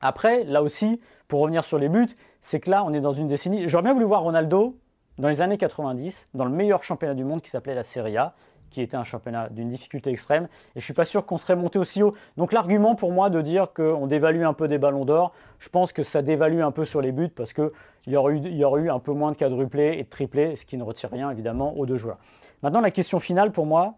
Après, 0.00 0.44
là 0.44 0.62
aussi, 0.62 1.00
pour 1.28 1.40
revenir 1.40 1.64
sur 1.64 1.78
les 1.78 1.88
buts, 1.88 2.08
c'est 2.40 2.58
que 2.60 2.70
là, 2.70 2.84
on 2.84 2.92
est 2.92 3.00
dans 3.00 3.12
une 3.12 3.26
décennie. 3.28 3.68
J'aurais 3.68 3.84
bien 3.84 3.92
voulu 3.92 4.04
voir 4.04 4.22
Ronaldo 4.22 4.76
dans 5.18 5.28
les 5.28 5.40
années 5.40 5.58
90, 5.58 6.28
dans 6.34 6.44
le 6.44 6.50
meilleur 6.50 6.82
championnat 6.82 7.14
du 7.14 7.24
monde 7.24 7.42
qui 7.42 7.50
s'appelait 7.50 7.74
la 7.74 7.84
Serie 7.84 8.16
A, 8.16 8.34
qui 8.72 8.82
était 8.82 8.96
un 8.96 9.04
championnat 9.04 9.48
d'une 9.50 9.68
difficulté 9.68 10.10
extrême. 10.10 10.48
Et 10.74 10.80
je 10.80 10.84
suis 10.84 10.94
pas 10.94 11.04
sûr 11.04 11.24
qu'on 11.24 11.38
serait 11.38 11.56
monté 11.56 11.78
aussi 11.78 12.02
haut. 12.02 12.14
Donc 12.36 12.52
l'argument 12.52 12.94
pour 12.94 13.12
moi 13.12 13.30
de 13.30 13.40
dire 13.40 13.72
qu'on 13.72 14.06
dévalue 14.06 14.42
un 14.42 14.52
peu 14.52 14.66
des 14.68 14.78
ballons 14.78 15.04
d'or, 15.04 15.32
je 15.58 15.68
pense 15.68 15.92
que 15.92 16.02
ça 16.02 16.22
dévalue 16.22 16.60
un 16.60 16.72
peu 16.72 16.84
sur 16.84 17.00
les 17.00 17.12
buts 17.12 17.28
parce 17.28 17.52
qu'il 17.52 17.70
y, 18.06 18.16
aurait 18.16 18.34
eu, 18.34 18.40
y 18.48 18.62
eu 18.62 18.90
un 18.90 18.98
peu 18.98 19.12
moins 19.12 19.32
de 19.32 19.36
quadruplés 19.36 19.96
et 19.98 20.04
de 20.04 20.08
triplés, 20.08 20.56
ce 20.56 20.66
qui 20.66 20.76
ne 20.76 20.82
retire 20.82 21.10
rien 21.10 21.30
évidemment 21.30 21.76
aux 21.76 21.86
deux 21.86 21.96
joueurs. 21.96 22.18
Maintenant, 22.62 22.80
la 22.80 22.90
question 22.90 23.20
finale 23.20 23.52
pour 23.52 23.66
moi 23.66 23.94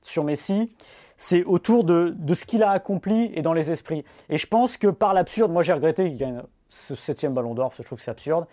sur 0.00 0.24
Messi, 0.24 0.70
c'est 1.16 1.44
autour 1.44 1.84
de, 1.84 2.14
de 2.16 2.34
ce 2.34 2.44
qu'il 2.44 2.62
a 2.62 2.70
accompli 2.70 3.30
et 3.34 3.42
dans 3.42 3.52
les 3.52 3.70
esprits. 3.70 4.04
Et 4.28 4.36
je 4.36 4.46
pense 4.46 4.76
que 4.76 4.88
par 4.88 5.14
l'absurde, 5.14 5.50
moi 5.50 5.62
j'ai 5.62 5.72
regretté 5.72 6.08
qu'il 6.08 6.18
gagne 6.18 6.42
ce 6.68 6.94
septième 6.94 7.34
ballon 7.34 7.54
d'or, 7.54 7.70
parce 7.70 7.78
que 7.78 7.82
je 7.82 7.86
trouve 7.88 7.98
que 7.98 8.04
c'est 8.04 8.10
absurde. 8.10 8.46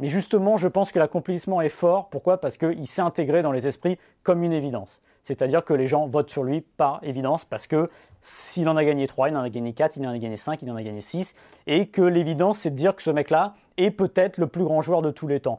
Mais 0.00 0.08
justement, 0.08 0.56
je 0.56 0.66
pense 0.66 0.92
que 0.92 0.98
l'accomplissement 0.98 1.60
est 1.60 1.68
fort. 1.68 2.08
Pourquoi? 2.08 2.40
Parce 2.40 2.56
qu'il 2.56 2.86
s'est 2.86 3.02
intégré 3.02 3.42
dans 3.42 3.52
les 3.52 3.66
esprits 3.66 3.98
comme 4.22 4.42
une 4.42 4.52
évidence. 4.52 5.02
C'est-à-dire 5.22 5.64
que 5.64 5.74
les 5.74 5.86
gens 5.86 6.06
votent 6.06 6.30
sur 6.30 6.44
lui 6.44 6.60
par 6.60 7.00
évidence, 7.02 7.44
parce 7.44 7.66
que 7.66 7.90
s'il 8.20 8.68
en 8.68 8.76
a 8.76 8.84
gagné 8.84 9.06
3, 9.06 9.28
il 9.30 9.36
en 9.36 9.42
a 9.42 9.50
gagné 9.50 9.72
4, 9.72 9.96
il 9.96 10.06
en 10.06 10.10
a 10.10 10.18
gagné 10.18 10.36
5, 10.36 10.62
il 10.62 10.70
en 10.70 10.76
a 10.76 10.82
gagné 10.82 11.00
6, 11.00 11.34
et 11.66 11.88
que 11.88 12.02
l'évidence, 12.02 12.60
c'est 12.60 12.70
de 12.70 12.76
dire 12.76 12.96
que 12.96 13.02
ce 13.02 13.10
mec-là 13.10 13.54
est 13.76 13.90
peut-être 13.90 14.38
le 14.38 14.46
plus 14.46 14.64
grand 14.64 14.82
joueur 14.82 15.02
de 15.02 15.10
tous 15.10 15.26
les 15.26 15.40
temps. 15.40 15.58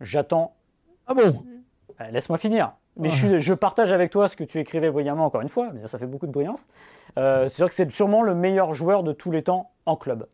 J'attends. 0.00 0.54
Ah 1.06 1.14
bon? 1.14 1.44
Euh, 2.00 2.10
Laisse-moi 2.10 2.38
finir. 2.38 2.72
Mais 2.98 3.10
je, 3.10 3.52
partage 3.52 3.92
avec 3.92 4.10
toi 4.10 4.28
ce 4.28 4.36
que 4.36 4.44
tu 4.44 4.58
écrivais 4.58 4.90
brillamment, 4.90 5.26
encore 5.26 5.42
une 5.42 5.50
fois, 5.50 5.70
mais 5.74 5.86
ça 5.86 5.98
fait 5.98 6.06
beaucoup 6.06 6.26
de 6.26 6.32
brillance. 6.32 6.66
Euh, 7.18 7.46
C'est-à-dire 7.48 7.68
que 7.68 7.74
c'est 7.74 7.90
sûrement 7.92 8.22
le 8.22 8.34
meilleur 8.34 8.72
joueur 8.72 9.02
de 9.02 9.12
tous 9.12 9.30
les 9.30 9.42
temps 9.42 9.70
en 9.84 9.96
club. 9.96 10.26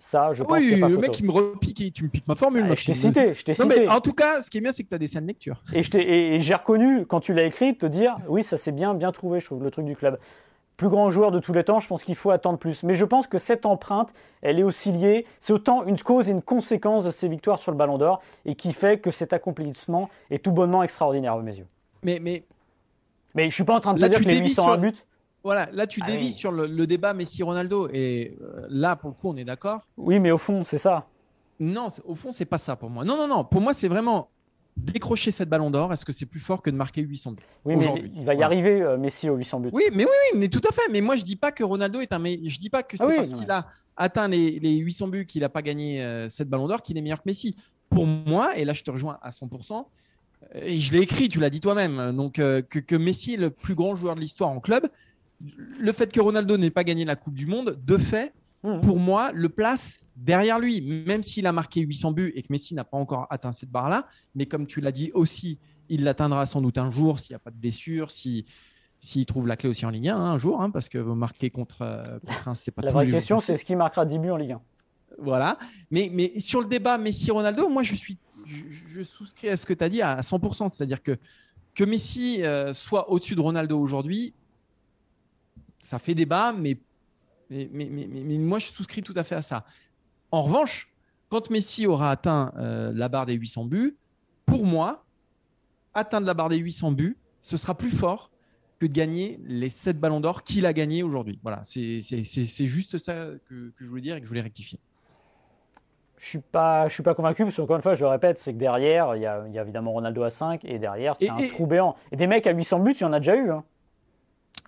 Ça, 0.00 0.32
je 0.32 0.44
pense 0.44 0.58
qu'il 0.58 0.66
Oui, 0.68 0.74
n'y 0.76 0.80
a 0.80 0.80
pas 0.84 0.88
le 0.88 0.94
photo. 0.94 1.06
mec 1.08 1.10
qui 1.10 1.24
me 1.24 1.32
repique, 1.32 1.80
et 1.80 1.90
tu 1.90 2.04
me 2.04 2.08
piques 2.08 2.28
ma 2.28 2.36
formule. 2.36 2.64
Ah, 2.70 2.74
je 2.74 2.86
t'ai 2.86 2.94
cité, 2.94 3.34
je 3.34 3.44
t'ai 3.44 3.54
cité. 3.54 3.66
mais 3.66 3.88
en 3.88 4.00
tout 4.00 4.12
cas, 4.12 4.42
ce 4.42 4.48
qui 4.50 4.58
est 4.58 4.60
bien, 4.60 4.70
c'est 4.72 4.84
que 4.84 4.88
tu 4.88 4.94
as 4.94 4.98
des 4.98 5.08
scènes 5.08 5.26
lecture. 5.26 5.62
Et, 5.74 5.82
je 5.82 5.90
t'ai- 5.90 6.02
et- 6.02 6.34
et 6.36 6.40
j'ai 6.40 6.54
reconnu, 6.54 7.04
quand 7.04 7.18
tu 7.20 7.34
l'as 7.34 7.44
écrit, 7.44 7.76
te 7.76 7.86
dire 7.86 8.16
oui, 8.28 8.44
ça 8.44 8.56
c'est 8.56 8.70
bien, 8.72 8.94
bien 8.94 9.10
trouvé, 9.10 9.40
je 9.40 9.46
trouve, 9.46 9.62
le 9.64 9.70
truc 9.72 9.84
du 9.86 9.96
club. 9.96 10.18
Plus 10.76 10.88
grand 10.88 11.10
joueur 11.10 11.32
de 11.32 11.40
tous 11.40 11.52
les 11.52 11.64
temps, 11.64 11.80
je 11.80 11.88
pense 11.88 12.04
qu'il 12.04 12.14
faut 12.14 12.30
attendre 12.30 12.56
plus. 12.58 12.84
Mais 12.84 12.94
je 12.94 13.04
pense 13.04 13.26
que 13.26 13.38
cette 13.38 13.66
empreinte, 13.66 14.12
elle 14.42 14.60
est 14.60 14.62
aussi 14.62 14.92
liée, 14.92 15.26
c'est 15.40 15.52
autant 15.52 15.84
une 15.84 15.98
cause 16.00 16.28
et 16.28 16.32
une 16.32 16.42
conséquence 16.42 17.02
de 17.02 17.10
ses 17.10 17.26
victoires 17.26 17.58
sur 17.58 17.72
le 17.72 17.76
Ballon 17.76 17.98
d'Or 17.98 18.22
et 18.44 18.54
qui 18.54 18.72
fait 18.72 19.00
que 19.00 19.10
cet 19.10 19.32
accomplissement 19.32 20.08
est 20.30 20.44
tout 20.44 20.52
bonnement 20.52 20.84
extraordinaire 20.84 21.32
à 21.32 21.42
mes 21.42 21.56
yeux. 21.58 21.66
Mais, 22.04 22.20
mais 22.22 22.44
Mais 23.34 23.50
je 23.50 23.54
suis 23.56 23.64
pas 23.64 23.74
en 23.74 23.80
train 23.80 23.92
de 23.94 23.98
te 23.98 24.02
Là, 24.02 24.08
dire 24.08 24.20
que 24.20 24.24
les 24.24 24.36
dévies 24.36 24.50
801 24.50 24.62
sur- 24.74 24.78
buts. 24.78 24.94
Voilà, 25.48 25.68
là, 25.72 25.86
tu 25.86 26.00
Ah 26.02 26.06
dévis 26.06 26.26
oui. 26.26 26.32
sur 26.32 26.52
le, 26.52 26.66
le 26.66 26.86
débat 26.86 27.14
Messi-Ronaldo. 27.14 27.88
Et 27.92 28.36
euh, 28.42 28.66
là, 28.68 28.96
pour 28.96 29.08
le 29.10 29.14
coup, 29.14 29.28
on 29.30 29.36
est 29.36 29.44
d'accord. 29.44 29.86
Oui, 29.96 30.18
mais 30.20 30.30
au 30.30 30.38
fond, 30.38 30.62
c'est 30.64 30.78
ça. 30.78 31.06
Non, 31.60 31.90
c'est- 31.90 32.02
au 32.04 32.14
fond, 32.14 32.32
c'est 32.32 32.44
pas 32.44 32.58
ça 32.58 32.76
pour 32.76 32.90
moi. 32.90 33.04
Non, 33.04 33.16
non, 33.16 33.26
non. 33.28 33.44
Pour 33.44 33.60
moi, 33.60 33.72
c'est 33.74 33.88
vraiment 33.88 34.28
décrocher 34.76 35.30
cette 35.32 35.48
ballon 35.48 35.70
d'or. 35.70 35.92
Est-ce 35.92 36.04
que 36.04 36.12
c'est 36.12 36.26
plus 36.26 36.38
fort 36.38 36.62
que 36.62 36.70
de 36.70 36.76
marquer 36.76 37.00
800 37.02 37.32
buts 37.32 37.42
Oui, 37.64 37.74
mais 37.76 37.84
il 38.14 38.24
va 38.24 38.34
y 38.34 38.36
voilà. 38.36 38.46
arriver, 38.46 38.80
euh, 38.82 38.96
Messi, 38.96 39.28
aux 39.28 39.34
800 39.36 39.60
buts. 39.60 39.70
Oui, 39.72 39.84
mais 39.92 40.04
oui, 40.04 40.10
oui, 40.32 40.38
mais 40.38 40.48
tout 40.48 40.60
à 40.68 40.72
fait. 40.72 40.82
Mais 40.92 41.00
moi, 41.00 41.16
je 41.16 41.24
dis 41.24 41.34
pas 41.36 41.50
que 41.50 41.64
Ronaldo 41.64 42.00
est 42.00 42.12
un. 42.12 42.18
Mais 42.20 42.38
je 42.44 42.60
dis 42.60 42.70
pas 42.70 42.82
que 42.84 42.96
c'est 42.96 43.02
Ah 43.02 43.08
oui, 43.08 43.16
parce 43.16 43.32
qu'il 43.32 43.50
a 43.50 43.66
atteint 43.96 44.28
les, 44.28 44.60
les 44.60 44.76
800 44.76 45.08
buts 45.08 45.26
qu'il 45.26 45.40
n'a 45.40 45.48
pas 45.48 45.62
gagné 45.62 46.00
euh, 46.02 46.28
cette 46.28 46.48
ballon 46.48 46.68
d'or 46.68 46.80
qu'il 46.82 46.96
est 46.96 47.02
meilleur 47.02 47.18
que 47.18 47.26
Messi. 47.28 47.56
Pour 47.90 48.06
moi, 48.06 48.56
et 48.56 48.64
là, 48.64 48.72
je 48.72 48.84
te 48.84 48.90
rejoins 48.92 49.18
à 49.22 49.30
100%. 49.30 49.84
euh, 50.54 50.60
Et 50.62 50.78
je 50.78 50.92
l'ai 50.92 51.00
écrit, 51.00 51.28
tu 51.28 51.40
l'as 51.40 51.50
dit 51.50 51.60
toi-même. 51.60 52.12
Donc, 52.14 52.38
euh, 52.38 52.62
que, 52.62 52.78
que 52.78 52.94
Messi 52.94 53.34
est 53.34 53.38
le 53.38 53.50
plus 53.50 53.74
grand 53.74 53.96
joueur 53.96 54.14
de 54.14 54.20
l'histoire 54.20 54.50
en 54.50 54.60
club. 54.60 54.88
Le 55.40 55.92
fait 55.92 56.12
que 56.12 56.20
Ronaldo 56.20 56.56
n'ait 56.56 56.70
pas 56.70 56.84
gagné 56.84 57.04
la 57.04 57.16
Coupe 57.16 57.34
du 57.34 57.46
Monde, 57.46 57.78
de 57.84 57.96
fait, 57.96 58.32
Mhm. 58.64 58.80
pour 58.80 58.98
moi, 58.98 59.30
le 59.32 59.48
place 59.48 59.98
derrière 60.16 60.58
lui, 60.58 60.80
même 60.80 61.22
s'il 61.22 61.46
a 61.46 61.52
marqué 61.52 61.80
800 61.80 62.10
buts 62.10 62.32
et 62.34 62.42
que 62.42 62.48
Messi 62.50 62.74
n'a 62.74 62.82
pas 62.84 62.96
encore 62.96 63.28
atteint 63.30 63.52
cette 63.52 63.70
barre-là. 63.70 64.08
Mais 64.34 64.46
comme 64.46 64.66
tu 64.66 64.80
l'as 64.80 64.90
dit 64.90 65.12
aussi, 65.14 65.60
il 65.88 66.02
l'atteindra 66.02 66.44
sans 66.44 66.60
doute 66.60 66.76
un 66.76 66.90
jour 66.90 67.20
s'il 67.20 67.34
n'y 67.34 67.36
a 67.36 67.40
pas 67.40 67.50
de 67.50 67.56
blessure, 67.56 68.10
si 68.10 68.44
s'il 69.00 69.26
trouve 69.26 69.46
la 69.46 69.56
clé 69.56 69.68
aussi 69.68 69.86
en 69.86 69.90
Ligue 69.90 70.08
1 70.08 70.16
hein, 70.16 70.24
un 70.32 70.38
jour, 70.38 70.60
hein, 70.60 70.70
parce 70.70 70.88
que 70.88 70.98
vous 70.98 71.14
marquez 71.14 71.50
contre, 71.50 71.82
euh, 71.82 72.02
contre 72.26 72.48
un, 72.48 72.54
c'est 72.54 72.72
pas 72.72 72.82
La 72.82 72.90
vraie 72.90 73.08
question, 73.08 73.38
c'est 73.38 73.56
ce 73.56 73.64
qui 73.64 73.76
marquera 73.76 74.04
10 74.04 74.18
buts 74.18 74.30
en 74.30 74.36
Ligue 74.36 74.52
1. 74.52 74.60
Voilà. 75.18 75.56
Mais, 75.92 76.10
mais 76.12 76.36
sur 76.40 76.60
le 76.60 76.66
débat 76.66 76.98
Messi-Ronaldo, 76.98 77.68
moi, 77.68 77.84
je, 77.84 77.94
suis, 77.94 78.18
je, 78.44 78.64
je 78.88 79.02
souscris 79.04 79.50
à 79.50 79.56
ce 79.56 79.66
que 79.66 79.72
tu 79.72 79.84
as 79.84 79.88
dit 79.88 80.02
à 80.02 80.20
100%. 80.20 80.70
C'est-à-dire 80.72 81.00
que, 81.00 81.16
que 81.76 81.84
Messi 81.84 82.42
euh, 82.42 82.72
soit 82.72 83.08
au-dessus 83.08 83.36
de 83.36 83.40
Ronaldo 83.40 83.78
aujourd'hui, 83.78 84.34
ça 85.80 85.98
fait 85.98 86.14
débat, 86.14 86.52
mais, 86.52 86.76
mais, 87.50 87.68
mais, 87.72 87.86
mais- 87.90 88.06
mais- 88.10 88.20
mais 88.20 88.38
moi, 88.38 88.58
je 88.58 88.66
souscris 88.66 89.02
tout 89.02 89.12
à 89.16 89.24
fait 89.24 89.34
à 89.34 89.42
ça. 89.42 89.64
En 90.30 90.42
revanche, 90.42 90.90
quand 91.28 91.50
Messi 91.50 91.86
aura 91.86 92.10
atteint 92.10 92.52
euh, 92.56 92.92
la 92.94 93.08
barre 93.08 93.26
des 93.26 93.34
800 93.34 93.64
buts, 93.64 93.96
pour 94.46 94.64
moi, 94.66 95.04
atteindre 95.94 96.26
la 96.26 96.34
barre 96.34 96.48
des 96.48 96.58
800 96.58 96.92
buts, 96.92 97.16
ce 97.42 97.56
sera 97.56 97.76
plus 97.76 97.90
fort 97.90 98.30
que 98.78 98.86
de 98.86 98.92
gagner 98.92 99.40
les 99.44 99.68
7 99.68 99.98
ballons 99.98 100.20
d'or 100.20 100.42
qu'il 100.42 100.64
a 100.66 100.72
gagnés 100.72 101.02
aujourd'hui. 101.02 101.38
Voilà, 101.42 101.60
c'est 101.64 102.00
juste 102.66 102.96
ça 102.98 103.14
que, 103.48 103.70
que 103.70 103.84
je 103.84 103.86
voulais 103.86 104.02
dire 104.02 104.16
et 104.16 104.20
que 104.20 104.26
je 104.26 104.28
voulais 104.30 104.40
rectifier. 104.40 104.78
Je 106.16 106.26
suis 106.26 106.38
pas, 106.40 106.88
je 106.88 106.94
suis 106.94 107.02
pas 107.02 107.14
convaincu 107.14 107.44
parce 107.44 107.56
qu'encore 107.56 107.76
une 107.76 107.82
fois, 107.82 107.94
je 107.94 108.00
le 108.04 108.08
répète, 108.08 108.38
c'est 108.38 108.52
que 108.52 108.58
derrière, 108.58 109.14
il 109.16 109.22
y, 109.22 109.26
a, 109.26 109.44
il 109.46 109.52
y 109.54 109.58
a 109.58 109.62
évidemment 109.62 109.92
Ronaldo 109.92 110.22
à 110.24 110.30
5 110.30 110.64
et 110.64 110.78
derrière, 110.78 111.14
c'est 111.16 111.26
Et- 111.26 111.30
un 111.30 111.38
et- 111.38 111.48
trou 111.48 111.66
béant. 111.66 111.94
Et 112.12 112.16
des 112.16 112.26
mecs 112.26 112.46
à 112.46 112.52
800 112.52 112.80
buts, 112.80 112.92
il 112.98 113.00
y 113.02 113.04
en 113.04 113.12
a 113.12 113.20
déjà 113.20 113.36
eu. 113.36 113.50
hein. 113.50 113.64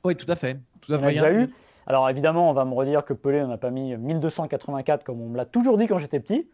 Oui, 0.04 0.16
tout 0.16 0.26
à 0.30 0.36
fait. 0.36 0.58
Tout 0.80 0.92
Il 0.92 0.94
à 0.94 0.98
y 0.98 1.00
en 1.00 1.02
a 1.02 1.06
fait. 1.08 1.12
déjà 1.14 1.32
eu. 1.44 1.50
Alors 1.86 2.08
évidemment, 2.08 2.50
on 2.50 2.52
va 2.52 2.64
me 2.64 2.74
redire 2.74 3.04
que 3.04 3.12
Pelé 3.12 3.40
n'en 3.40 3.50
a 3.50 3.58
pas 3.58 3.70
mis 3.70 3.96
1284 3.96 5.02
comme 5.04 5.20
on 5.20 5.28
me 5.28 5.36
l'a 5.36 5.44
toujours 5.44 5.76
dit 5.78 5.86
quand 5.86 5.98
j'étais 5.98 6.20
petit. 6.20 6.48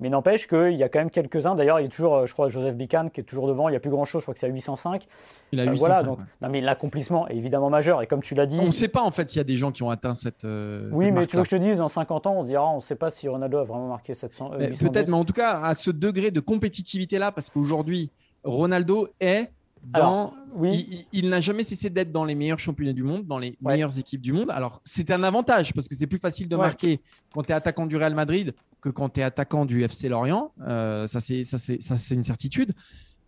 Mais 0.00 0.10
n'empêche 0.10 0.46
qu'il 0.46 0.74
y 0.76 0.84
a 0.84 0.88
quand 0.88 1.00
même 1.00 1.10
quelques-uns. 1.10 1.56
D'ailleurs, 1.56 1.80
il 1.80 1.82
y 1.82 1.86
a 1.86 1.88
toujours, 1.88 2.14
euh, 2.18 2.26
je 2.26 2.32
crois, 2.32 2.48
Joseph 2.48 2.76
Bican 2.76 3.08
qui 3.12 3.20
est 3.20 3.24
toujours 3.24 3.48
devant. 3.48 3.68
Il 3.68 3.72
n'y 3.72 3.76
a 3.76 3.80
plus 3.80 3.90
grand-chose. 3.90 4.20
Je 4.20 4.26
crois 4.26 4.34
que 4.34 4.38
c'est 4.38 4.46
à 4.46 4.48
805. 4.48 5.08
Il 5.50 5.58
a 5.58 5.64
Euh, 5.64 5.70
805. 5.72 5.78
voilà. 5.88 6.02
Donc, 6.04 6.18
ouais. 6.20 6.24
non, 6.40 6.48
mais 6.50 6.60
l'accomplissement 6.60 7.26
est 7.26 7.34
évidemment 7.36 7.68
majeur. 7.68 8.00
Et 8.00 8.06
comme 8.06 8.22
tu 8.22 8.36
l'as 8.36 8.46
dit, 8.46 8.58
On 8.62 8.66
ne 8.66 8.70
sait 8.70 8.86
pas 8.86 9.02
en 9.02 9.10
fait 9.10 9.28
s'il 9.28 9.38
y 9.38 9.40
a 9.40 9.44
des 9.44 9.56
gens 9.56 9.72
qui 9.72 9.82
ont 9.82 9.90
atteint 9.90 10.14
cette. 10.14 10.44
euh, 10.44 10.88
oui, 10.94 11.06
cette 11.06 11.14
mais 11.14 11.26
tu 11.26 11.36
veux 11.36 11.42
que 11.42 11.48
je 11.48 11.56
te 11.56 11.60
dise, 11.60 11.78
dans 11.78 11.88
50 11.88 12.28
ans, 12.28 12.34
on 12.36 12.42
se 12.44 12.46
dira, 12.48 12.70
on 12.70 12.76
ne 12.76 12.80
sait 12.80 12.94
pas 12.94 13.10
si 13.10 13.26
Ronaldo 13.26 13.58
a 13.58 13.64
vraiment 13.64 13.88
marqué 13.88 14.14
700. 14.14 14.52
euh, 14.52 14.56
Mais 14.60 14.68
800 14.68 14.86
Peut-être, 14.88 15.08
mais 15.08 15.16
en 15.16 15.24
tout 15.24 15.32
cas, 15.32 15.60
à 15.62 15.74
ce 15.74 15.90
degré 15.90 16.30
de 16.30 16.38
compétitivité 16.38 17.18
là, 17.18 17.32
parce 17.32 17.50
qu'aujourd'hui, 17.50 18.12
Ronaldo 18.44 19.08
est 19.18 19.50
dans. 19.84 19.98
Alors, 20.00 20.34
oui. 20.54 21.06
Il, 21.12 21.28
n'a 21.28 21.40
jamais 21.40 21.64
cessé 21.64 21.90
d'être 21.90 22.12
dans 22.12 22.24
les 22.24 22.34
meilleurs 22.34 22.58
championnats 22.58 22.92
du 22.92 23.02
monde, 23.02 23.26
dans 23.26 23.38
les 23.38 23.50
Ouais. 23.62 23.72
meilleures 23.74 23.98
équipes 23.98 24.20
du 24.20 24.32
monde. 24.32 24.50
Alors, 24.50 24.80
c'est 24.84 25.10
un 25.10 25.22
avantage 25.22 25.72
parce 25.74 25.88
que 25.88 25.94
c'est 25.94 26.06
plus 26.06 26.18
facile 26.18 26.48
de 26.48 26.56
Ouais. 26.56 26.62
marquer 26.62 27.00
quand 27.32 27.42
tu 27.42 27.50
es 27.50 27.54
attaquant 27.54 27.86
du 27.86 27.96
Real 27.96 28.14
Madrid 28.14 28.54
que 28.80 28.88
quand 28.88 29.08
tu 29.08 29.20
es 29.20 29.22
attaquant 29.22 29.64
du 29.64 29.82
FC 29.82 30.08
Lorient. 30.08 30.52
Euh, 30.66 31.06
ça, 31.06 31.20
c'est 31.20 31.44
ça, 31.44 31.58
c'est 31.58 31.82
ça, 31.82 31.96
c'est 31.96 32.14
une 32.14 32.24
certitude. 32.24 32.72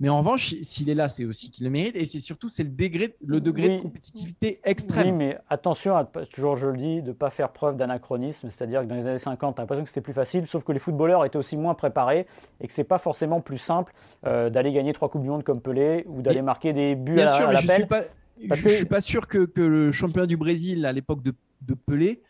Mais 0.01 0.09
en 0.09 0.19
revanche, 0.19 0.55
s'il 0.63 0.89
est 0.89 0.95
là, 0.95 1.09
c'est 1.11 1.27
aussi 1.27 1.51
qu'il 1.51 1.65
le 1.65 1.71
mérite. 1.71 1.95
Et 1.95 2.07
c'est 2.07 2.21
surtout 2.21 2.49
c'est 2.49 2.63
le 2.65 2.71
degré, 2.71 3.15
le 3.25 3.41
degré 3.41 3.69
Oui. 3.69 3.77
de 3.77 3.83
compétitivité 3.83 4.47
Oui, 4.65 4.71
extrême. 4.71 5.17
mais 5.17 5.37
attention, 5.51 5.95
à, 5.95 6.05
toujours 6.33 6.57
je 6.57 6.69
le 6.69 6.77
dis, 6.79 7.03
de 7.03 7.09
ne 7.09 7.13
pas 7.13 7.29
faire 7.31 7.53
preuve 7.53 7.77
d'anachronisme. 7.77 8.49
C'est-à-dire 8.51 8.81
que 8.81 8.87
dans 8.87 8.95
les 8.95 9.07
années 9.07 9.19
50, 9.19 9.55
tu 9.57 9.61
as 9.61 9.63
l'impression 9.63 9.85
que 9.85 9.91
c'était 9.91 10.01
plus 10.01 10.15
facile, 10.15 10.47
sauf 10.47 10.65
que 10.65 10.73
les 10.73 10.79
footballeurs 10.79 11.25
étaient 11.27 11.37
aussi 11.37 11.57
moins 11.59 11.75
préparés 11.75 12.27
et 12.61 12.67
que 12.67 12.73
c'est 12.73 12.85
pas 12.85 12.99
forcément 12.99 13.41
plus 13.43 13.59
simple 13.59 13.93
euh, 14.27 14.49
d'aller 14.49 14.73
gagner 14.73 14.93
trois 14.95 15.11
Coupes 15.11 15.23
du 15.23 15.29
Monde 15.29 15.45
comme 15.45 15.61
Pelé 15.61 16.05
ou 16.09 16.23
d'aller 16.23 16.43
marquer 16.43 16.73
des 16.73 16.95
buts 16.95 17.15
Bien 17.17 17.27
à, 17.27 17.33
sûr, 17.37 17.49
à 17.49 17.53
mais 17.53 17.59
je 17.61 17.67
ne 17.69 17.73
suis 17.75 17.87
pas, 17.87 18.03
Parce 18.49 18.61
je, 18.61 18.65
que- 18.65 18.71
je 18.71 18.75
suis 18.77 18.87
pas 18.87 19.01
sûr 19.03 19.29
que, 19.29 19.45
que 19.45 19.61
le 19.61 19.93
championnat 19.93 20.27
du 20.27 20.39
Brésil 20.39 20.87
à 20.87 20.93
l'époque 20.93 21.23
de, 21.23 21.35
de 21.61 21.75
Pelé 21.75 22.23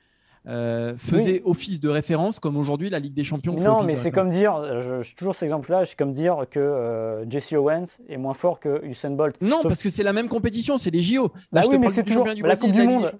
euh, 0.49 0.95
faisait 0.97 1.43
office 1.45 1.81
de 1.81 1.89
référence 1.89 2.41
comme 2.41 2.57
aujourd'hui 2.57 2.89
la 2.91 2.99
Ligue 2.99 3.15
des 3.15 3.25
Champions. 3.25 3.57
fait 3.59 3.65
Non, 3.65 3.83
mais 3.83 3.95
c'est 3.97 4.11
comme 4.11 4.31
dire, 4.31 4.57
euh, 4.57 5.01
je, 5.03 5.09
je- 5.11 5.15
toujours 5.15 5.35
cet 5.35 5.45
exemple-là, 5.45 5.85
c'est 5.85 5.97
comme 5.99 6.15
dire 6.15 6.47
que 6.51 6.59
euh, 6.59 7.29
Jesse 7.29 7.53
Owens 7.53 7.85
est 8.09 8.17
moins 8.17 8.35
fort 8.35 8.59
que 8.59 8.83
Usain 8.85 9.11
Bolt. 9.11 9.37
Non, 9.43 9.59
Sauf- 9.63 9.69
parce 9.69 9.83
que 9.83 9.91
c'est 9.91 10.03
la 10.03 10.13
même 10.15 10.29
compétition, 10.29 10.79
c'est 10.79 10.91
les 10.91 11.03
JO. 11.03 11.25
Là, 11.25 11.29
Bah 11.53 11.63
te 11.63 11.69
oui, 11.69 11.79
mais 11.79 11.89
c'est 11.89 12.05
toujours- 12.05 12.25
du 12.33 12.43
la 12.43 12.57
Coupe 12.57 12.73
du 12.73 12.83
Monde. 12.85 13.13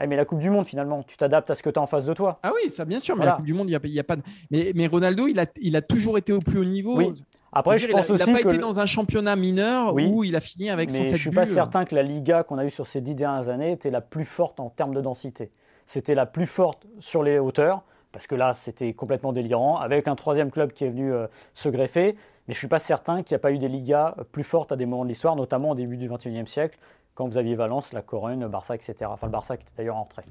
Ah, 0.00 0.06
mais 0.06 0.14
la 0.14 0.24
Coupe 0.24 0.38
du 0.38 0.48
Monde, 0.48 0.64
finalement, 0.64 1.02
tu 1.02 1.16
t'adaptes 1.16 1.50
à 1.50 1.56
ce 1.56 1.62
que 1.64 1.70
tu 1.70 1.78
as 1.80 1.82
en 1.82 1.86
face 1.86 2.04
de 2.04 2.14
toi. 2.14 2.38
Ah 2.44 2.52
oui, 2.54 2.70
ça 2.70 2.84
bien 2.84 3.00
sûr, 3.00 3.16
mais 3.16 3.20
Voilà. 3.22 3.32
la 3.32 3.36
Coupe 3.38 3.46
du 3.46 3.54
Monde, 3.54 3.68
il 3.68 3.72
n'y 3.72 3.76
a, 3.76 3.80
il 3.82 3.90
y 3.92 3.98
a 3.98 4.04
pas 4.04 4.14
de. 4.14 4.22
Mais, 4.52 4.70
mais 4.76 4.86
Ronaldo, 4.86 5.26
il 5.26 5.40
a, 5.40 5.46
il 5.60 5.74
a 5.74 5.82
toujours 5.82 6.16
été 6.18 6.32
au 6.32 6.38
plus 6.38 6.60
haut 6.60 6.64
niveau. 6.64 6.96
Oui. 6.96 7.12
Après, 7.52 7.78
Je 7.78 7.82
je 7.82 7.86
veux 7.88 7.94
dire, 7.94 7.96
pense 8.02 8.08
il 8.08 8.12
a- 8.12 8.14
aussi 8.14 8.24
il 8.30 8.32
n'a 8.34 8.38
pas 8.38 8.44
que. 8.44 8.48
été 8.50 8.58
dans 8.58 8.78
un 8.78 8.86
championnat 8.86 9.34
mineur 9.34 9.94
Oui. 9.94 10.08
où 10.12 10.22
il 10.22 10.36
a 10.36 10.40
fini 10.40 10.70
avec 10.70 10.92
Mais 10.92 10.98
107 10.98 11.16
je 11.16 11.20
suis 11.20 11.30
buts. 11.30 11.34
pas 11.34 11.46
certain 11.46 11.84
que 11.84 11.96
la 11.96 12.04
Liga 12.04 12.44
qu'on 12.44 12.58
a 12.58 12.64
eue 12.64 12.70
sur 12.70 12.86
ces 12.86 13.00
dix 13.00 13.16
dernières 13.16 13.48
années 13.48 13.72
était 13.72 13.90
la 13.90 14.00
plus 14.02 14.24
forte 14.26 14.60
en 14.60 14.68
termes 14.70 14.94
de 14.94 15.00
densité. 15.00 15.50
C'était 15.88 16.14
la 16.14 16.26
plus 16.26 16.44
forte 16.46 16.86
sur 17.00 17.22
les 17.22 17.38
hauteurs, 17.38 17.82
parce 18.12 18.26
que 18.26 18.34
là, 18.34 18.52
c'était 18.52 18.92
complètement 18.92 19.32
délirant, 19.32 19.78
avec 19.78 20.06
un 20.06 20.16
troisième 20.16 20.50
club 20.50 20.72
qui 20.72 20.84
est 20.84 20.90
venu 20.90 21.10
euh, 21.10 21.28
se 21.54 21.70
greffer. 21.70 22.14
Mais 22.46 22.52
je 22.52 22.58
suis 22.58 22.68
pas 22.68 22.78
certain 22.78 23.22
qu'il 23.22 23.32
n'y 23.32 23.36
a 23.36 23.38
pas 23.38 23.52
eu 23.52 23.58
des 23.58 23.68
Ligas 23.68 24.14
euh, 24.18 24.24
plus 24.24 24.42
fortes 24.42 24.70
à 24.70 24.76
des 24.76 24.84
moments 24.84 25.04
de 25.04 25.08
l'histoire, 25.08 25.34
notamment 25.34 25.70
au 25.70 25.74
début 25.74 25.96
du 25.96 26.06
XXIe 26.06 26.46
siècle, 26.46 26.78
quand 27.14 27.26
vous 27.26 27.38
aviez 27.38 27.54
Valence, 27.54 27.94
la 27.94 28.02
Corogne, 28.02 28.40
le 28.40 28.48
Barça, 28.48 28.74
etc. 28.74 28.96
Enfin, 29.06 29.28
le 29.28 29.32
Barça 29.32 29.56
qui 29.56 29.62
était 29.62 29.72
d'ailleurs 29.78 29.96
en 29.96 30.02
retrait. 30.04 30.26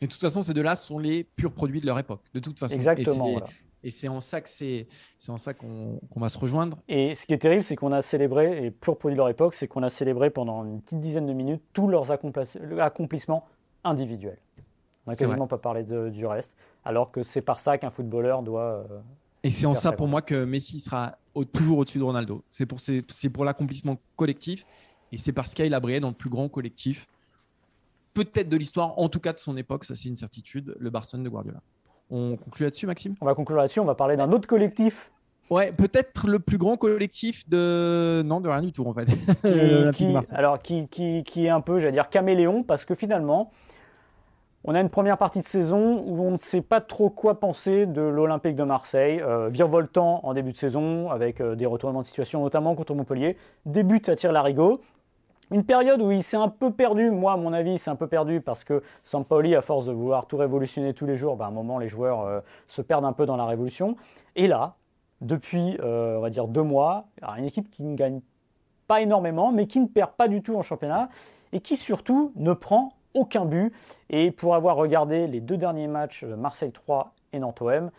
Et 0.00 0.06
de 0.06 0.10
toute 0.10 0.20
façon, 0.20 0.42
ces 0.42 0.54
deux-là 0.54 0.74
sont 0.74 0.98
les 0.98 1.22
purs 1.22 1.52
produits 1.52 1.80
de 1.80 1.86
leur 1.86 2.00
époque, 2.00 2.22
de 2.34 2.40
toute 2.40 2.58
façon. 2.58 2.72
Et 2.74 2.76
Exactement. 2.76 3.26
c'est- 3.26 3.32
voilà. 3.32 3.46
Et 3.84 3.90
c'est 3.90 4.08
en 4.08 4.20
ça 4.20 4.40
que 4.40 4.48
c'est, 4.48 4.88
c'est 5.18 5.30
en 5.30 5.36
ça 5.36 5.54
qu'on, 5.54 6.00
va 6.16 6.28
se 6.28 6.36
rejoindre. 6.38 6.78
Et 6.88 7.14
ce 7.14 7.26
qui 7.26 7.32
est 7.32 7.38
terrible, 7.38 7.62
c'est 7.62 7.76
qu'on 7.76 7.92
a 7.92 8.02
célébré, 8.02 8.66
et 8.66 8.70
pur 8.72 8.98
produit 8.98 9.14
de 9.14 9.18
leur 9.18 9.28
époque, 9.28 9.54
c'est 9.54 9.68
qu'on 9.68 9.84
a 9.84 9.88
célébré 9.88 10.30
pendant 10.30 10.64
une 10.64 10.82
petite 10.82 10.98
dizaine 11.00 11.26
de 11.26 11.32
minutes 11.32 11.62
tous 11.72 11.86
leurs 11.86 12.10
accomplis- 12.10 12.58
accomplissements 12.80 13.46
individuels. 13.84 14.38
On 15.06 15.10
n'a 15.10 15.16
quasiment 15.16 15.46
pas 15.46 15.58
parlé 15.58 15.82
de- 15.82 16.08
du 16.10 16.26
reste, 16.26 16.56
alors 16.84 17.10
que 17.10 17.22
c'est 17.22 17.40
par 17.42 17.58
ça 17.60 17.78
qu'un 17.78 17.90
footballeur 17.90 18.42
doit. 18.42 18.84
euh, 18.90 19.00
Et 19.42 19.50
c'est 19.50 19.66
en 19.66 19.74
ça 19.74 19.92
pour 19.92 20.08
moi 20.08 20.20
que 20.22 20.44
Messi 20.44 20.80
sera 20.80 21.16
au- 21.34 21.44
toujours 21.44 21.78
au-dessus 21.78 21.98
de 21.98 22.04
Ronaldo. 22.04 22.42
C'est 22.50 22.66
pour, 22.66 22.80
c'est 22.80 23.30
pour 23.32 23.44
l'accomplissement 23.44 23.96
collectif 24.16 24.64
Et 25.12 25.18
c'est 25.18 25.32
parce 25.32 25.54
qu'il 25.54 25.72
a 25.74 25.80
brillé 25.80 25.98
dans 25.98 26.08
le 26.10 26.14
plus 26.14 26.30
grand 26.30 26.48
collectif, 26.48 27.06
peut-être 28.14 28.48
de 28.48 28.56
l'histoire, 28.56 28.98
en 28.98 29.08
tout 29.08 29.20
cas 29.20 29.32
de 29.32 29.38
son 29.38 29.56
époque, 29.56 29.84
ça 29.84 29.94
c'est 29.94 30.08
une 30.08 30.16
certitude, 30.16 30.74
le 30.78 30.90
Barcelone 30.90 31.24
de 31.24 31.28
Guardiola. 31.28 31.60
On 32.10 32.36
conclut 32.36 32.64
là-dessus, 32.64 32.86
Maxime? 32.86 33.14
On 33.20 33.26
va 33.26 33.34
conclure 33.34 33.58
là-dessus. 33.58 33.80
On 33.80 33.84
va 33.84 33.94
parler 33.94 34.16
d'un 34.16 34.30
autre 34.32 34.46
collectif 34.48 35.10
Ouais, 35.48 35.72
peut-être 35.72 36.28
le 36.28 36.38
plus 36.38 36.58
grand 36.58 36.76
collectif 36.76 37.48
de. 37.48 38.22
Non, 38.24 38.40
de 38.40 38.48
rien 38.48 38.62
du 38.62 38.70
tout, 38.70 38.84
en 38.86 38.94
fait. 38.94 39.06
qui, 39.92 40.14
alors 40.32 40.60
qui, 40.62 40.86
qui, 40.88 41.24
qui 41.24 41.46
est 41.46 41.48
un 41.50 41.60
peu, 41.60 41.80
j'allais 41.80 41.92
dire, 41.92 42.08
caméléon, 42.08 42.62
parce 42.62 42.84
que 42.84 42.94
finalement, 42.94 43.50
on 44.64 44.74
a 44.74 44.80
une 44.80 44.90
première 44.90 45.16
partie 45.16 45.38
de 45.38 45.44
saison 45.44 46.02
où 46.06 46.22
on 46.22 46.32
ne 46.32 46.36
sait 46.36 46.60
pas 46.60 46.80
trop 46.80 47.08
quoi 47.08 47.40
penser 47.40 47.86
de 47.86 48.02
l'Olympique 48.02 48.56
de 48.56 48.62
Marseille, 48.62 49.20
euh, 49.22 49.48
virevoltant 49.48 50.20
en 50.22 50.34
début 50.34 50.52
de 50.52 50.58
saison, 50.58 51.10
avec 51.10 51.40
euh, 51.40 51.54
des 51.54 51.64
retournements 51.64 52.02
de 52.02 52.06
situation, 52.06 52.42
notamment 52.42 52.74
contre 52.74 52.94
Montpellier, 52.94 53.38
débute 53.64 54.10
à 54.10 54.16
tir 54.16 54.32
larigot. 54.32 54.82
Une 55.50 55.64
période 55.64 56.02
où 56.02 56.10
il 56.10 56.22
s'est 56.22 56.36
un 56.36 56.48
peu 56.48 56.70
perdu, 56.70 57.10
moi 57.10 57.32
à 57.32 57.36
mon 57.38 57.54
avis, 57.54 57.72
il 57.72 57.78
s'est 57.78 57.90
un 57.90 57.96
peu 57.96 58.06
perdu 58.06 58.42
parce 58.42 58.62
que 58.62 58.82
Sampaoli, 59.02 59.56
à 59.56 59.62
force 59.62 59.86
de 59.86 59.92
vouloir 59.92 60.26
tout 60.26 60.36
révolutionner 60.36 60.92
tous 60.92 61.06
les 61.06 61.16
jours, 61.16 61.36
bah, 61.36 61.46
à 61.46 61.48
un 61.48 61.52
moment 61.52 61.78
les 61.78 61.88
joueurs 61.88 62.20
euh, 62.20 62.40
se 62.68 62.82
perdent 62.82 63.06
un 63.06 63.14
peu 63.14 63.24
dans 63.24 63.36
la 63.36 63.46
révolution. 63.46 63.96
Et 64.36 64.46
là, 64.46 64.74
depuis, 65.22 65.76
on 65.82 66.20
va 66.20 66.30
dire, 66.30 66.48
deux 66.48 66.62
mois, 66.62 67.04
une 67.36 67.44
équipe 67.44 67.70
qui 67.70 67.82
ne 67.82 67.94
gagne 67.94 68.22
pas 68.86 69.02
énormément, 69.02 69.52
mais 69.52 69.66
qui 69.66 69.78
ne 69.80 69.86
perd 69.86 70.12
pas 70.12 70.28
du 70.28 70.40
tout 70.40 70.56
en 70.56 70.62
championnat 70.62 71.10
et 71.52 71.60
qui 71.60 71.76
surtout 71.76 72.32
ne 72.36 72.54
prend 72.54 72.94
aucun 73.14 73.44
but. 73.44 73.72
Et 74.10 74.30
pour 74.30 74.54
avoir 74.54 74.76
regardé 74.76 75.26
les 75.26 75.40
deux 75.40 75.56
derniers 75.56 75.88
matchs, 75.88 76.24
euh, 76.24 76.36
Marseille 76.36 76.72
3 76.72 77.12
et 77.32 77.38
Nantes 77.38 77.60
OM, 77.62 77.90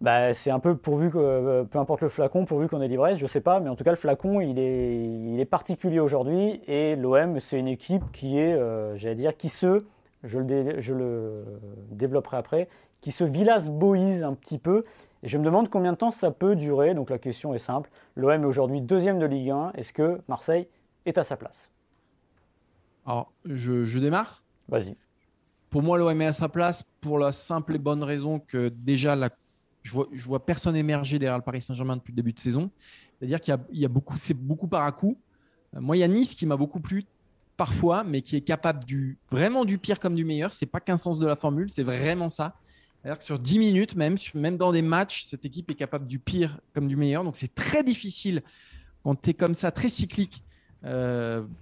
bah, 0.00 0.34
c'est 0.34 0.50
un 0.50 0.58
peu 0.58 0.76
pourvu 0.76 1.10
que, 1.10 1.16
euh, 1.18 1.64
peu 1.64 1.78
importe 1.78 2.02
le 2.02 2.08
flacon, 2.10 2.44
pourvu 2.44 2.68
qu'on 2.68 2.82
ait 2.82 2.88
l'ivresse, 2.88 3.16
je 3.18 3.26
sais 3.26 3.40
pas, 3.40 3.60
mais 3.60 3.70
en 3.70 3.76
tout 3.76 3.84
cas 3.84 3.90
le 3.90 3.96
flacon 3.96 4.40
il 4.42 4.58
est, 4.58 4.94
il 4.94 5.40
est 5.40 5.46
particulier 5.46 6.00
aujourd'hui 6.00 6.60
et 6.66 6.96
l'OM 6.96 7.40
c'est 7.40 7.58
une 7.58 7.68
équipe 7.68 8.12
qui 8.12 8.38
est, 8.38 8.52
euh, 8.52 8.94
j'allais 8.98 9.14
dire, 9.14 9.36
qui 9.36 9.48
se, 9.48 9.84
je 10.22 10.38
le, 10.38 10.44
dé- 10.44 10.74
je 10.80 10.92
le 10.92 11.44
développerai 11.92 12.36
après, 12.36 12.68
qui 13.00 13.10
se 13.10 13.24
Villas-Boïse 13.24 14.22
un 14.22 14.34
petit 14.34 14.58
peu. 14.58 14.84
Et 15.22 15.28
je 15.28 15.38
me 15.38 15.44
demande 15.44 15.68
combien 15.70 15.92
de 15.92 15.96
temps 15.96 16.10
ça 16.10 16.30
peut 16.30 16.56
durer. 16.56 16.94
Donc 16.94 17.10
la 17.10 17.18
question 17.18 17.54
est 17.54 17.58
simple. 17.58 17.90
L'OM 18.16 18.42
est 18.42 18.46
aujourd'hui 18.46 18.80
deuxième 18.80 19.18
de 19.18 19.26
Ligue 19.26 19.50
1. 19.50 19.72
Est-ce 19.76 19.92
que 19.92 20.20
Marseille 20.28 20.68
est 21.06 21.16
à 21.18 21.24
sa 21.24 21.36
place? 21.36 21.70
Alors, 23.06 23.32
je, 23.44 23.84
je 23.84 23.98
démarre. 23.98 24.42
Vas-y. 24.68 24.96
Pour 25.70 25.82
moi, 25.82 25.98
l'OM 25.98 26.20
est 26.20 26.26
à 26.26 26.32
sa 26.32 26.48
place 26.48 26.82
pour 27.00 27.18
la 27.18 27.32
simple 27.32 27.74
et 27.74 27.78
bonne 27.78 28.02
raison 28.02 28.38
que 28.40 28.68
déjà, 28.68 29.14
la- 29.16 29.30
je 29.82 29.92
vois, 29.92 30.08
je 30.12 30.24
vois 30.24 30.44
personne 30.44 30.74
émerger 30.76 31.18
derrière 31.18 31.36
le 31.38 31.44
Paris 31.44 31.62
Saint-Germain 31.62 31.96
depuis 31.96 32.12
le 32.12 32.16
début 32.16 32.32
de 32.32 32.40
saison. 32.40 32.70
C'est-à-dire 33.18 33.40
qu'il 33.40 33.52
y 33.52 33.56
a, 33.56 33.60
il 33.72 33.78
y 33.80 33.84
a 33.84 33.88
beaucoup, 33.88 34.16
c'est 34.18 34.34
beaucoup 34.34 34.66
par 34.68 34.82
à 34.82 34.92
coup. 34.92 35.16
Euh, 35.76 35.80
Moi, 35.80 35.96
il 35.96 36.00
y 36.00 36.02
a 36.02 36.08
Nice 36.08 36.34
qui 36.34 36.46
m'a 36.46 36.56
beaucoup 36.56 36.80
plu 36.80 37.04
parfois, 37.56 38.04
mais 38.04 38.20
qui 38.22 38.36
est 38.36 38.40
capable 38.42 38.84
du 38.84 39.18
vraiment 39.30 39.64
du 39.64 39.78
pire 39.78 40.00
comme 40.00 40.14
du 40.14 40.24
meilleur. 40.24 40.52
C'est 40.52 40.66
pas 40.66 40.80
qu'un 40.80 40.96
sens 40.96 41.18
de 41.18 41.26
la 41.26 41.36
formule, 41.36 41.70
c'est 41.70 41.82
vraiment 41.84 42.28
ça. 42.28 42.56
C'est-à-dire 43.02 43.18
que 43.18 43.24
sur 43.24 43.38
10 43.38 43.58
minutes, 43.58 43.94
même, 43.94 44.16
même 44.34 44.56
dans 44.56 44.72
des 44.72 44.82
matchs, 44.82 45.26
cette 45.26 45.44
équipe 45.44 45.70
est 45.70 45.74
capable 45.76 46.06
du 46.06 46.18
pire 46.18 46.58
comme 46.74 46.88
du 46.88 46.96
meilleur. 46.96 47.22
Donc 47.22 47.36
c'est 47.36 47.54
très 47.54 47.84
difficile 47.84 48.42
quand 49.04 49.14
tu 49.14 49.30
es 49.30 49.34
comme 49.34 49.54
ça, 49.54 49.70
très 49.70 49.88
cyclique, 49.88 50.42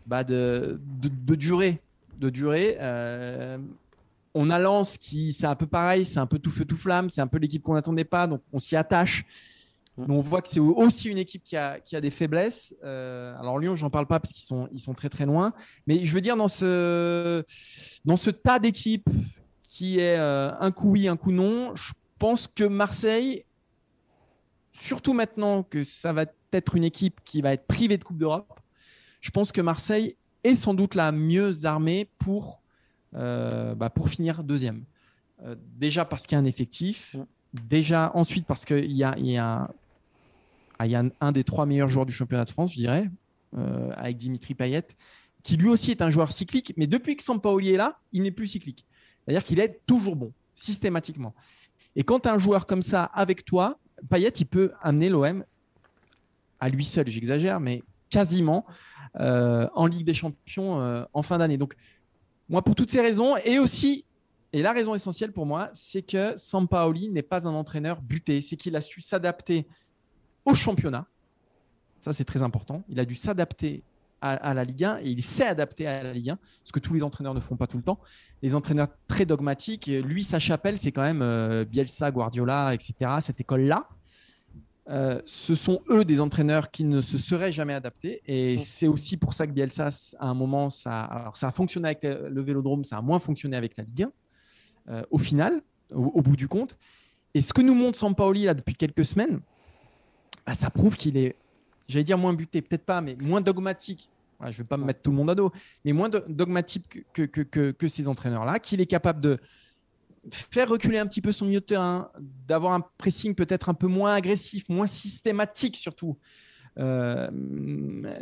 bah, 0.07 0.25
de, 0.25 0.81
de, 1.01 1.09
de 1.09 1.35
durer. 1.35 1.81
De 2.18 2.31
durer. 2.31 2.77
Euh, 2.81 3.59
on 4.35 4.51
a 4.51 4.59
Lens 4.59 4.99
qui, 4.99 5.33
c'est 5.33 5.47
un 5.47 5.55
peu 5.55 5.66
pareil, 5.66 6.05
c'est 6.05 6.18
un 6.18 6.27
peu 6.27 6.39
tout 6.39 6.51
feu 6.51 6.64
tout 6.64 6.77
flamme, 6.77 7.09
c'est 7.09 7.20
un 7.20 7.27
peu 7.27 7.39
l'équipe 7.39 7.62
qu'on 7.62 7.75
n'attendait 7.75 8.05
pas, 8.05 8.27
donc 8.27 8.43
on 8.53 8.59
s'y 8.59 8.77
attache. 8.77 9.25
Mais 9.97 10.12
on 10.12 10.18
voit 10.20 10.43
que 10.43 10.49
c'est 10.49 10.59
aussi 10.59 11.09
une 11.09 11.18
équipe 11.18 11.45
qui 11.45 11.57
a, 11.57 11.79
qui 11.79 11.95
a 11.95 12.01
des 12.01 12.11
faiblesses. 12.11 12.75
Euh, 12.83 13.39
alors 13.39 13.61
Lyon, 13.61 13.77
j'en 13.77 13.91
parle 13.91 14.07
pas 14.07 14.18
parce 14.18 14.33
qu'ils 14.33 14.45
sont, 14.45 14.68
ils 14.72 14.81
sont 14.81 14.93
très 14.93 15.09
très 15.09 15.25
loin. 15.25 15.53
Mais 15.87 16.05
je 16.05 16.12
veux 16.12 16.20
dire, 16.20 16.37
dans 16.37 16.49
ce, 16.49 17.45
dans 18.05 18.16
ce 18.16 18.31
tas 18.31 18.59
d'équipes 18.59 19.09
qui 19.68 20.01
est 20.01 20.18
euh, 20.18 20.51
un 20.59 20.72
coup 20.72 20.91
oui, 20.91 21.07
un 21.07 21.16
coup 21.16 21.31
non, 21.31 21.77
je 21.77 21.93
pense 22.18 22.49
que 22.49 22.64
Marseille, 22.64 23.45
surtout 24.72 25.12
maintenant 25.12 25.62
que 25.62 25.85
ça 25.85 26.12
va 26.12 26.25
être 26.53 26.75
une 26.75 26.85
équipe 26.85 27.20
qui 27.25 27.41
va 27.41 27.53
être 27.53 27.66
privée 27.66 27.97
de 27.97 28.03
Coupe 28.03 28.18
d'Europe, 28.18 28.54
je 29.25 29.31
pense 29.31 29.53
que 29.53 29.62
Marseille 29.62 30.16
est 30.45 30.55
sans 30.55 30.75
doute 30.75 30.95
la 30.95 31.11
mieux 31.11 31.64
armée 31.64 32.11
pour, 32.18 32.61
euh, 33.14 33.75
bah, 33.75 33.89
pour 33.89 34.11
finir 34.11 34.45
deuxième. 34.45 34.85
Euh, 35.43 35.57
déjà 35.79 36.05
parce 36.05 36.27
qu'il 36.27 36.37
y 36.37 36.39
a 36.39 36.43
un 36.43 36.45
effectif, 36.45 37.16
déjà 37.55 38.12
ensuite 38.14 38.45
parce 38.47 38.66
qu'il 38.66 38.93
y 38.93 39.03
a, 39.03 39.16
il 39.16 39.27
y, 39.27 39.39
a, 39.39 39.70
ah, 40.79 40.87
il 40.87 40.93
y 40.93 40.95
a 40.95 41.01
un, 41.01 41.09
un 41.22 41.33
des 41.33 41.43
trois 41.43 41.64
meilleurs 41.64 41.89
joueurs 41.89 42.05
du 42.05 42.12
championnat 42.12 42.45
de 42.45 42.51
France, 42.51 42.75
je 42.75 42.81
dirais, 42.81 43.11
euh, 43.57 43.93
avec 43.97 44.18
Dimitri 44.18 44.55
Payet, 44.55 44.89
qui 45.43 45.57
lui 45.57 45.70
aussi 45.70 45.91
est 45.91 46.03
un 46.03 46.11
joueur 46.11 46.31
cyclique, 46.31 46.75
mais 46.77 46.87
depuis 46.87 47.16
que 47.16 47.22
Sampaoli 47.22 47.70
est 47.70 47.79
là, 47.79 47.99
il 48.12 48.25
n'est 48.25 48.31
plus 48.31 48.49
cyclique. 48.49 48.85
C'est-à-dire 49.25 49.45
qu'il 49.45 49.59
est 49.59 49.81
toujours 49.87 50.16
bon, 50.16 50.35
systématiquement. 50.55 51.35
Et 51.97 52.05
quand 52.05 52.20
tu 52.20 52.29
as 52.29 52.35
un 52.35 52.39
joueur 52.39 52.66
comme 52.66 52.83
ça 52.83 53.05
avec 53.05 53.47
toi, 53.47 53.79
Payet, 54.11 54.29
il 54.29 54.47
peut 54.47 54.72
amener 54.83 55.09
l'OM 55.09 55.47
à 56.61 56.68
lui 56.68 56.85
seul, 56.85 57.09
j'exagère, 57.09 57.59
mais 57.59 57.83
quasiment 58.15 58.65
euh, 59.19 59.69
en 59.75 59.87
Ligue 59.87 60.07
des 60.07 60.15
Champions 60.15 60.81
euh, 60.81 61.05
en 61.12 61.23
fin 61.23 61.39
d'année. 61.39 61.59
Donc, 61.59 61.75
moi, 62.49 62.62
pour 62.62 62.77
toutes 62.77 62.91
ces 62.91 63.01
raisons, 63.01 63.37
et 63.45 63.59
aussi, 63.59 64.05
et 64.53 64.62
la 64.62 64.73
raison 64.73 64.95
essentielle 64.95 65.33
pour 65.33 65.47
moi, 65.47 65.69
c'est 65.73 66.03
que 66.03 66.37
Sampaoli 66.37 67.11
n'est 67.11 67.23
pas 67.23 67.49
un 67.49 67.55
entraîneur 67.55 68.01
buté, 68.01 68.41
c'est 68.41 68.57
qu'il 68.57 68.77
a 68.77 68.81
su 68.81 69.01
s'adapter 69.01 69.67
au 70.45 70.55
championnat. 70.55 71.07
Ça, 72.01 72.12
c'est 72.12 72.25
très 72.25 72.43
important. 72.43 72.85
Il 72.89 73.01
a 73.01 73.05
dû 73.05 73.17
s'adapter 73.17 73.83
à, 74.21 74.55
la 74.55 74.65
Ligue 74.65 74.85
1 74.85 74.99
et 75.01 75.11
il 75.11 75.21
s'est 75.21 75.47
adapté 75.47 75.87
à 75.87 76.03
la 76.03 76.15
Ligue 76.15 76.31
1, 76.31 76.39
ce 76.62 76.73
que 76.73 76.81
tous 76.81 76.95
les 76.95 77.03
entraîneurs 77.03 77.35
ne 77.35 77.41
font 77.41 77.57
pas 77.57 77.67
tout 77.67 77.77
le 77.77 77.83
temps. 77.83 77.99
Les 78.43 78.55
entraîneurs 78.55 78.89
très 79.07 79.27
dogmatiques, 79.27 79.87
lui, 79.87 80.25
sa 80.25 80.39
chapelle, 80.39 80.79
c'est 80.79 80.93
quand 80.93 81.03
même 81.03 81.21
euh, 81.21 81.65
Bielsa, 81.65 82.11
Guardiola, 82.11 82.73
etc., 82.73 83.17
cette 83.21 83.41
école-là. 83.41 83.89
Euh, 84.91 85.20
ce 85.24 85.55
sont 85.55 85.80
eux 85.89 86.05
des 86.05 86.20
entraîneurs 86.20 86.70
qui 86.70 86.85
ne 86.85 87.01
se 87.01 87.16
seraient 87.16 87.53
jamais 87.53 87.72
adaptés. 87.72 88.20
Et 88.26 88.59
c'est 88.59 88.87
aussi 88.87 89.16
pour 89.16 89.32
ça 89.32 89.47
que 89.47 89.53
Bielsa, 89.53 89.89
à 90.18 90.26
un 90.28 90.35
moment, 90.35 90.68
ça, 90.70 91.03
alors 91.05 91.37
ça 91.37 91.49
a 91.49 91.53
fonctionné 91.53 91.89
avec 91.89 92.03
le, 92.03 92.43
Vélodrome, 92.43 92.85
ça 92.85 92.99
a 92.99 93.03
moins 93.03 93.18
fonctionné 93.18 93.57
avec 93.57 93.76
la 93.76 93.85
Ligue 93.85 94.03
1, 94.03 94.12
euh, 94.91 95.03
au 95.11 95.18
final, 95.18 95.62
au, 95.91 96.05
au 96.14 96.20
bout 96.22 96.37
du 96.37 96.49
compte. 96.49 96.76
Et 97.32 97.41
ce 97.41 97.53
que 97.53 97.62
nous 97.62 97.74
montre 97.74 97.97
Sampaoli 97.99 98.45
là 98.45 98.55
depuis 98.55 98.74
quelques 98.74 99.05
semaines, 99.05 99.41
bah, 100.47 100.55
ça 100.55 100.68
prouve 100.68 100.97
qu'il 100.97 101.16
est, 101.16 101.37
j'allais 101.89 102.05
dire 102.05 102.18
moins 102.18 102.35
buté, 102.35 102.61
peut-être 102.61 102.85
pas, 102.85 103.01
mais 103.01 103.16
moins 103.16 103.41
dogmatique. 103.41 104.11
Je 104.41 104.47
ne 104.49 104.53
vais 104.53 104.64
pas 104.64 104.76
me 104.76 104.85
mettre 104.85 105.01
tout 105.01 105.11
le 105.11 105.16
monde 105.16 105.30
à 105.30 105.35
dos, 105.35 105.51
mais 105.85 105.93
moins 105.93 106.11
do- 106.11 106.20
dogmatique 106.28 107.07
que, 107.14 107.22
que, 107.22 107.41
que, 107.41 107.70
que 107.70 107.89
ces 107.89 108.09
entraîneurs-là, 108.09 108.59
qu'il 108.59 108.80
est 108.82 108.87
capable 108.87 109.22
de 109.22 109.39
faire 110.33 110.68
reculer 110.68 110.99
un 110.99 111.07
petit 111.07 111.20
peu 111.20 111.33
son 111.33 111.47
milieu 111.47 111.61
de 111.61 111.64
terrain, 111.64 112.11
d'avoir 112.47 112.72
un 112.72 112.81
pressing 112.99 113.35
peut-être 113.35 113.68
un 113.68 113.75
peu 113.75 113.87
moins 113.87 114.14
agressif, 114.14 114.68
moins 114.68 114.87
systématique 114.87 115.77
surtout, 115.77 116.16
euh, 116.79 117.29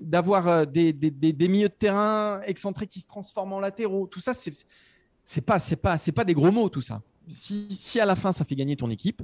d'avoir 0.03 0.49
euh, 0.49 0.65
des, 0.65 0.93
des, 0.93 1.11
des, 1.11 1.49
milieux 1.49 1.69
de 1.69 1.75
terrain 1.75 2.41
excentrés 2.45 2.87
qui 2.87 3.01
se 3.01 3.07
transforment 3.07 3.55
en 3.55 3.61
latéraux. 3.61 4.07
Tout 4.07 4.21
ça, 4.21 4.35
c'est 4.35 4.53
c'est 5.25 5.41
pas 5.41 5.59
c'est 5.59 5.77
pas 5.77 5.97
c'est 5.99 6.13
pas 6.13 6.25
des 6.25 6.35
gros 6.35 6.51
mots 6.51 6.69
tout 6.69 6.81
ça. 6.81 7.03
Si, 7.29 7.69
si 7.71 8.01
à 8.01 8.05
la 8.05 8.17
fin 8.17 8.33
ça 8.33 8.45
fait 8.45 8.57
gagner 8.57 8.77
ton 8.77 8.91
équipe, 8.91 9.23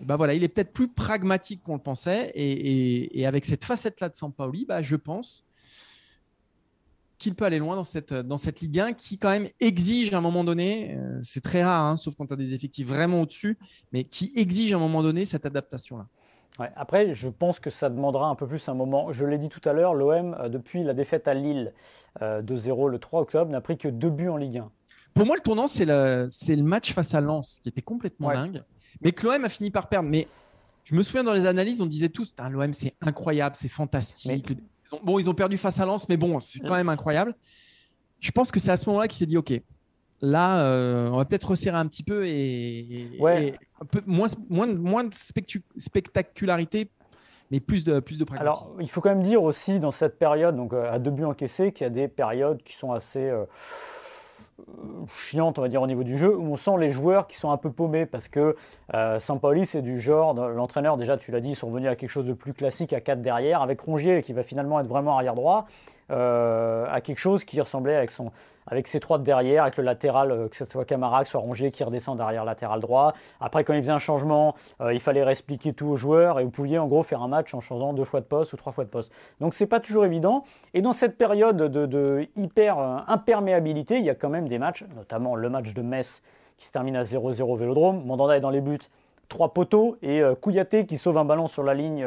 bah 0.00 0.16
voilà, 0.16 0.34
il 0.34 0.44
est 0.44 0.48
peut-être 0.48 0.72
plus 0.72 0.88
pragmatique 0.88 1.62
qu'on 1.62 1.74
le 1.74 1.82
pensait 1.82 2.30
et, 2.34 3.20
et, 3.20 3.26
avec 3.26 3.44
cette 3.44 3.64
facette 3.64 4.00
là 4.00 4.08
de 4.08 4.16
Sampaoli, 4.16 4.66
bah 4.66 4.82
je 4.82 4.96
pense 4.96 5.43
qu'il 7.24 7.34
peut 7.34 7.44
aller 7.44 7.58
loin 7.58 7.74
dans 7.74 7.84
cette, 7.84 8.12
dans 8.12 8.36
cette 8.36 8.60
Ligue 8.60 8.78
1 8.80 8.92
qui 8.92 9.18
quand 9.18 9.30
même 9.30 9.48
exige 9.60 10.12
à 10.14 10.18
un 10.18 10.20
moment 10.20 10.44
donné, 10.44 10.94
euh, 10.94 11.18
c'est 11.22 11.40
très 11.42 11.64
rare, 11.64 11.84
hein, 11.86 11.96
sauf 11.96 12.14
quand 12.16 12.26
tu 12.26 12.32
as 12.34 12.36
des 12.36 12.54
effectifs 12.54 12.86
vraiment 12.86 13.22
au-dessus, 13.22 13.58
mais 13.92 14.04
qui 14.04 14.32
exige 14.36 14.72
à 14.72 14.76
un 14.76 14.78
moment 14.78 15.02
donné 15.02 15.24
cette 15.24 15.46
adaptation-là. 15.46 16.06
Ouais, 16.60 16.70
après, 16.76 17.14
je 17.14 17.28
pense 17.28 17.58
que 17.58 17.70
ça 17.70 17.88
demandera 17.90 18.28
un 18.28 18.34
peu 18.36 18.46
plus 18.46 18.68
un 18.68 18.74
moment. 18.74 19.10
Je 19.10 19.24
l'ai 19.24 19.38
dit 19.38 19.48
tout 19.48 19.66
à 19.68 19.72
l'heure, 19.72 19.94
l'OM, 19.94 20.36
euh, 20.38 20.48
depuis 20.48 20.84
la 20.84 20.94
défaite 20.94 21.26
à 21.26 21.34
Lille 21.34 21.72
euh, 22.22 22.42
2-0 22.42 22.88
le 22.90 22.98
3 22.98 23.22
octobre, 23.22 23.50
n'a 23.50 23.60
pris 23.60 23.76
que 23.76 23.88
deux 23.88 24.10
buts 24.10 24.28
en 24.28 24.36
Ligue 24.36 24.58
1. 24.58 24.70
Pour 25.14 25.26
moi, 25.26 25.34
le 25.36 25.42
tournant, 25.42 25.66
c'est 25.66 25.84
le, 25.86 26.26
c'est 26.30 26.54
le 26.56 26.62
match 26.62 26.92
face 26.92 27.14
à 27.14 27.20
Lens, 27.20 27.58
qui 27.62 27.68
était 27.70 27.82
complètement 27.82 28.28
Ouais. 28.28 28.34
dingue, 28.34 28.62
mais 29.00 29.12
que 29.12 29.26
l'OM 29.26 29.44
a 29.44 29.48
fini 29.48 29.70
par 29.70 29.88
perdre. 29.88 30.08
Mais 30.08 30.28
je 30.84 30.94
me 30.94 31.02
souviens 31.02 31.24
dans 31.24 31.32
les 31.32 31.46
analyses, 31.46 31.80
on 31.80 31.86
disait 31.86 32.10
tous, 32.10 32.34
l'OM, 32.50 32.72
c'est 32.72 32.94
incroyable, 33.00 33.56
c'est 33.56 33.68
fantastique. 33.68 34.46
Ils 34.90 34.94
ont- 34.94 35.00
bon, 35.02 35.18
ils 35.18 35.28
ont 35.30 35.34
perdu 35.34 35.56
face 35.58 35.80
à 35.80 35.86
Lens, 35.86 36.08
mais 36.08 36.16
bon, 36.16 36.40
c'est 36.40 36.60
quand 36.60 36.74
même 36.74 36.88
incroyable. 36.88 37.34
Je 38.20 38.30
pense 38.30 38.50
que 38.50 38.60
c'est 38.60 38.70
à 38.70 38.76
ce 38.76 38.88
moment-là 38.88 39.08
qu'il 39.08 39.18
s'est 39.18 39.26
dit, 39.26 39.36
OK, 39.36 39.52
là, 40.22 40.60
euh, 40.64 41.08
on 41.10 41.16
va 41.18 41.24
peut-être 41.24 41.48
resserrer 41.50 41.76
un 41.76 41.86
petit 41.86 42.02
peu 42.02 42.26
et, 42.26 42.30
et- 43.16 43.20
Ouais. 43.20 43.46
et 43.48 43.54
un 43.80 43.84
peu 43.84 44.02
moins, 44.06 44.28
moins, 44.48 44.66
moins 44.66 45.04
de 45.04 45.12
spectacularité, 45.76 46.90
mais 47.50 47.60
plus 47.60 47.84
de, 47.84 48.00
plus 48.00 48.18
de 48.18 48.24
pragmatisme. 48.24 48.64
Alors, 48.64 48.76
il 48.80 48.88
faut 48.88 49.00
quand 49.00 49.10
même 49.10 49.22
dire 49.22 49.42
aussi 49.42 49.78
dans 49.80 49.90
cette 49.90 50.18
période, 50.18 50.56
donc 50.56 50.72
euh, 50.72 50.90
à 50.90 50.98
deux 50.98 51.10
buts 51.10 51.24
encaissés, 51.24 51.72
qu'il 51.72 51.84
y 51.84 51.86
a 51.86 51.90
des 51.90 52.08
périodes 52.08 52.62
qui 52.62 52.74
sont 52.76 52.92
assez, 52.92 53.28
euh, 53.28 53.44
chiante, 55.14 55.58
on 55.58 55.62
va 55.62 55.68
dire, 55.68 55.82
au 55.82 55.86
niveau 55.86 56.04
du 56.04 56.16
jeu, 56.16 56.36
où 56.36 56.52
on 56.52 56.56
sent 56.56 56.76
les 56.78 56.90
joueurs 56.90 57.26
qui 57.26 57.36
sont 57.36 57.50
un 57.50 57.56
peu 57.56 57.70
paumés 57.70 58.06
parce 58.06 58.28
que 58.28 58.56
euh, 58.94 59.20
Sampaoli, 59.20 59.66
c'est 59.66 59.82
du 59.82 60.00
genre, 60.00 60.34
l'entraîneur, 60.34 60.96
déjà, 60.96 61.16
tu 61.16 61.32
l'as 61.32 61.40
dit, 61.40 61.50
ils 61.50 61.56
sont 61.56 61.68
revenus 61.68 61.90
à 61.90 61.96
quelque 61.96 62.10
chose 62.10 62.26
de 62.26 62.32
plus 62.32 62.52
classique 62.52 62.92
à 62.92 63.00
4 63.00 63.20
derrière, 63.20 63.62
avec 63.62 63.80
Rongier 63.80 64.22
qui 64.22 64.32
va 64.32 64.42
finalement 64.42 64.80
être 64.80 64.86
vraiment 64.86 65.16
arrière 65.16 65.34
droit, 65.34 65.66
euh, 66.10 66.86
à 66.90 67.00
quelque 67.00 67.18
chose 67.18 67.44
qui 67.44 67.60
ressemblait 67.60 67.96
avec 67.96 68.10
son, 68.10 68.30
avec 68.66 68.86
ses 68.86 69.00
trois 69.00 69.18
de 69.18 69.24
derrière, 69.24 69.62
avec 69.62 69.76
le 69.76 69.84
latéral, 69.84 70.30
euh, 70.30 70.48
que 70.48 70.56
ce 70.56 70.64
soit 70.64 70.84
Camara, 70.84 71.20
que 71.20 71.26
ce 71.26 71.32
soit 71.32 71.40
Rongier 71.40 71.70
qui 71.70 71.84
redescend 71.84 72.16
derrière 72.16 72.44
latéral 72.44 72.80
droit. 72.80 73.12
Après, 73.40 73.64
quand 73.64 73.74
il 73.74 73.80
faisait 73.80 73.92
un 73.92 73.98
changement, 73.98 74.54
euh, 74.80 74.94
il 74.94 75.00
fallait 75.00 75.22
réexpliquer 75.22 75.72
tout 75.72 75.86
aux 75.86 75.96
joueurs 75.96 76.40
et 76.40 76.44
vous 76.44 76.50
pouviez 76.50 76.78
en 76.78 76.86
gros 76.86 77.02
faire 77.02 77.22
un 77.22 77.28
match 77.28 77.54
en 77.54 77.60
changeant 77.60 77.92
deux 77.92 78.04
fois 78.04 78.20
de 78.20 78.26
poste 78.26 78.52
ou 78.52 78.56
trois 78.56 78.72
fois 78.72 78.84
de 78.84 78.90
poste. 78.90 79.12
Donc 79.40 79.54
c'est 79.54 79.66
pas 79.66 79.80
toujours 79.80 80.04
évident. 80.04 80.44
Et 80.72 80.82
dans 80.82 80.92
cette 80.92 81.16
période 81.16 81.56
de, 81.56 82.28
hyper 82.36 82.78
euh, 82.78 82.98
imperméabilité, 83.08 83.98
il 83.98 84.04
y 84.04 84.10
a 84.10 84.14
quand 84.14 84.30
même 84.30 84.48
des 84.48 84.58
matchs, 84.58 84.84
notamment 84.96 85.36
le 85.36 85.48
match 85.48 85.74
de 85.74 85.82
Metz 85.82 86.22
qui 86.56 86.66
se 86.66 86.72
termine 86.72 86.96
à 86.96 87.02
0-0 87.02 87.58
Vélodrome. 87.58 88.04
Mandanda 88.04 88.36
est 88.36 88.40
dans 88.40 88.50
les 88.50 88.60
buts 88.60 88.78
trois 89.28 89.52
poteaux 89.52 89.96
et 90.02 90.22
Kouyaté 90.40 90.86
qui 90.86 90.98
sauve 90.98 91.16
un 91.18 91.24
ballon 91.24 91.48
sur 91.48 91.64
la 91.64 91.74
ligne 91.74 92.06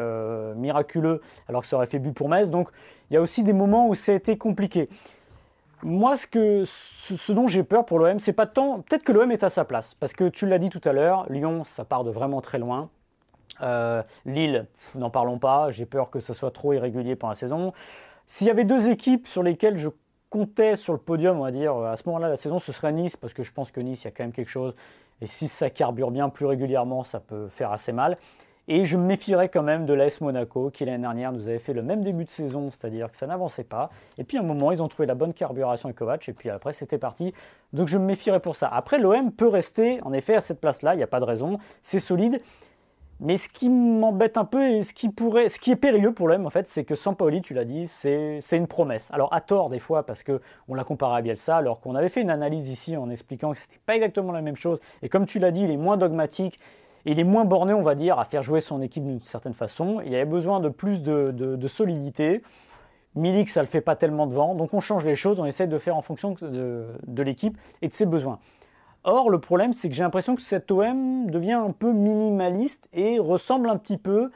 miraculeux 0.55 1.19
alors 1.49 1.63
que 1.63 1.67
ça 1.67 1.75
aurait 1.75 1.87
fait 1.87 1.99
but 1.99 2.13
pour 2.13 2.29
Metz. 2.29 2.49
Donc 2.49 2.69
il 3.09 3.15
y 3.15 3.17
a 3.17 3.21
aussi 3.21 3.43
des 3.43 3.51
moments 3.51 3.89
où 3.89 3.95
ça 3.95 4.13
a 4.13 4.15
été 4.15 4.37
compliqué. 4.37 4.87
Moi, 5.83 6.17
ce, 6.17 6.27
que, 6.27 6.63
ce, 6.65 7.31
dont 7.31 7.47
j'ai 7.47 7.63
peur 7.63 7.85
pour 7.85 7.99
l'OM, 7.99 8.19
c'est 8.19 8.33
pas 8.33 8.47
tant. 8.47 8.81
Peut-être 8.81 9.03
que 9.03 9.11
l'OM 9.11 9.31
est 9.31 9.43
à 9.43 9.49
sa 9.49 9.63
place, 9.63 9.93
parce 9.93 10.13
que 10.13 10.27
tu 10.29 10.47
l'as 10.47 10.59
dit 10.59 10.69
tout 10.69 10.81
à 10.85 10.93
l'heure, 10.93 11.25
Lyon, 11.29 11.63
ça 11.63 11.85
part 11.85 12.03
de 12.03 12.11
vraiment 12.11 12.41
très 12.41 12.57
loin. 12.57 12.89
Euh, 13.61 14.03
Lille, 14.25 14.65
n'en 14.95 15.09
parlons 15.09 15.39
pas. 15.39 15.71
J'ai 15.71 15.85
peur 15.85 16.09
que 16.09 16.19
ça 16.19 16.33
soit 16.33 16.51
trop 16.51 16.73
irrégulier 16.73 17.15
pendant 17.15 17.31
la 17.31 17.35
saison. 17.35 17.73
S'il 18.25 18.47
y 18.47 18.49
avait 18.49 18.65
deux 18.65 18.89
équipes 18.89 19.27
sur 19.27 19.43
lesquelles 19.43 19.77
je 19.77 19.89
comptais 20.29 20.75
sur 20.75 20.93
le 20.93 20.99
podium, 20.99 21.39
on 21.39 21.43
va 21.43 21.51
dire, 21.51 21.75
à 21.75 21.95
ce 21.95 22.03
moment-là, 22.07 22.29
la 22.29 22.37
saison, 22.37 22.59
ce 22.59 22.71
serait 22.71 22.91
Nice, 22.91 23.15
parce 23.15 23.33
que 23.33 23.43
je 23.43 23.51
pense 23.51 23.71
que 23.71 23.79
Nice, 23.79 24.03
il 24.03 24.05
y 24.05 24.07
a 24.09 24.11
quand 24.11 24.23
même 24.23 24.33
quelque 24.33 24.49
chose. 24.49 24.75
Et 25.21 25.27
si 25.27 25.47
ça 25.47 25.69
carbure 25.69 26.11
bien 26.11 26.29
plus 26.29 26.45
régulièrement, 26.45 27.03
ça 27.03 27.19
peut 27.19 27.47
faire 27.47 27.71
assez 27.71 27.91
mal. 27.91 28.17
Et 28.69 28.83
je 28.83 28.97
me 28.97 29.03
méfierais 29.03 29.47
quand 29.47 29.63
même 29.63 29.85
de 29.85 29.93
l'AS 29.93 30.19
Monaco, 30.19 30.69
qui 30.71 30.83
l'année 30.83 31.01
dernière 31.03 31.31
nous 31.31 31.47
avait 31.47 31.57
fait 31.57 31.71
le 31.71 31.81
même 31.81 32.03
début 32.03 32.25
de 32.25 32.29
saison, 32.29 32.69
c'est-à-dire 32.69 33.09
que 33.09 33.15
ça 33.15 33.25
n'avançait 33.25 33.63
pas. 33.63 33.89
Et 34.17 34.25
puis 34.25 34.37
à 34.37 34.41
un 34.41 34.43
moment, 34.43 34.71
ils 34.71 34.83
ont 34.83 34.89
trouvé 34.89 35.05
la 35.05 35.15
bonne 35.15 35.33
carburation 35.33 35.87
avec 35.87 35.97
Kovac, 35.97 36.27
et 36.27 36.33
puis 36.33 36.49
après, 36.49 36.73
c'était 36.73 36.97
parti. 36.97 37.33
Donc 37.71 37.87
je 37.87 37.97
me 37.97 38.03
méfierais 38.03 38.41
pour 38.41 38.57
ça. 38.57 38.67
Après, 38.67 38.99
l'OM 38.99 39.31
peut 39.31 39.47
rester, 39.47 40.01
en 40.03 40.11
effet, 40.11 40.35
à 40.35 40.41
cette 40.41 40.59
place-là, 40.59 40.95
il 40.95 40.97
n'y 40.97 41.03
a 41.03 41.07
pas 41.07 41.21
de 41.21 41.25
raison, 41.25 41.59
c'est 41.81 42.01
solide. 42.01 42.41
Mais 43.19 43.37
ce 43.37 43.47
qui 43.49 43.69
m'embête 43.69 44.37
un 44.37 44.45
peu 44.45 44.69
et 44.69 44.83
ce 44.83 44.93
qui, 44.93 45.09
pourrait, 45.09 45.49
ce 45.49 45.59
qui 45.59 45.71
est 45.71 45.75
périlleux 45.77 46.13
pour 46.13 46.27
l'OM, 46.27 46.45
en 46.45 46.49
fait, 46.49 46.67
c'est 46.67 46.83
que 46.83 46.93
Sampaoli, 46.93 47.41
tu 47.41 47.53
l'as 47.53 47.65
dit, 47.65 47.87
c'est 47.87 48.41
une 48.51 48.67
promesse. 48.67 49.09
Alors 49.13 49.33
à 49.33 49.39
tort 49.39 49.69
des 49.69 49.79
fois, 49.79 50.05
parce 50.05 50.23
qu'on 50.23 50.75
l'a 50.75 50.83
comparé 50.83 51.17
à 51.17 51.21
Bielsa, 51.21 51.55
alors 51.55 51.79
qu'on 51.79 51.95
avait 51.95 52.09
fait 52.09 52.21
une 52.21 52.29
analyse 52.29 52.67
ici 52.67 52.97
en 52.97 53.09
expliquant 53.09 53.53
que 53.53 53.57
ce 53.57 53.63
n'était 53.63 53.79
pas 53.85 53.95
exactement 53.95 54.33
la 54.33 54.41
même 54.41 54.57
chose. 54.57 54.79
Et 55.01 55.09
comme 55.09 55.25
tu 55.25 55.39
l'as 55.39 55.51
dit, 55.51 55.63
il 55.63 55.71
est 55.71 55.77
moins 55.77 55.95
dogmatique 55.95 56.59
il 57.07 57.19
est 57.19 57.23
moins 57.23 57.45
borné, 57.45 57.73
on 57.73 57.83
va 57.83 57.95
dire, 57.95 58.19
à 58.19 58.25
faire 58.25 58.43
jouer 58.43 58.59
son 58.59 58.81
équipe 58.81 59.03
d'une 59.03 59.21
certaine 59.21 59.53
façon. 59.53 60.01
Il 60.05 60.13
avait 60.13 60.25
besoin 60.25 60.59
de 60.59 60.69
plus 60.69 61.01
de, 61.01 61.67
solidité. 61.67 62.43
Milik, 63.15 63.49
ça 63.49 63.61
ne 63.61 63.65
le 63.65 63.69
fait 63.69 63.81
pas 63.81 63.95
tellement 63.95 64.27
devant. 64.27 64.55
Donc 64.55 64.73
on 64.73 64.79
change 64.79 65.05
les 65.05 65.15
choses, 65.15 65.39
on 65.39 65.45
essaie 65.45 65.67
de 65.67 65.77
faire 65.77 65.95
en 65.95 66.01
fonction 66.01 66.35
de, 66.41 67.23
l'équipe 67.23 67.57
et 67.81 67.87
de 67.87 67.93
ses 67.93 68.05
besoins. 68.05 68.39
Or, 69.05 69.29
le 69.29 69.39
problème, 69.39 69.71
c'est 69.71 69.87
que 69.89 69.95
j'ai 69.95 70.03
l'impression 70.03 70.35
que 70.35 70.41
cet 70.41 70.69
OM 70.69 71.31
devient 71.31 71.53
un 71.53 71.71
peu 71.71 71.93
minimaliste 71.93 72.89
et 72.91 73.19
ressemble 73.19 73.69
un 73.69 73.77
petit 73.77 73.97
peu 73.97 74.31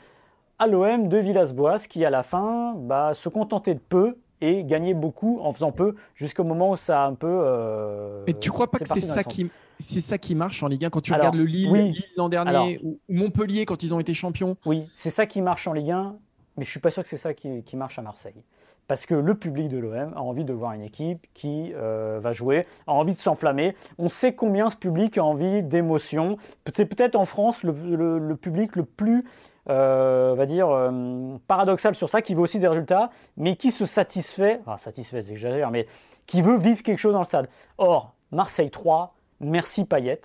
à 0.58 0.68
l'OM 0.68 1.10
de 1.10 1.18
Villas-Boas 1.18 1.80
qui, 1.90 2.06
à 2.06 2.10
la 2.10 2.24
fin, 2.24 2.74
bah, 2.78 3.14
se 3.14 3.28
contentait 3.28 3.74
de 3.74 3.80
peu 3.80 4.16
et 4.42 4.64
gagner 4.64 4.94
beaucoup 4.94 5.40
en 5.42 5.54
faisant 5.54 5.72
peu 5.72 5.96
jusqu'au 6.16 6.44
moment 6.44 6.72
où 6.72 6.78
ça 6.78 7.04
a 7.04 7.08
un 7.08 7.14
peu. 7.14 7.28
Euh, 7.30 8.24
et 8.28 8.34
tu 8.34 8.52
crois 8.52 8.70
pas 8.70 8.80
que 8.80 8.88
c'est 8.88 9.02
ça 9.02 9.24
qui 9.24 9.50
c'est 9.82 10.02
ça 10.02 10.18
qui 10.18 10.36
marche 10.36 10.62
en 10.64 10.68
Ligue 10.68 10.86
1 10.86 10.90
quand 10.90 11.02
tu 11.02 11.14
regardes 11.14 11.36
le 11.36 11.44
Lille, 11.44 11.96
l'an 12.16 12.30
dernier 12.30 12.80
ou 12.84 13.00
Montpellier 13.10 13.66
quand 13.66 13.84
ils 13.84 13.94
ont 13.94 14.00
été 14.00 14.14
champions? 14.14 14.56
Oui, 14.66 14.88
c'est 14.94 15.10
ça 15.10 15.26
qui 15.26 15.42
marche 15.42 15.68
en 15.68 15.74
Ligue 15.74 15.92
1, 15.92 16.16
mais 16.58 16.64
je 16.64 16.70
suis 16.70 16.80
pas 16.80 16.92
sûr 16.92 17.04
que 17.04 17.10
c'est 17.10 17.18
ça 17.18 17.34
qui, 17.34 17.76
marche 17.76 17.98
à 18.00 18.02
Marseille. 18.02 18.44
Parce 18.88 19.06
que 19.06 19.16
le 19.16 19.36
public 19.36 19.70
de 19.70 19.78
l'OM 19.78 20.14
a 20.16 20.22
envie 20.22 20.44
de 20.44 20.54
voir 20.54 20.74
une 20.74 20.82
équipe 20.82 21.26
qui 21.34 21.72
euh, 21.76 22.20
va 22.22 22.34
jouer, 22.34 22.68
a 22.88 22.92
envie 22.92 23.14
de 23.14 23.20
s'enflammer. 23.20 23.76
On 23.98 24.10
sait 24.10 24.34
combien 24.34 24.70
ce 24.70 24.76
public 24.76 25.18
a 25.18 25.24
envie 25.24 25.64
d'émotion. 25.64 26.38
C'est 26.74 26.86
peut-être 26.86 27.16
en 27.16 27.26
France 27.26 27.64
le, 27.64 28.36
public 28.36 28.76
le 28.76 28.84
plus 28.84 29.24
euh, 29.70 30.34
va 30.36 30.46
dire, 30.46 30.70
euh, 30.70 31.38
paradoxal 31.48 31.96
sur 31.96 32.10
ça, 32.10 32.22
qui 32.22 32.34
veut 32.34 32.42
aussi 32.42 32.60
des 32.60 32.68
résultats, 32.68 33.10
mais 33.38 33.56
qui 33.56 33.72
se 33.72 33.86
satisfait, 33.86 34.60
enfin 34.62 34.78
satisfait, 34.78 35.22
j'exagère, 35.22 35.72
mais 35.72 35.88
qui 36.26 36.42
veut 36.42 36.58
vivre 36.58 36.82
quelque 36.84 36.98
chose 36.98 37.14
dans 37.14 37.20
le 37.20 37.26
stade. 37.26 37.50
Or, 37.78 38.14
Marseille 38.32 38.72
3, 38.72 39.14
merci 39.40 39.86
Payet. 39.86 40.22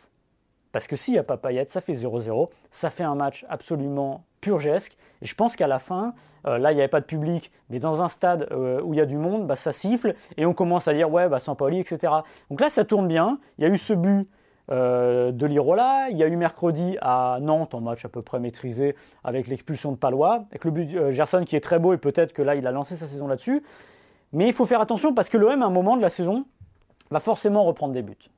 Parce 0.73 0.87
que 0.87 0.97
s'il 0.97 1.15
n'y 1.15 1.19
a 1.19 1.25
pas 1.25 1.37
Payet, 1.37 1.67
ça 1.69 1.81
fait 1.81 1.95
0-0. 1.95 2.51
Ça 2.71 2.91
fait 2.91 3.03
un 3.03 3.15
match 3.15 3.47
absolument 3.49 4.25
purgesque. 4.41 4.97
Et 5.23 5.27
je 5.27 5.35
pense 5.35 5.57
qu'à 5.57 5.67
la 5.67 5.79
fin, 5.79 6.15
euh, 6.47 6.59
là, 6.59 6.73
il 6.73 6.75
n'y 6.75 6.81
avait 6.81 6.89
pas 6.89 7.01
de 7.01 7.07
public, 7.07 7.51
mais 7.71 7.79
dans 7.79 8.03
un 8.03 8.09
stade 8.09 8.47
euh, 8.53 8.81
où 8.83 8.93
il 8.95 8.99
y 8.99 9.01
a 9.01 9.07
du 9.07 9.17
monde, 9.17 9.47
bah, 9.47 9.57
ça 9.57 9.73
siffle 9.73 10.15
et 10.37 10.47
on 10.47 10.55
commence 10.55 10.87
à 10.87 10.95
dire 10.95 11.11
ouais, 11.11 11.29
bah, 11.29 11.39
Saint-Pauli, 11.39 11.81
etc. 11.81 12.13
Donc 12.51 12.61
là, 12.61 12.71
ça 12.71 12.85
tourne 12.85 13.09
bien. 13.09 13.39
Il 13.59 13.65
y 13.65 13.67
a 13.67 13.71
eu 13.71 13.79
ce 13.79 13.93
but 13.93 14.29
euh, 14.71 15.33
de 15.33 15.47
l'Irola. 15.47 16.09
Il 16.11 16.17
y 16.17 16.23
a 16.23 16.27
eu 16.27 16.37
mercredi 16.37 16.97
à 17.01 17.39
Nantes, 17.41 17.75
en 17.75 17.81
match 17.81 18.05
à 18.05 18.09
peu 18.09 18.23
près 18.23 18.41
maîtrisé, 18.41 18.97
avec 19.25 19.47
l'expulsion 19.47 19.93
de 19.93 19.97
Palois, 19.97 20.45
avec 20.51 20.65
le 20.65 20.71
but 20.71 21.11
Gerson 21.11 21.45
qui 21.45 21.57
est 21.57 21.61
très 21.61 21.79
beau 21.79 21.93
et 21.93 21.99
peut-être 21.99 22.33
que 22.33 22.43
là, 22.43 22.55
il 22.55 22.67
a 22.67 22.73
lancé 22.73 22.97
sa 22.97 23.07
saison 23.07 23.27
là-dessus. 23.27 23.63
Mais 24.33 24.49
il 24.49 24.53
faut 24.53 24.67
faire 24.67 24.81
attention 24.81 25.15
parce 25.15 25.29
que 25.29 25.39
l'OM, 25.39 25.63
à 25.63 25.67
un 25.67 25.71
moment 25.71 25.97
de 25.97 26.03
la 26.03 26.11
saison, 26.11 26.45
va 27.11 27.21
forcément 27.21 27.65
reprendre 27.65 27.95
des 27.95 28.03
buts. 28.03 28.31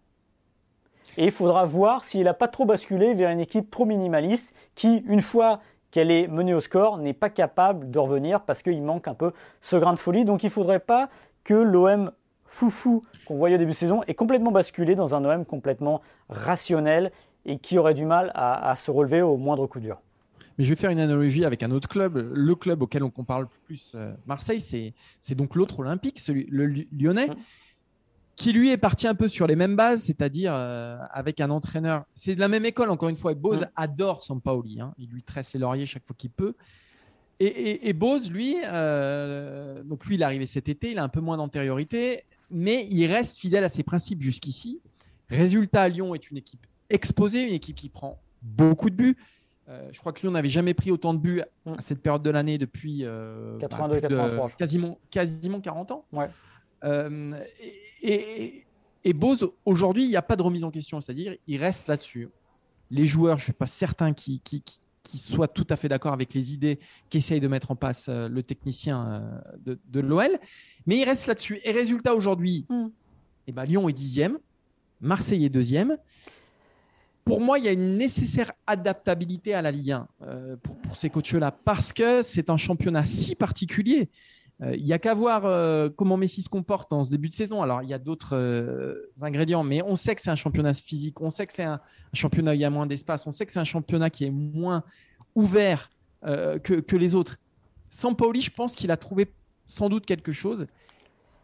Et 1.16 1.24
il 1.24 1.32
faudra 1.32 1.64
voir 1.64 2.04
s'il 2.04 2.24
n'a 2.24 2.34
pas 2.34 2.48
trop 2.48 2.64
basculé 2.64 3.14
vers 3.14 3.30
une 3.30 3.40
équipe 3.40 3.70
trop 3.70 3.86
minimaliste 3.86 4.54
qui, 4.74 4.98
une 5.08 5.20
fois 5.20 5.60
qu'elle 5.90 6.10
est 6.10 6.28
menée 6.28 6.54
au 6.54 6.60
score, 6.60 6.98
n'est 6.98 7.14
pas 7.14 7.30
capable 7.30 7.90
de 7.90 7.98
revenir 7.98 8.42
parce 8.42 8.62
qu'il 8.62 8.82
manque 8.82 9.08
un 9.08 9.14
peu 9.14 9.32
ce 9.60 9.76
grain 9.76 9.94
de 9.94 9.98
folie. 9.98 10.24
Donc 10.24 10.42
il 10.42 10.46
ne 10.46 10.52
faudrait 10.52 10.78
pas 10.78 11.08
que 11.42 11.54
l'OM 11.54 12.12
foufou 12.48 13.02
qu'on 13.26 13.36
voyait 13.36 13.56
au 13.56 13.58
début 13.58 13.72
de 13.72 13.76
saison 13.76 14.02
ait 14.06 14.14
complètement 14.14 14.50
basculé 14.50 14.94
dans 14.94 15.14
un 15.14 15.24
OM 15.24 15.44
complètement 15.44 16.00
rationnel 16.28 17.12
et 17.44 17.58
qui 17.58 17.78
aurait 17.78 17.94
du 17.94 18.04
mal 18.04 18.32
à, 18.34 18.74
se 18.76 18.90
relever 18.90 19.22
au 19.22 19.36
moindre 19.36 19.66
coup 19.66 19.80
dur. 19.80 19.98
Mais 20.58 20.64
je 20.64 20.70
vais 20.70 20.76
faire 20.76 20.90
une 20.90 20.98
analogie 20.98 21.44
avec 21.44 21.62
un 21.62 21.70
autre 21.70 21.88
club. 21.88 22.32
Le 22.34 22.54
club 22.54 22.82
auquel 22.82 23.04
on 23.04 23.10
parle 23.10 23.46
plus, 23.64 23.92
euh, 23.94 24.12
Marseille, 24.26 24.60
c'est 24.60 25.34
donc 25.34 25.54
l'autre 25.54 25.80
olympique, 25.80 26.18
celui, 26.18 26.46
le 26.50 26.66
lyonnais. 26.92 27.30
Hum 27.30 27.36
qui 28.38 28.52
lui 28.52 28.70
est 28.70 28.78
parti 28.78 29.08
un 29.08 29.16
peu 29.16 29.26
sur 29.26 29.48
les 29.48 29.56
mêmes 29.56 29.74
bases, 29.74 30.04
c'est-à-dire 30.04 30.52
euh, 30.54 30.96
avec 31.10 31.40
un 31.40 31.50
entraîneur. 31.50 32.04
C'est 32.14 32.36
de 32.36 32.40
la 32.40 32.46
même 32.46 32.64
école, 32.64 32.88
encore 32.88 33.08
une 33.08 33.16
fois. 33.16 33.32
Et 33.32 33.34
Bose 33.34 33.62
mm. 33.62 33.70
adore 33.74 34.22
Sampaoli. 34.22 34.80
Hein. 34.80 34.94
Il 34.96 35.08
lui 35.10 35.22
tresse 35.22 35.52
les 35.54 35.60
lauriers 35.60 35.86
chaque 35.86 36.06
fois 36.06 36.14
qu'il 36.16 36.30
peut. 36.30 36.54
Et, 37.40 37.88
et, 37.88 37.92
Bose, 37.92 38.30
lui, 38.30 38.56
euh, 38.64 39.82
donc 39.84 40.06
lui, 40.06 40.16
il 40.16 40.22
est 40.22 40.24
arrivé 40.24 40.46
cet 40.46 40.68
été, 40.68 40.90
il 40.90 40.98
a 40.98 41.04
un 41.04 41.08
peu 41.08 41.20
moins 41.20 41.36
d'antériorité, 41.36 42.24
mais 42.50 42.86
il 42.90 43.06
reste 43.06 43.38
fidèle 43.38 43.64
à 43.64 43.68
ses 43.68 43.82
principes 43.82 44.22
jusqu'ici. 44.22 44.80
Résultat, 45.28 45.88
Lyon 45.88 46.14
est 46.14 46.30
une 46.30 46.36
équipe 46.36 46.66
exposée, 46.90 47.46
une 47.46 47.54
équipe 47.54 47.76
qui 47.76 47.88
prend 47.88 48.20
beaucoup 48.42 48.90
de 48.90 48.94
buts. 48.94 49.16
Euh, 49.68 49.88
je 49.92 50.00
crois 50.00 50.12
que 50.12 50.22
Lyon 50.22 50.30
n'avait 50.30 50.48
jamais 50.48 50.72
pris 50.72 50.90
autant 50.90 51.12
de 51.12 51.18
buts 51.18 51.42
à 51.66 51.70
mm. 51.70 51.76
cette 51.80 52.00
période 52.00 52.22
de 52.22 52.30
l'année 52.30 52.56
depuis 52.56 53.04
82, 53.60 54.00
83, 54.00 54.50
quasiment, 54.50 54.98
quasiment 55.10 55.60
40 55.60 55.90
ans. 55.90 56.04
Ouais. 56.12 56.30
Et, 58.02 58.14
et, 58.14 58.66
et 59.04 59.12
Bose, 59.12 59.50
aujourd'hui, 59.64 60.04
il 60.04 60.08
n'y 60.08 60.16
a 60.16 60.22
pas 60.22 60.36
de 60.36 60.42
remise 60.42 60.64
en 60.64 60.70
question, 60.70 61.00
c'est-à-dire 61.00 61.36
il 61.46 61.58
reste 61.58 61.88
là-dessus. 61.88 62.28
Les 62.90 63.04
joueurs, 63.04 63.38
je 63.38 63.42
ne 63.42 63.44
suis 63.44 63.52
pas 63.52 63.66
certain 63.66 64.12
qu'ils 64.12 64.40
soient 65.04 65.48
tout 65.48 65.66
à 65.70 65.76
fait 65.76 65.88
d'accord 65.88 66.12
avec 66.12 66.34
les 66.34 66.52
idées 66.52 66.78
qu'essaye 67.10 67.40
de 67.40 67.48
mettre 67.48 67.70
en 67.70 67.76
place 67.76 68.06
euh, 68.08 68.28
le 68.28 68.42
technicien 68.42 69.22
euh, 69.66 69.76
de, 69.86 70.00
l'OL, 70.00 70.38
mais 70.86 70.98
il 70.98 71.04
reste 71.04 71.26
là-dessus. 71.26 71.60
Et 71.64 71.72
résultat, 71.72 72.14
aujourd'hui, 72.14 72.66
mm. 72.68 72.86
eh 73.46 73.52
ben, 73.52 73.64
Lyon 73.64 73.88
est 73.88 73.92
dixième, 73.92 74.38
Marseille 75.00 75.44
est 75.44 75.50
deuxième. 75.50 75.96
Pour 77.24 77.40
moi, 77.40 77.58
il 77.58 77.64
y 77.66 77.68
a 77.68 77.72
une 77.72 77.96
nécessaire 77.96 78.52
adaptabilité 78.66 79.54
à 79.54 79.62
la 79.62 79.70
Ligue 79.70 79.92
1 79.92 80.08
euh, 80.22 80.56
pour, 80.56 80.76
pour, 80.76 80.96
ces 80.96 81.10
coachs-là, 81.10 81.52
parce 81.52 81.92
que 81.92 82.22
c'est 82.22 82.50
un 82.50 82.56
championnat 82.56 83.04
si 83.04 83.34
particulier. 83.34 84.08
Euh, 84.62 84.74
il 84.76 84.84
n'y 84.84 84.92
a 84.92 84.98
qu'à 84.98 85.14
voir 85.14 85.44
euh, 85.44 85.88
comment 85.88 86.16
Messi 86.16 86.42
se 86.42 86.48
comporte 86.48 86.92
en 86.92 87.04
ce 87.04 87.10
début 87.10 87.28
de 87.28 87.34
saison. 87.34 87.62
Alors, 87.62 87.82
il 87.82 87.88
y 87.88 87.94
a 87.94 87.98
d'autres 87.98 88.36
euh, 88.36 89.10
ingrédients, 89.20 89.62
mais 89.62 89.82
on 89.82 89.94
sait 89.94 90.14
que 90.14 90.22
c'est 90.22 90.30
un 90.30 90.36
championnat 90.36 90.74
physique, 90.74 91.20
on 91.20 91.30
sait 91.30 91.46
que 91.46 91.52
c'est 91.52 91.64
un, 91.64 91.80
championnat 92.12 92.52
où 92.52 92.54
il 92.54 92.60
y 92.60 92.64
a 92.64 92.70
moins 92.70 92.86
d'espace, 92.86 93.26
on 93.26 93.32
sait 93.32 93.46
que 93.46 93.52
c'est 93.52 93.60
un 93.60 93.64
championnat 93.64 94.10
qui 94.10 94.24
est 94.24 94.30
moins 94.30 94.82
ouvert 95.34 95.90
que, 96.22 96.96
les 96.96 97.14
autres. 97.14 97.36
Sans 97.90 98.14
Pauli, 98.14 98.40
je 98.40 98.50
pense 98.50 98.74
qu'il 98.74 98.90
a 98.90 98.96
trouvé 98.96 99.32
sans 99.68 99.88
doute 99.88 100.04
quelque 100.04 100.32
chose. 100.32 100.66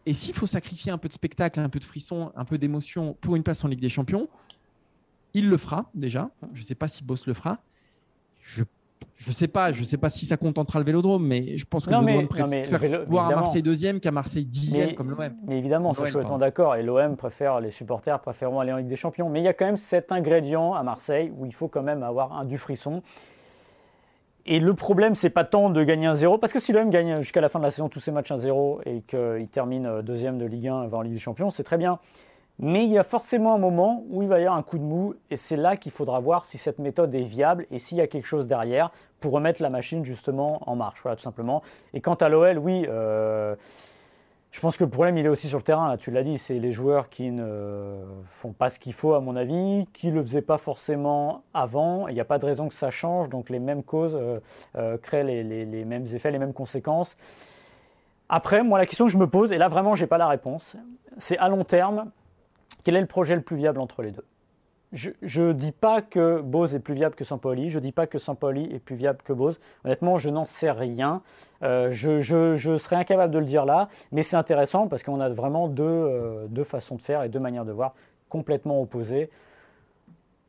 Et 0.05 0.13
s'il 0.13 0.33
faut 0.33 0.47
sacrifier 0.47 0.91
un 0.91 0.97
peu 0.97 1.07
de 1.07 1.13
spectacle, 1.13 1.59
un 1.59 1.69
peu 1.69 1.79
de 1.79 1.85
frisson, 1.85 2.31
un 2.35 2.45
peu 2.45 2.57
d'émotion 2.57 3.15
pour 3.21 3.35
une 3.35 3.43
place 3.43 3.63
en 3.63 3.69
Ligue 3.69 3.79
des 3.79 3.89
Champions, 3.89 4.27
il 5.33 5.49
le 5.49 5.57
fera 5.57 5.89
déjà. 5.93 6.29
Je 6.53 6.61
ne 6.61 6.65
sais 6.65 6.75
pas 6.75 6.87
si 6.87 7.03
Boss 7.03 7.25
le 7.25 7.33
fera. 7.33 7.59
Je 8.41 8.63
Je 9.17 9.31
sais 9.31 9.47
pas, 9.47 9.71
je 9.71 9.83
sais 9.83 9.97
pas 9.97 10.09
si 10.09 10.25
ça 10.25 10.37
contentera 10.37 10.79
le 10.79 10.85
Vélodrome, 10.85 11.25
mais 11.25 11.57
je 11.57 11.65
pense 11.65 11.85
que 11.85 11.91
Non, 11.91 11.99
le 11.99 12.05
mais- 12.05 12.11
Vélodrome 12.17 12.39
non, 12.41 12.47
mais 12.47 12.61
préfère 12.61 12.79
le 12.81 12.87
Vélo- 12.97 13.05
voir 13.09 13.29
à. 13.31 13.35
Marseille 13.35 13.61
deuxième 13.61 13.99
qu'à 13.99 14.11
Marseille 14.11 14.45
dixième 14.45 14.89
Mais- 14.89 14.95
comme 14.95 15.09
l'OM. 15.11 15.31
Mais 15.47 15.57
évidemment, 15.57 15.93
ça 15.93 16.03
je 16.03 16.09
suis 16.09 16.17
autant 16.17 16.27
pardon. 16.29 16.37
d'accord. 16.39 16.75
Et 16.75 16.83
l'OM 16.83 17.15
préfère, 17.15 17.59
les 17.61 17.71
supporters 17.71 18.19
préféreront 18.19 18.59
aller 18.59 18.71
en 18.73 18.77
Ligue 18.77 18.87
des 18.87 18.95
Champions. 18.95 19.29
Mais 19.29 19.39
il 19.41 19.43
y 19.43 19.47
a 19.47 19.53
quand 19.53 19.65
même 19.65 19.77
cet 19.77 20.11
ingrédient 20.11 20.73
à 20.73 20.83
Marseille 20.83 21.31
où 21.37 21.45
il 21.45 21.53
faut 21.53 21.67
quand 21.67 21.83
même 21.83 22.03
avoir 22.03 22.33
un 22.33 22.45
du 22.45 22.57
frisson. 22.57 23.01
Et 24.47 24.59
le 24.59 24.73
problème, 24.75 25.15
c'est 25.15 25.31
pas 25.31 25.43
tant 25.43 25.69
de 25.71 25.83
gagner 25.83 26.05
un 26.05 26.13
0 26.15 26.37
parce 26.37 26.53
que 26.53 26.59
si 26.59 26.71
l'OM 26.71 26.89
gagne 26.91 27.15
jusqu'à 27.17 27.41
la 27.41 27.49
fin 27.49 27.57
de 27.59 27.63
la 27.63 27.71
saison 27.71 27.89
tous 27.89 27.99
ses 27.99 28.11
matchs 28.11 28.31
1-0 28.31 28.79
et 28.85 29.01
qu'il 29.01 29.47
termine 29.51 29.87
euh, 29.87 30.01
deuxième 30.03 30.37
de 30.37 30.45
Ligue 30.45 30.67
1 30.67 30.81
avant 30.81 31.01
Ligue 31.01 31.13
des 31.13 31.19
Champions, 31.19 31.49
c'est 31.49 31.63
très 31.63 31.77
bien. 31.77 31.97
Mais 32.59 32.85
il 32.85 32.91
y 32.91 32.97
a 32.97 33.03
forcément 33.03 33.53
un 33.53 33.57
moment 33.57 34.03
où 34.09 34.21
il 34.21 34.29
va 34.29 34.39
y 34.39 34.43
avoir 34.43 34.57
un 34.57 34.63
coup 34.63 34.77
de 34.77 34.83
mou 34.83 35.13
et 35.29 35.35
c'est 35.35 35.57
là 35.57 35.75
qu'il 35.75 35.91
faudra 35.91 36.19
voir 36.21 36.45
si 36.45 36.57
cette 36.57 36.79
méthode 36.79 37.13
est 37.13 37.21
viable 37.23 37.65
et 37.69 37.79
s'il 37.79 37.97
y 37.97 38.01
a 38.01 38.07
quelque 38.07 38.27
chose 38.27 38.47
derrière 38.47 38.91
pour 39.19 39.33
remettre 39.33 39.61
la 39.61 39.69
machine 39.69 40.05
justement 40.05 40.61
en 40.69 40.75
marche, 40.77 41.01
voilà 41.03 41.17
tout 41.17 41.23
simplement. 41.23 41.61
Et 41.93 41.99
quant 41.99 42.13
à 42.13 42.29
l'OL, 42.29 42.57
oui, 42.57 42.85
euh, 42.87 43.55
je 44.51 44.61
pense 44.61 44.77
que 44.77 44.85
le 44.85 44.89
problème, 44.89 45.17
il 45.17 45.25
est 45.25 45.29
aussi 45.29 45.49
sur 45.49 45.57
le 45.57 45.65
terrain. 45.65 45.97
Tu 45.97 46.11
l'as 46.11 46.23
dit, 46.23 46.37
c'est 46.37 46.59
les 46.59 46.71
joueurs 46.71 47.09
qui 47.09 47.29
ne 47.29 47.97
font 48.39 48.53
pas 48.53 48.69
ce 48.69 48.79
qu'il 48.79 48.93
faut, 48.93 49.13
à 49.13 49.19
mon 49.19 49.35
avis, 49.35 49.85
qui 49.91 50.07
ne 50.07 50.13
le 50.13 50.23
faisaient 50.23 50.41
pas 50.41 50.57
forcément 50.57 51.41
avant. 51.53 52.07
Il 52.07 52.13
n'y 52.13 52.21
a 52.21 52.25
pas 52.25 52.37
de 52.39 52.45
raison 52.45 52.69
que 52.69 52.73
ça 52.75 52.89
change. 52.89 53.27
Donc, 53.27 53.49
les 53.49 53.59
mêmes 53.59 53.83
causes 53.83 54.15
euh, 54.15 54.39
euh, 54.77 54.97
créent 54.97 55.25
les, 55.25 55.43
les- 55.43 55.65
les 55.65 55.83
mêmes 55.83 56.05
effets, 56.05 56.31
les 56.31 56.39
mêmes 56.39 56.53
conséquences. 56.53 57.17
Après, 58.29 58.63
moi, 58.63 58.77
la 58.77 58.85
question 58.85 59.05
que 59.07 59.11
je 59.11 59.17
me 59.17 59.27
pose, 59.27 59.51
et 59.51 59.57
là, 59.57 59.67
vraiment, 59.67 59.93
je 59.93 60.03
n'ai 60.03 60.07
pas 60.07 60.17
la 60.17 60.27
réponse, 60.29 60.77
c'est 61.17 61.37
à 61.37 61.49
long 61.49 61.65
terme, 61.65 62.09
quel 62.85 62.95
est 62.95 63.01
le 63.01 63.07
projet 63.07 63.35
le 63.35 63.41
plus 63.41 63.57
viable 63.57 63.79
entre 63.81 64.01
les 64.01 64.11
deux? 64.11 64.23
Je 64.93 65.41
ne 65.41 65.51
dis 65.51 65.73
pas 65.73 66.01
que 66.01 66.39
Bose 66.39 66.73
est 66.73 66.79
plus 66.79 66.93
viable 66.93 67.15
que 67.15 67.25
Sampoli, 67.25 67.69
je 67.69 67.79
ne 67.79 67.83
dis 67.83 67.91
pas 67.91 68.07
que 68.07 68.17
Sampoli 68.17 68.73
est 68.73 68.79
plus 68.79 68.95
viable 68.95 69.19
que 69.25 69.33
Bose. 69.33 69.59
Honnêtement, 69.83 70.17
je 70.17 70.29
n'en 70.29 70.45
sais 70.45 70.71
rien. 70.71 71.21
Euh, 71.63 71.89
je, 71.91 72.21
je- 72.21 72.55
je 72.55 72.77
serais 72.77 72.95
incapable 72.95 73.33
de 73.33 73.39
le 73.39 73.45
dire 73.45 73.65
là, 73.65 73.89
mais 74.13 74.23
c'est 74.23 74.37
intéressant 74.37 74.87
parce 74.87 75.03
qu'on 75.03 75.19
a 75.19 75.27
vraiment 75.27 75.67
deux, 75.67 75.83
euh, 75.83 76.47
deux 76.47 76.63
façons 76.63 76.95
de 76.95 77.01
faire 77.01 77.23
et 77.23 77.29
deux 77.29 77.39
manières 77.41 77.65
de 77.65 77.73
voir 77.73 77.93
complètement 78.29 78.81
opposées. 78.81 79.29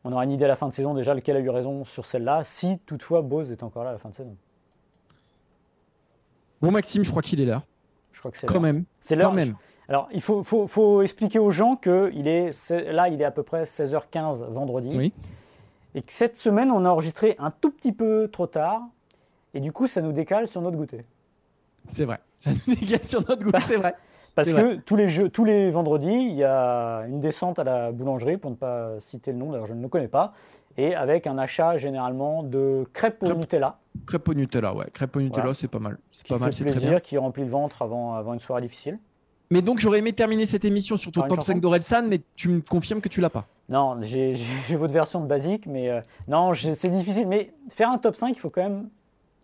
On 0.05 0.12
aura 0.12 0.22
une 0.22 0.30
idée 0.30 0.45
à 0.45 0.49
la 0.49 0.55
fin 0.57 0.68
de 0.68 0.72
saison 0.72 0.95
déjà 0.95 1.12
lequel 1.14 1.37
a 1.37 1.41
eu 1.41 1.51
raison 1.51 1.84
sur 1.84 2.07
celle-là, 2.07 2.45
si 2.45 2.78
toutefois 2.87 3.22
Bose 3.22 3.51
est 3.51 3.64
encore 3.64 3.82
là 3.82 3.91
à 3.91 3.95
la 3.95 3.99
fin 3.99 4.11
de 4.11 4.14
saison. 4.14 4.37
Bon, 6.61 6.70
Maxime, 6.70 7.03
je 7.05 7.11
crois 7.11 7.22
qu'il 7.22 7.41
est 7.41 7.47
là. 7.47 7.64
Je 8.12 8.20
crois 8.20 8.30
que 8.30 8.39
c'est 8.39 8.47
Quand 8.47 8.61
même. 8.61 8.84
C'est 9.01 9.14
Quand 9.16 9.22
l'heure. 9.22 9.32
même. 9.32 9.57
Alors, 9.89 10.09
il 10.12 10.20
faut, 10.20 10.43
faut- 10.43 10.66
faut 10.66 11.03
expliquer 11.03 11.39
aux 11.39 11.51
gens 11.51 11.76
que 11.76 12.11
il 12.14 12.26
est, 12.26 12.51
là, 12.93 13.09
il 13.09 13.20
est 13.20 13.24
à 13.24 13.30
peu 13.30 13.43
près 13.43 13.62
16h15 13.64 14.45
vendredi. 14.51 14.93
Oui. 14.97 15.12
Et 15.95 16.03
que 16.03 16.12
cette 16.12 16.37
semaine, 16.37 16.70
on 16.70 16.84
a 16.84 16.89
enregistré 16.91 17.37
un 17.39 17.51
tout 17.51 17.70
petit 17.70 17.93
peu 17.93 18.28
trop 18.32 18.47
tard. 18.47 18.82
Et 19.55 19.61
du 19.61 19.72
coup, 19.72 19.87
ça 19.87 20.03
nous 20.03 20.12
décale 20.12 20.49
sur 20.49 20.61
notre 20.61 20.76
goûter. 20.76 21.05
C'est 21.89 22.05
vrai. 22.05 22.18
Ça 22.37 22.51
nous 22.51 22.74
dégage 22.74 23.05
sur 23.05 23.20
notre 23.20 23.43
goût. 23.45 23.51
C'est 23.62 23.76
vrai. 23.76 23.95
Parce 24.34 24.53
que 24.53 24.74
tous 24.74 24.97
les, 24.97 25.09
jeux, 25.09 25.30
tous 25.30 25.45
les 25.45 25.70
vendredis, 25.70 26.12
il 26.12 26.34
y 26.34 26.45
a 26.45 27.05
une 27.09 27.20
descente 27.20 27.59
à 27.59 27.64
la 27.64 27.91
boulangerie, 27.91 28.37
pour 28.37 28.51
ne 28.51 28.57
pas 28.57 29.01
citer 29.01 29.32
le 29.32 29.39
nom, 29.39 29.51
d'ailleurs 29.51 29.64
je 29.64 29.72
ne 29.72 29.80
le 29.80 29.89
connais 29.89 30.09
pas, 30.09 30.34
et 30.76 30.95
avec 30.95 31.26
un 31.26 31.39
achat 31.39 31.78
généralement 31.78 32.43
de 32.43 32.84
crêpes 32.93 33.22
au 33.22 33.26
Crêpes. 33.26 33.39
Nutella, 33.39 33.78
Crêpe 34.07 34.28
au 34.28 34.34
Nutella, 34.34 34.74
ouais. 34.74 34.84
Crêpe 34.93 35.16
au 35.16 35.20
Nutella, 35.22 35.41
Voilà. 35.45 35.55
c'est 35.55 35.68
pas 35.68 35.78
mal. 35.78 35.97
C'est 36.12 36.28
pas 36.28 36.37
mal, 36.37 36.53
c'est 36.53 36.64
très 36.64 36.72
plaisir, 36.72 36.91
bien. 36.91 37.01
qui 37.01 37.16
remplit 37.16 37.45
le 37.45 37.51
ventre 37.51 37.80
avant, 37.80 38.12
avant 38.12 38.34
une 38.34 38.41
soirée 38.41 38.61
difficile. 38.61 38.99
Mais 39.51 39.62
donc, 39.62 39.78
j'aurais 39.78 39.99
aimé 39.99 40.12
terminer 40.12 40.44
cette 40.47 40.64
émission 40.64 40.97
sur 40.97 41.12
ton 41.12 41.22
top 41.22 41.30
5 41.30 41.36
chanson 41.36 41.59
d'Orelsan, 41.59 42.03
mais 42.09 42.20
tu 42.34 42.49
me 42.49 42.61
confirmes 42.61 43.01
que 43.01 43.09
tu 43.09 43.20
l'as 43.20 43.30
pas. 43.30 43.47
Non, 43.68 43.99
j'ai 44.03 44.34
votre 44.70 44.92
version 44.92 45.20
de 45.20 45.26
basique, 45.26 45.66
mais 45.66 45.88
euh, 45.90 46.01
non, 46.28 46.53
c'est 46.55 46.88
difficile. 46.90 47.26
Mais 47.28 47.53
faire 47.70 47.90
un 47.90 47.99
top 47.99 48.16
5, 48.16 48.28
il 48.28 48.38
faut 48.38 48.51
quand 48.51 48.62
même 48.62 48.88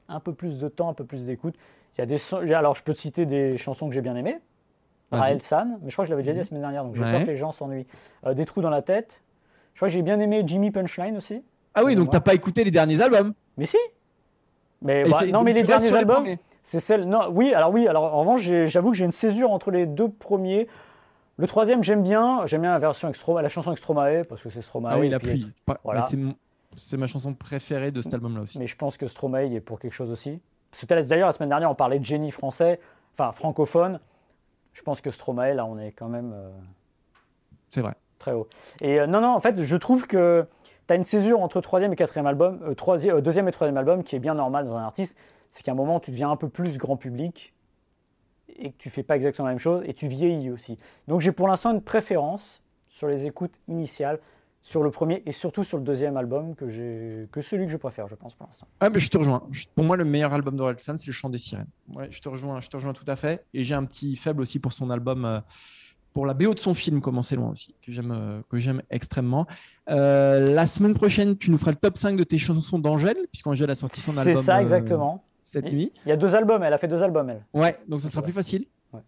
un 0.08 0.20
peu 0.20 0.32
plus 0.32 0.58
de 0.58 0.68
temps, 0.68 0.88
un 0.88 0.94
peu 0.94 1.04
plus 1.04 1.26
d'écoute. 1.26 1.54
Il 1.96 2.00
y 2.00 2.02
a 2.02 2.06
des 2.06 2.18
alors, 2.54 2.74
je 2.74 2.82
peux 2.82 2.94
te 2.94 2.98
citer 2.98 3.26
des 3.26 3.56
chansons 3.56 3.88
que 3.88 3.94
j'ai 3.94 4.00
bien 4.00 4.16
aimées. 4.16 4.38
Raël 5.10 5.42
San, 5.42 5.78
mais 5.82 5.90
je 5.90 5.94
crois 5.94 6.04
que 6.04 6.06
je 6.06 6.12
l'avais 6.12 6.22
déjà 6.22 6.32
dit 6.32 6.38
la 6.38 6.44
semaine 6.44 6.62
dernière, 6.62 6.84
donc 6.84 6.94
j'ai 6.94 7.02
Ouais. 7.02 7.10
peur 7.12 7.20
que 7.20 7.26
les 7.26 7.36
gens 7.36 7.52
s'ennuient. 7.52 7.86
Euh, 8.26 8.32
des 8.32 8.46
trous 8.46 8.62
dans 8.62 8.70
la 8.70 8.80
tête. 8.80 9.22
Je 9.74 9.78
crois 9.78 9.88
que 9.88 9.94
j'ai 9.94 10.00
bien 10.00 10.18
aimé 10.20 10.42
Jimmy 10.46 10.70
Punchline 10.70 11.16
aussi. 11.18 11.42
Ah 11.74 11.84
oui, 11.84 11.94
donc 11.96 12.10
t'as 12.10 12.20
pas 12.20 12.32
écouté 12.34 12.64
les 12.64 12.70
derniers 12.70 13.00
albums. 13.02 13.34
Mais 13.58 13.66
si 13.66 13.76
Mais 14.80 15.04
bah, 15.04 15.20
non, 15.26 15.42
mais 15.42 15.52
les 15.52 15.64
derniers 15.64 15.94
albums. 15.94 16.24
C'est 16.62 16.80
celle. 16.80 17.04
Non, 17.08 17.28
oui, 17.30 17.54
alors 17.54 17.70
oui, 17.72 17.86
alors 17.88 18.04
en 18.14 18.20
revanche, 18.20 18.42
j'avoue 18.66 18.90
que 18.90 18.96
j'ai 18.96 19.04
une 19.04 19.12
césure 19.12 19.50
entre 19.52 19.70
les 19.70 19.86
deux 19.86 20.08
premiers. 20.08 20.68
Le 21.38 21.46
troisième, 21.46 21.82
j'aime 21.82 22.02
bien. 22.02 22.46
J'aime 22.46 22.62
bien 22.62 22.72
la 22.72 22.78
version 22.78 23.10
la 23.10 23.48
chanson 23.48 23.72
Extromae, 23.72 24.24
parce 24.24 24.42
que 24.42 24.50
c'est 24.50 24.62
Stromae. 24.62 24.90
Ah 24.92 24.98
oui, 24.98 25.08
la 25.08 25.18
pluie. 25.18 25.52
Pas- 25.66 25.80
voilà. 25.82 26.06
c'est 26.76 26.96
ma 26.96 27.06
chanson 27.06 27.34
préférée 27.34 27.90
de 27.90 28.00
cet 28.02 28.14
album-là 28.14 28.42
aussi. 28.42 28.58
Mais 28.58 28.66
je 28.66 28.76
pense 28.76 28.96
que 28.96 29.06
Stromae 29.06 29.52
est 29.54 29.60
pour 29.60 29.78
quelque 29.80 29.92
chose 29.92 30.10
aussi. 30.10 30.40
D'ailleurs, 30.88 31.28
la 31.28 31.32
semaine 31.32 31.48
dernière, 31.50 31.70
on 31.70 31.74
parlait 31.74 31.98
de 31.98 32.04
génie 32.04 32.30
français, 32.30 32.80
enfin 33.14 33.32
francophone. 33.32 33.98
Je 34.72 34.82
pense 34.82 35.00
que 35.02 35.10
Stromae, 35.10 35.52
là, 35.54 35.66
on 35.66 35.78
est 35.78 35.92
quand 35.92 36.08
même 36.08 36.32
euh, 36.34 36.50
C'est 37.68 37.82
vrai. 37.82 37.94
très 38.18 38.32
haut. 38.32 38.48
Et 38.80 39.00
euh, 39.00 39.06
non, 39.06 39.20
non, 39.20 39.28
en 39.34 39.40
fait, 39.40 39.62
je 39.62 39.76
trouve 39.76 40.06
que 40.06 40.46
tu 40.86 40.92
as 40.94 40.96
une 40.96 41.04
césure 41.04 41.40
entre 41.42 41.60
troisième 41.60 41.92
et 41.92 41.96
quatrième 41.96 42.26
album, 42.26 42.60
euh, 42.64 42.74
troisième- 42.74 43.16
euh, 43.16 43.20
deuxième 43.20 43.48
et 43.48 43.52
troisième 43.52 43.76
album, 43.76 44.02
qui 44.02 44.16
est 44.16 44.18
bien 44.20 44.34
normal 44.34 44.66
dans 44.66 44.76
un 44.76 44.82
artiste. 44.84 45.16
C'est 45.52 45.62
qu'à 45.62 45.72
un 45.72 45.74
moment, 45.74 46.00
tu 46.00 46.10
deviens 46.10 46.30
un 46.30 46.36
peu 46.36 46.48
plus 46.48 46.78
grand 46.78 46.96
public 46.96 47.52
et 48.56 48.70
que 48.72 48.76
tu 48.78 48.88
fais 48.88 49.02
pas 49.02 49.16
exactement 49.16 49.46
la 49.48 49.52
même 49.52 49.60
chose 49.60 49.82
et 49.86 49.92
tu 49.92 50.08
vieillis 50.08 50.50
aussi. 50.50 50.78
Donc, 51.08 51.20
j'ai 51.20 51.30
pour 51.30 51.46
l'instant 51.46 51.72
une 51.72 51.82
préférence 51.82 52.62
sur 52.88 53.06
les 53.06 53.26
écoutes 53.26 53.60
initiales, 53.68 54.18
sur 54.62 54.82
le 54.82 54.90
premier 54.90 55.22
et 55.26 55.32
surtout 55.32 55.62
sur 55.62 55.76
le 55.76 55.84
deuxième 55.84 56.16
album 56.16 56.54
que 56.54 56.68
j'ai, 56.68 57.28
que 57.32 57.42
celui 57.42 57.66
que 57.66 57.72
je 57.72 57.76
préfère, 57.76 58.08
je 58.08 58.14
pense 58.14 58.34
pour 58.34 58.46
l'instant. 58.46 58.66
Ah, 58.80 58.88
je 58.94 59.08
te 59.08 59.18
rejoins. 59.18 59.42
Pour 59.74 59.84
moi, 59.84 59.96
le 59.98 60.04
meilleur 60.06 60.32
album 60.32 60.56
d'Orelsan, 60.56 60.96
c'est 60.96 61.08
Le 61.08 61.12
Chant 61.12 61.28
des 61.28 61.38
Sirènes. 61.38 61.66
Ouais, 61.92 62.08
je 62.10 62.20
te 62.22 62.30
rejoins, 62.30 62.60
je 62.62 62.68
te 62.70 62.76
rejoins 62.76 62.94
tout 62.94 63.04
à 63.06 63.16
fait. 63.16 63.44
Et 63.52 63.62
j'ai 63.62 63.74
un 63.74 63.84
petit 63.84 64.16
faible 64.16 64.40
aussi 64.40 64.58
pour 64.58 64.72
son 64.72 64.88
album, 64.88 65.26
euh, 65.26 65.40
pour 66.14 66.24
la 66.24 66.32
BO 66.32 66.54
de 66.54 66.58
son 66.58 66.72
film, 66.72 67.00
Comment 67.02 67.22
c'est 67.22 67.36
loin 67.36 67.50
aussi, 67.50 67.74
que 67.84 67.92
j'aime, 67.92 68.12
euh, 68.12 68.40
que 68.48 68.58
j'aime 68.58 68.82
extrêmement. 68.88 69.46
Euh, 69.90 70.46
la 70.46 70.66
semaine 70.66 70.94
prochaine, 70.94 71.36
tu 71.36 71.50
nous 71.50 71.58
feras 71.58 71.72
le 71.72 71.76
top 71.76 71.98
5 71.98 72.16
de 72.16 72.24
tes 72.24 72.38
chansons 72.38 72.78
d'Angèle, 72.78 73.18
puisqu'Angèle 73.30 73.70
a 73.70 73.74
sorti 73.74 74.00
son 74.00 74.12
C'est 74.12 74.30
album. 74.30 74.42
ça 74.42 74.56
euh, 74.58 74.60
exactement. 74.60 75.24
Cette 75.52 75.66
Et- 75.66 75.70
nuit. 75.72 75.92
Il 76.06 76.08
y 76.08 76.12
a 76.12 76.16
deux 76.16 76.34
albums, 76.34 76.62
elle 76.62 76.72
a 76.72 76.78
fait 76.78 76.88
deux 76.88 77.02
albums, 77.02 77.28
elle. 77.30 77.44
Ouais, 77.52 77.78
donc 77.88 78.00
ça 78.00 78.08
sera 78.08 78.22
plus 78.22 78.32
facile. 78.32 78.64
Ouais. 78.92 79.00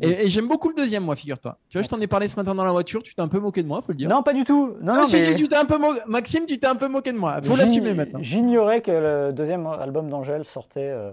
Et, 0.00 0.08
et 0.24 0.28
j'aime 0.28 0.46
beaucoup 0.48 0.68
le 0.68 0.74
deuxième, 0.74 1.04
moi, 1.04 1.16
figure-toi. 1.16 1.58
Tu 1.68 1.78
vois, 1.78 1.82
je 1.84 1.88
t'en 1.88 2.00
ai 2.00 2.06
parlé 2.06 2.28
ce 2.28 2.36
matin 2.36 2.54
dans 2.54 2.64
la 2.64 2.72
voiture, 2.72 3.02
tu 3.02 3.14
t'es 3.14 3.22
un 3.22 3.28
peu 3.28 3.38
moqué 3.38 3.62
de 3.62 3.68
moi, 3.68 3.80
faut 3.80 3.92
le 3.92 3.96
dire. 3.98 4.08
Non, 4.08 4.22
pas 4.22 4.34
du 4.34 4.44
tout. 4.44 4.76
Non, 4.82 4.92
Ah, 4.94 4.96
non, 5.02 5.06
si, 5.06 5.16
mais 5.16 5.24
si, 5.26 5.34
tu 5.36 5.48
t'es 5.48 5.56
un 5.56 5.64
peu 5.64 5.78
mo- 5.78 5.94
Maxime, 6.06 6.44
tu 6.46 6.58
t'es 6.58 6.66
un 6.66 6.74
peu 6.76 6.88
moqué 6.88 7.12
de 7.12 7.18
moi. 7.18 7.40
Faut 7.42 7.56
l'assumer 7.56 7.94
maintenant. 7.94 8.18
J'ignorais 8.22 8.82
que 8.82 8.90
le 8.90 9.32
deuxième 9.32 9.66
album 9.66 10.10
d'Angèle 10.10 10.44
sortait 10.44 10.88
euh, 10.90 11.12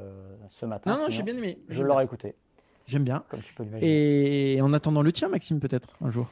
ce 0.49 0.65
matin. 0.65 0.95
Non, 0.95 1.03
non, 1.03 1.09
j'ai 1.09 1.23
bien 1.23 1.35
aimé. 1.37 1.59
Je 1.69 1.81
l'aurais 1.83 2.03
écouté, 2.03 2.35
J'aime 2.87 3.03
bien. 3.03 3.23
comme 3.29 3.41
tu 3.41 3.53
peux 3.53 3.63
l'imaginer. 3.63 4.53
Et 4.55 4.61
en 4.61 4.73
attendant 4.73 5.01
le 5.01 5.11
tien, 5.11 5.29
Maxime, 5.29 5.59
peut-être, 5.59 5.89
un 6.03 6.09
jour. 6.09 6.27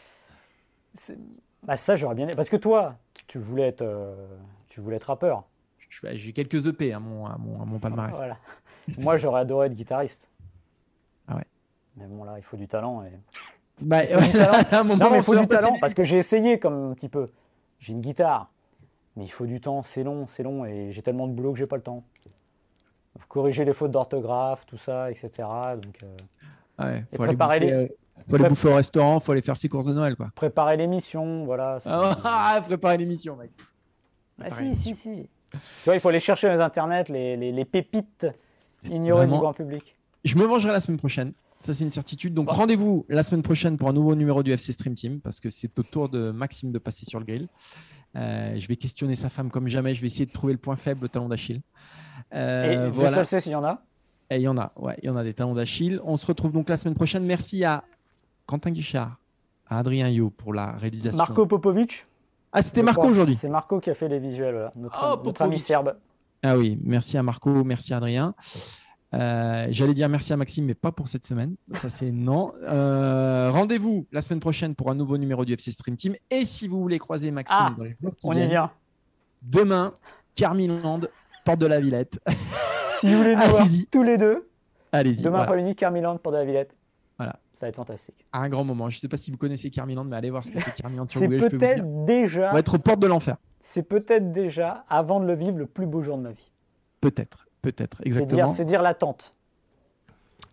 Bah, 1.64 1.78
ça, 1.78 1.96
j'aurais 1.96 2.16
bien 2.16 2.26
aimé. 2.26 2.34
Parce 2.36 2.50
que 2.50 2.58
toi, 2.58 2.96
tu 3.28 3.38
voulais 3.38 3.68
être, 3.68 3.82
euh, 3.82 4.16
tu 4.70 4.82
voulais 4.82 4.96
être 4.96 5.04
rappeur. 5.06 5.44
J'ai 5.90 6.34
quelques 6.34 6.66
EP 6.68 6.94
à 6.94 7.00
mon, 7.00 7.26
à 7.26 7.38
mon, 7.38 7.62
à 7.62 7.66
mon 7.66 7.80
palmarès. 7.80 8.16
Voilà. 8.16 8.38
Moi, 8.98 9.18
j'aurais 9.18 9.42
adoré 9.42 9.68
être 9.68 9.74
guitariste. 9.74 10.30
Ah 11.28 11.36
ouais. 11.36 11.46
Mais 11.98 12.06
bon, 12.08 12.24
là, 12.24 12.36
il 12.38 12.44
faut 12.44 12.58
du 12.58 12.68
talent. 12.68 13.04
Et... 13.04 13.12
Bah, 13.82 14.02
faut 14.04 14.20
du 14.20 14.26
ouais, 14.26 14.32
talent. 14.34 14.68
un 14.72 14.84
moment, 14.84 15.06
Non, 15.06 15.12
mais 15.12 15.18
il 15.18 15.24
faut 15.24 15.36
du 15.38 15.48
talent. 15.48 15.74
Parce 15.82 15.94
que 15.94 16.04
j'ai 16.04 16.18
essayé 16.18 16.60
comme 16.60 16.92
un 16.92 16.94
petit 16.94 17.10
peu. 17.10 17.30
J'ai 17.80 17.94
une 17.94 18.02
guitare. 18.02 18.52
Mais 19.16 19.24
il 19.26 19.30
faut 19.30 19.46
du 19.46 19.60
temps. 19.62 19.82
C'est 19.82 20.04
long, 20.04 20.28
c'est 20.28 20.44
long. 20.44 20.66
Et 20.66 20.92
j'ai 20.92 21.02
tellement 21.02 21.28
de 21.28 21.34
boulot 21.34 21.54
que 21.54 21.60
j'ai 21.60 21.68
pas 21.68 21.76
le 21.76 21.82
temps. 21.84 22.04
Faut 23.18 23.28
corriger 23.28 23.66
les 23.66 23.74
fautes 23.74 23.92
d'orthographe, 23.92 24.66
tout 24.66 24.78
ça, 24.78 25.12
etc. 25.12 25.30
Donc, 25.82 25.98
euh, 26.04 26.16
Ouais, 26.82 27.04
Et 27.12 27.18
faut 27.18 27.24
aller, 27.24 27.32
préparer 27.36 27.60
bouffer, 27.60 27.72
les- 27.72 27.74
euh, 27.74 27.88
faut 28.30 28.36
aller 28.36 28.44
Prép- 28.46 28.50
bouffer 28.50 28.68
au 28.70 28.76
restaurant, 28.76 29.20
faut 29.20 29.32
aller 29.34 29.42
faire 29.42 29.58
ses 29.58 29.68
courses 29.68 29.88
de 29.88 29.94
Noël, 29.94 30.16
quoi. 30.16 30.30
préparer 30.34 30.78
l'émission, 30.78 31.44
voilà. 31.44 31.80
Ah, 31.86 32.62
préparer 32.64 32.96
l'émission, 32.98 33.36
Max. 33.36 33.52
Ah, 34.42 34.50
si, 34.50 34.74
si, 34.76 34.96
si. 34.96 35.30
Tu 35.52 35.58
vois, 35.86 35.96
il 35.96 36.00
faut 36.00 36.10
aller 36.10 36.20
chercher 36.20 36.48
dans 36.48 36.54
les 36.54 36.60
internets 36.62 37.06
les, 37.10 37.36
les- 37.38 37.52
les 37.52 37.66
pépites 37.66 38.28
ignorées 38.86 39.22
Vraiment. 39.26 39.38
du 39.38 39.42
grand 39.42 39.54
public. 39.54 39.96
Je 40.26 40.36
me 40.36 40.44
vengerai 40.46 40.72
la 40.74 40.80
semaine 40.80 40.98
prochaine. 40.98 41.34
Ça, 41.60 41.74
c'est 41.74 41.84
une 41.84 41.90
certitude. 41.90 42.34
Donc, 42.34 42.50
rendez-vous 42.50 43.06
la 43.10 43.22
semaine 43.24 43.44
prochaine 43.44 43.76
pour 43.76 43.90
un 43.90 43.94
nouveau 43.94 44.16
numéro 44.16 44.44
du 44.44 44.52
FC 44.52 44.72
Stream 44.72 44.96
Team 44.96 45.20
parce 45.20 45.40
que 45.42 45.50
c'est 45.50 45.78
au 45.78 45.84
tour 45.84 46.08
de 46.08 46.32
Maxime 46.32 46.72
de 46.72 46.78
passer 46.80 47.06
sur 47.06 47.20
le 47.20 47.26
grill. 47.26 47.48
Euh, 48.16 48.56
je 48.58 48.68
vais 48.68 48.76
questionner 48.78 49.16
sa 49.16 49.30
femme 49.30 49.50
comme 49.52 49.68
jamais. 49.68 49.94
Je 49.94 50.02
vais 50.02 50.08
essayer 50.08 50.26
de 50.26 50.32
trouver 50.32 50.54
le 50.54 50.60
point 50.60 50.76
faible, 50.78 51.02
le 51.04 51.10
talon 51.10 51.28
d'Achille. 51.28 51.62
Euh, 52.34 52.88
Et 52.88 52.92
voilà. 52.92 53.18
seul 53.18 53.26
sait 53.26 53.40
s'il 53.42 53.52
y 53.52 53.56
en 53.56 53.64
a. 53.64 53.82
Et 54.30 54.38
il 54.38 54.42
y 54.42 54.48
en 54.48 54.58
a, 54.58 54.72
ouais, 54.78 54.96
il 55.02 55.08
y 55.08 55.10
en 55.10 55.16
a 55.18 55.24
des 55.24 55.34
talons 55.34 55.54
d'Achille. 55.56 56.00
On 56.04 56.16
se 56.16 56.26
retrouve 56.26 56.52
donc 56.52 56.70
la 56.70 56.78
semaine 56.78 56.94
prochaine. 56.96 57.26
Merci 57.26 57.64
à 57.66 57.84
Quentin 58.46 58.72
Guichard, 58.72 59.18
à 59.68 59.80
Adrien 59.80 60.08
Yo 60.10 60.30
pour 60.30 60.54
la 60.54 60.74
réalisation. 60.74 61.18
Marco 61.18 61.46
Popovic. 61.46 62.06
Ah, 62.52 62.62
c'était 62.62 62.84
Marco 62.84 63.08
aujourd'hui. 63.08 63.36
C'est 63.36 63.50
Marco 63.50 63.80
qui 63.80 63.90
a 63.90 63.96
fait 63.96 64.08
les 64.08 64.20
visuels, 64.20 64.54
voilà. 64.54 64.72
notre, 64.76 65.18
Oh, 65.20 65.22
notre 65.26 65.42
ami 65.44 65.60
serbe. 65.60 65.96
Ah 66.44 66.58
oui, 66.58 66.80
merci 66.84 67.18
à 67.18 67.24
Marco, 67.24 67.64
merci 67.64 67.94
à 67.94 67.98
Adrien. 67.98 68.34
Euh, 69.14 69.68
J'allais 69.70 69.94
dire 69.94 70.08
merci 70.10 70.32
à 70.34 70.38
Maxime, 70.38 70.66
mais 70.66 70.74
pas 70.76 70.92
pour 70.92 71.08
cette 71.08 71.26
semaine. 71.26 71.56
Ça, 71.74 71.90
c'est 71.90 72.12
non. 72.12 72.54
Euh, 72.64 73.50
Rendez-vous 73.52 74.08
la 74.12 74.22
semaine 74.22 74.40
prochaine 74.40 74.76
pour 74.76 74.90
un 74.92 74.96
nouveau 74.96 75.18
numéro 75.18 75.46
du 75.46 75.54
FC 75.54 75.72
Stream 75.72 75.96
Team. 75.98 76.14
Et 76.30 76.46
si 76.46 76.68
vous 76.68 76.80
voulez 76.80 77.00
croiser 77.00 77.32
Maxime 77.32 77.58
Ah, 77.60 77.74
dans 77.76 77.84
les 77.84 77.96
jours 78.02 78.16
qui 78.16 78.26
On 78.28 78.32
y 78.32 78.36
viennent, 78.36 78.50
vient. 78.50 78.72
demain, 79.42 79.94
Carmiland, 80.36 81.02
porte 81.44 81.60
de 81.60 81.66
la 81.68 81.80
Villette. 81.80 82.20
Si 83.00 83.12
vous 83.12 83.18
voulez 83.20 83.36
nous 83.36 83.42
voir 83.50 83.66
tous 83.92 84.04
les 84.04 84.18
deux, 84.18 84.48
Allez-y. 84.92 85.18
demain 85.22 85.30
voilà. 85.32 85.44
après-midi, 85.44 85.76
Carmiland, 85.76 86.18
Porte 86.18 86.36
de 86.36 86.40
la 86.40 86.46
Villette. 86.46 86.76
Ça 87.60 87.66
va 87.66 87.70
être 87.72 87.76
fantastique. 87.76 88.26
Un 88.32 88.48
grand 88.48 88.64
moment. 88.64 88.90
Je 88.90 88.96
ne 88.96 89.02
sais 89.02 89.10
pas 89.10 89.18
si 89.18 89.32
vous 89.32 89.38
connaissez 89.38 89.70
Carmiland, 89.70 90.06
mais 90.06 90.16
allez 90.16 90.30
voir 90.30 90.46
ce 90.46 90.52
que 90.52 90.60
c'est 90.60 90.74
Carmiland 90.76 91.06
sur 91.10 91.20
C'est 91.20 91.28
Google. 91.28 91.50
dire. 91.50 91.60
peut-être 91.60 92.06
déjà, 92.06 92.50
On 92.52 92.54
va 92.54 92.60
être 92.60 92.74
aux 92.76 92.80
portes 92.80 93.02
de 93.02 93.08
l'enfer. 93.08 93.36
c'est 93.60 93.84
peut-être 93.84 94.32
déjà, 94.32 94.86
avant 94.88 95.20
de 95.20 95.26
le 95.26 95.36
vivre, 95.36 95.58
le 95.58 95.66
plus 95.66 95.86
beau 95.86 96.02
jour 96.02 96.18
de 96.18 96.24
ma 96.24 96.32
vie. 96.32 96.52
Peut-être. 97.02 97.48
Peut-être. 97.62 97.98
C'est 97.98 98.08
Exactement. 98.08 98.46
dire, 98.46 98.50
c'est 98.56 98.64
dire 98.64 98.82
l'attente. 98.82 99.34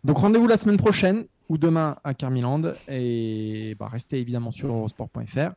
Donc 0.02 0.18
rendez-vous 0.18 0.48
la 0.48 0.56
semaine 0.56 0.78
prochaine 0.78 1.26
ou 1.48 1.58
demain 1.58 1.96
à 2.02 2.12
Carmiland 2.12 2.72
et 2.88 3.76
bah, 3.78 3.86
restez 3.88 4.18
évidemment 4.20 4.50
sur 4.50 4.68
eurosport.fr. 4.68 5.50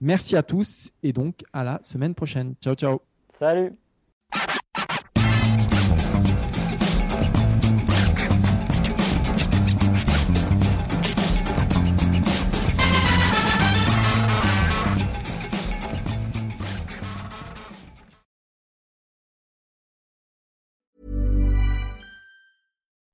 Merci 0.00 0.36
à 0.36 0.44
tous 0.44 0.90
et 1.02 1.12
donc 1.12 1.42
à 1.52 1.64
la 1.64 1.80
semaine 1.82 2.14
prochaine. 2.14 2.54
Ciao 2.62 2.76
ciao. 2.76 3.00
Salut 3.28 3.72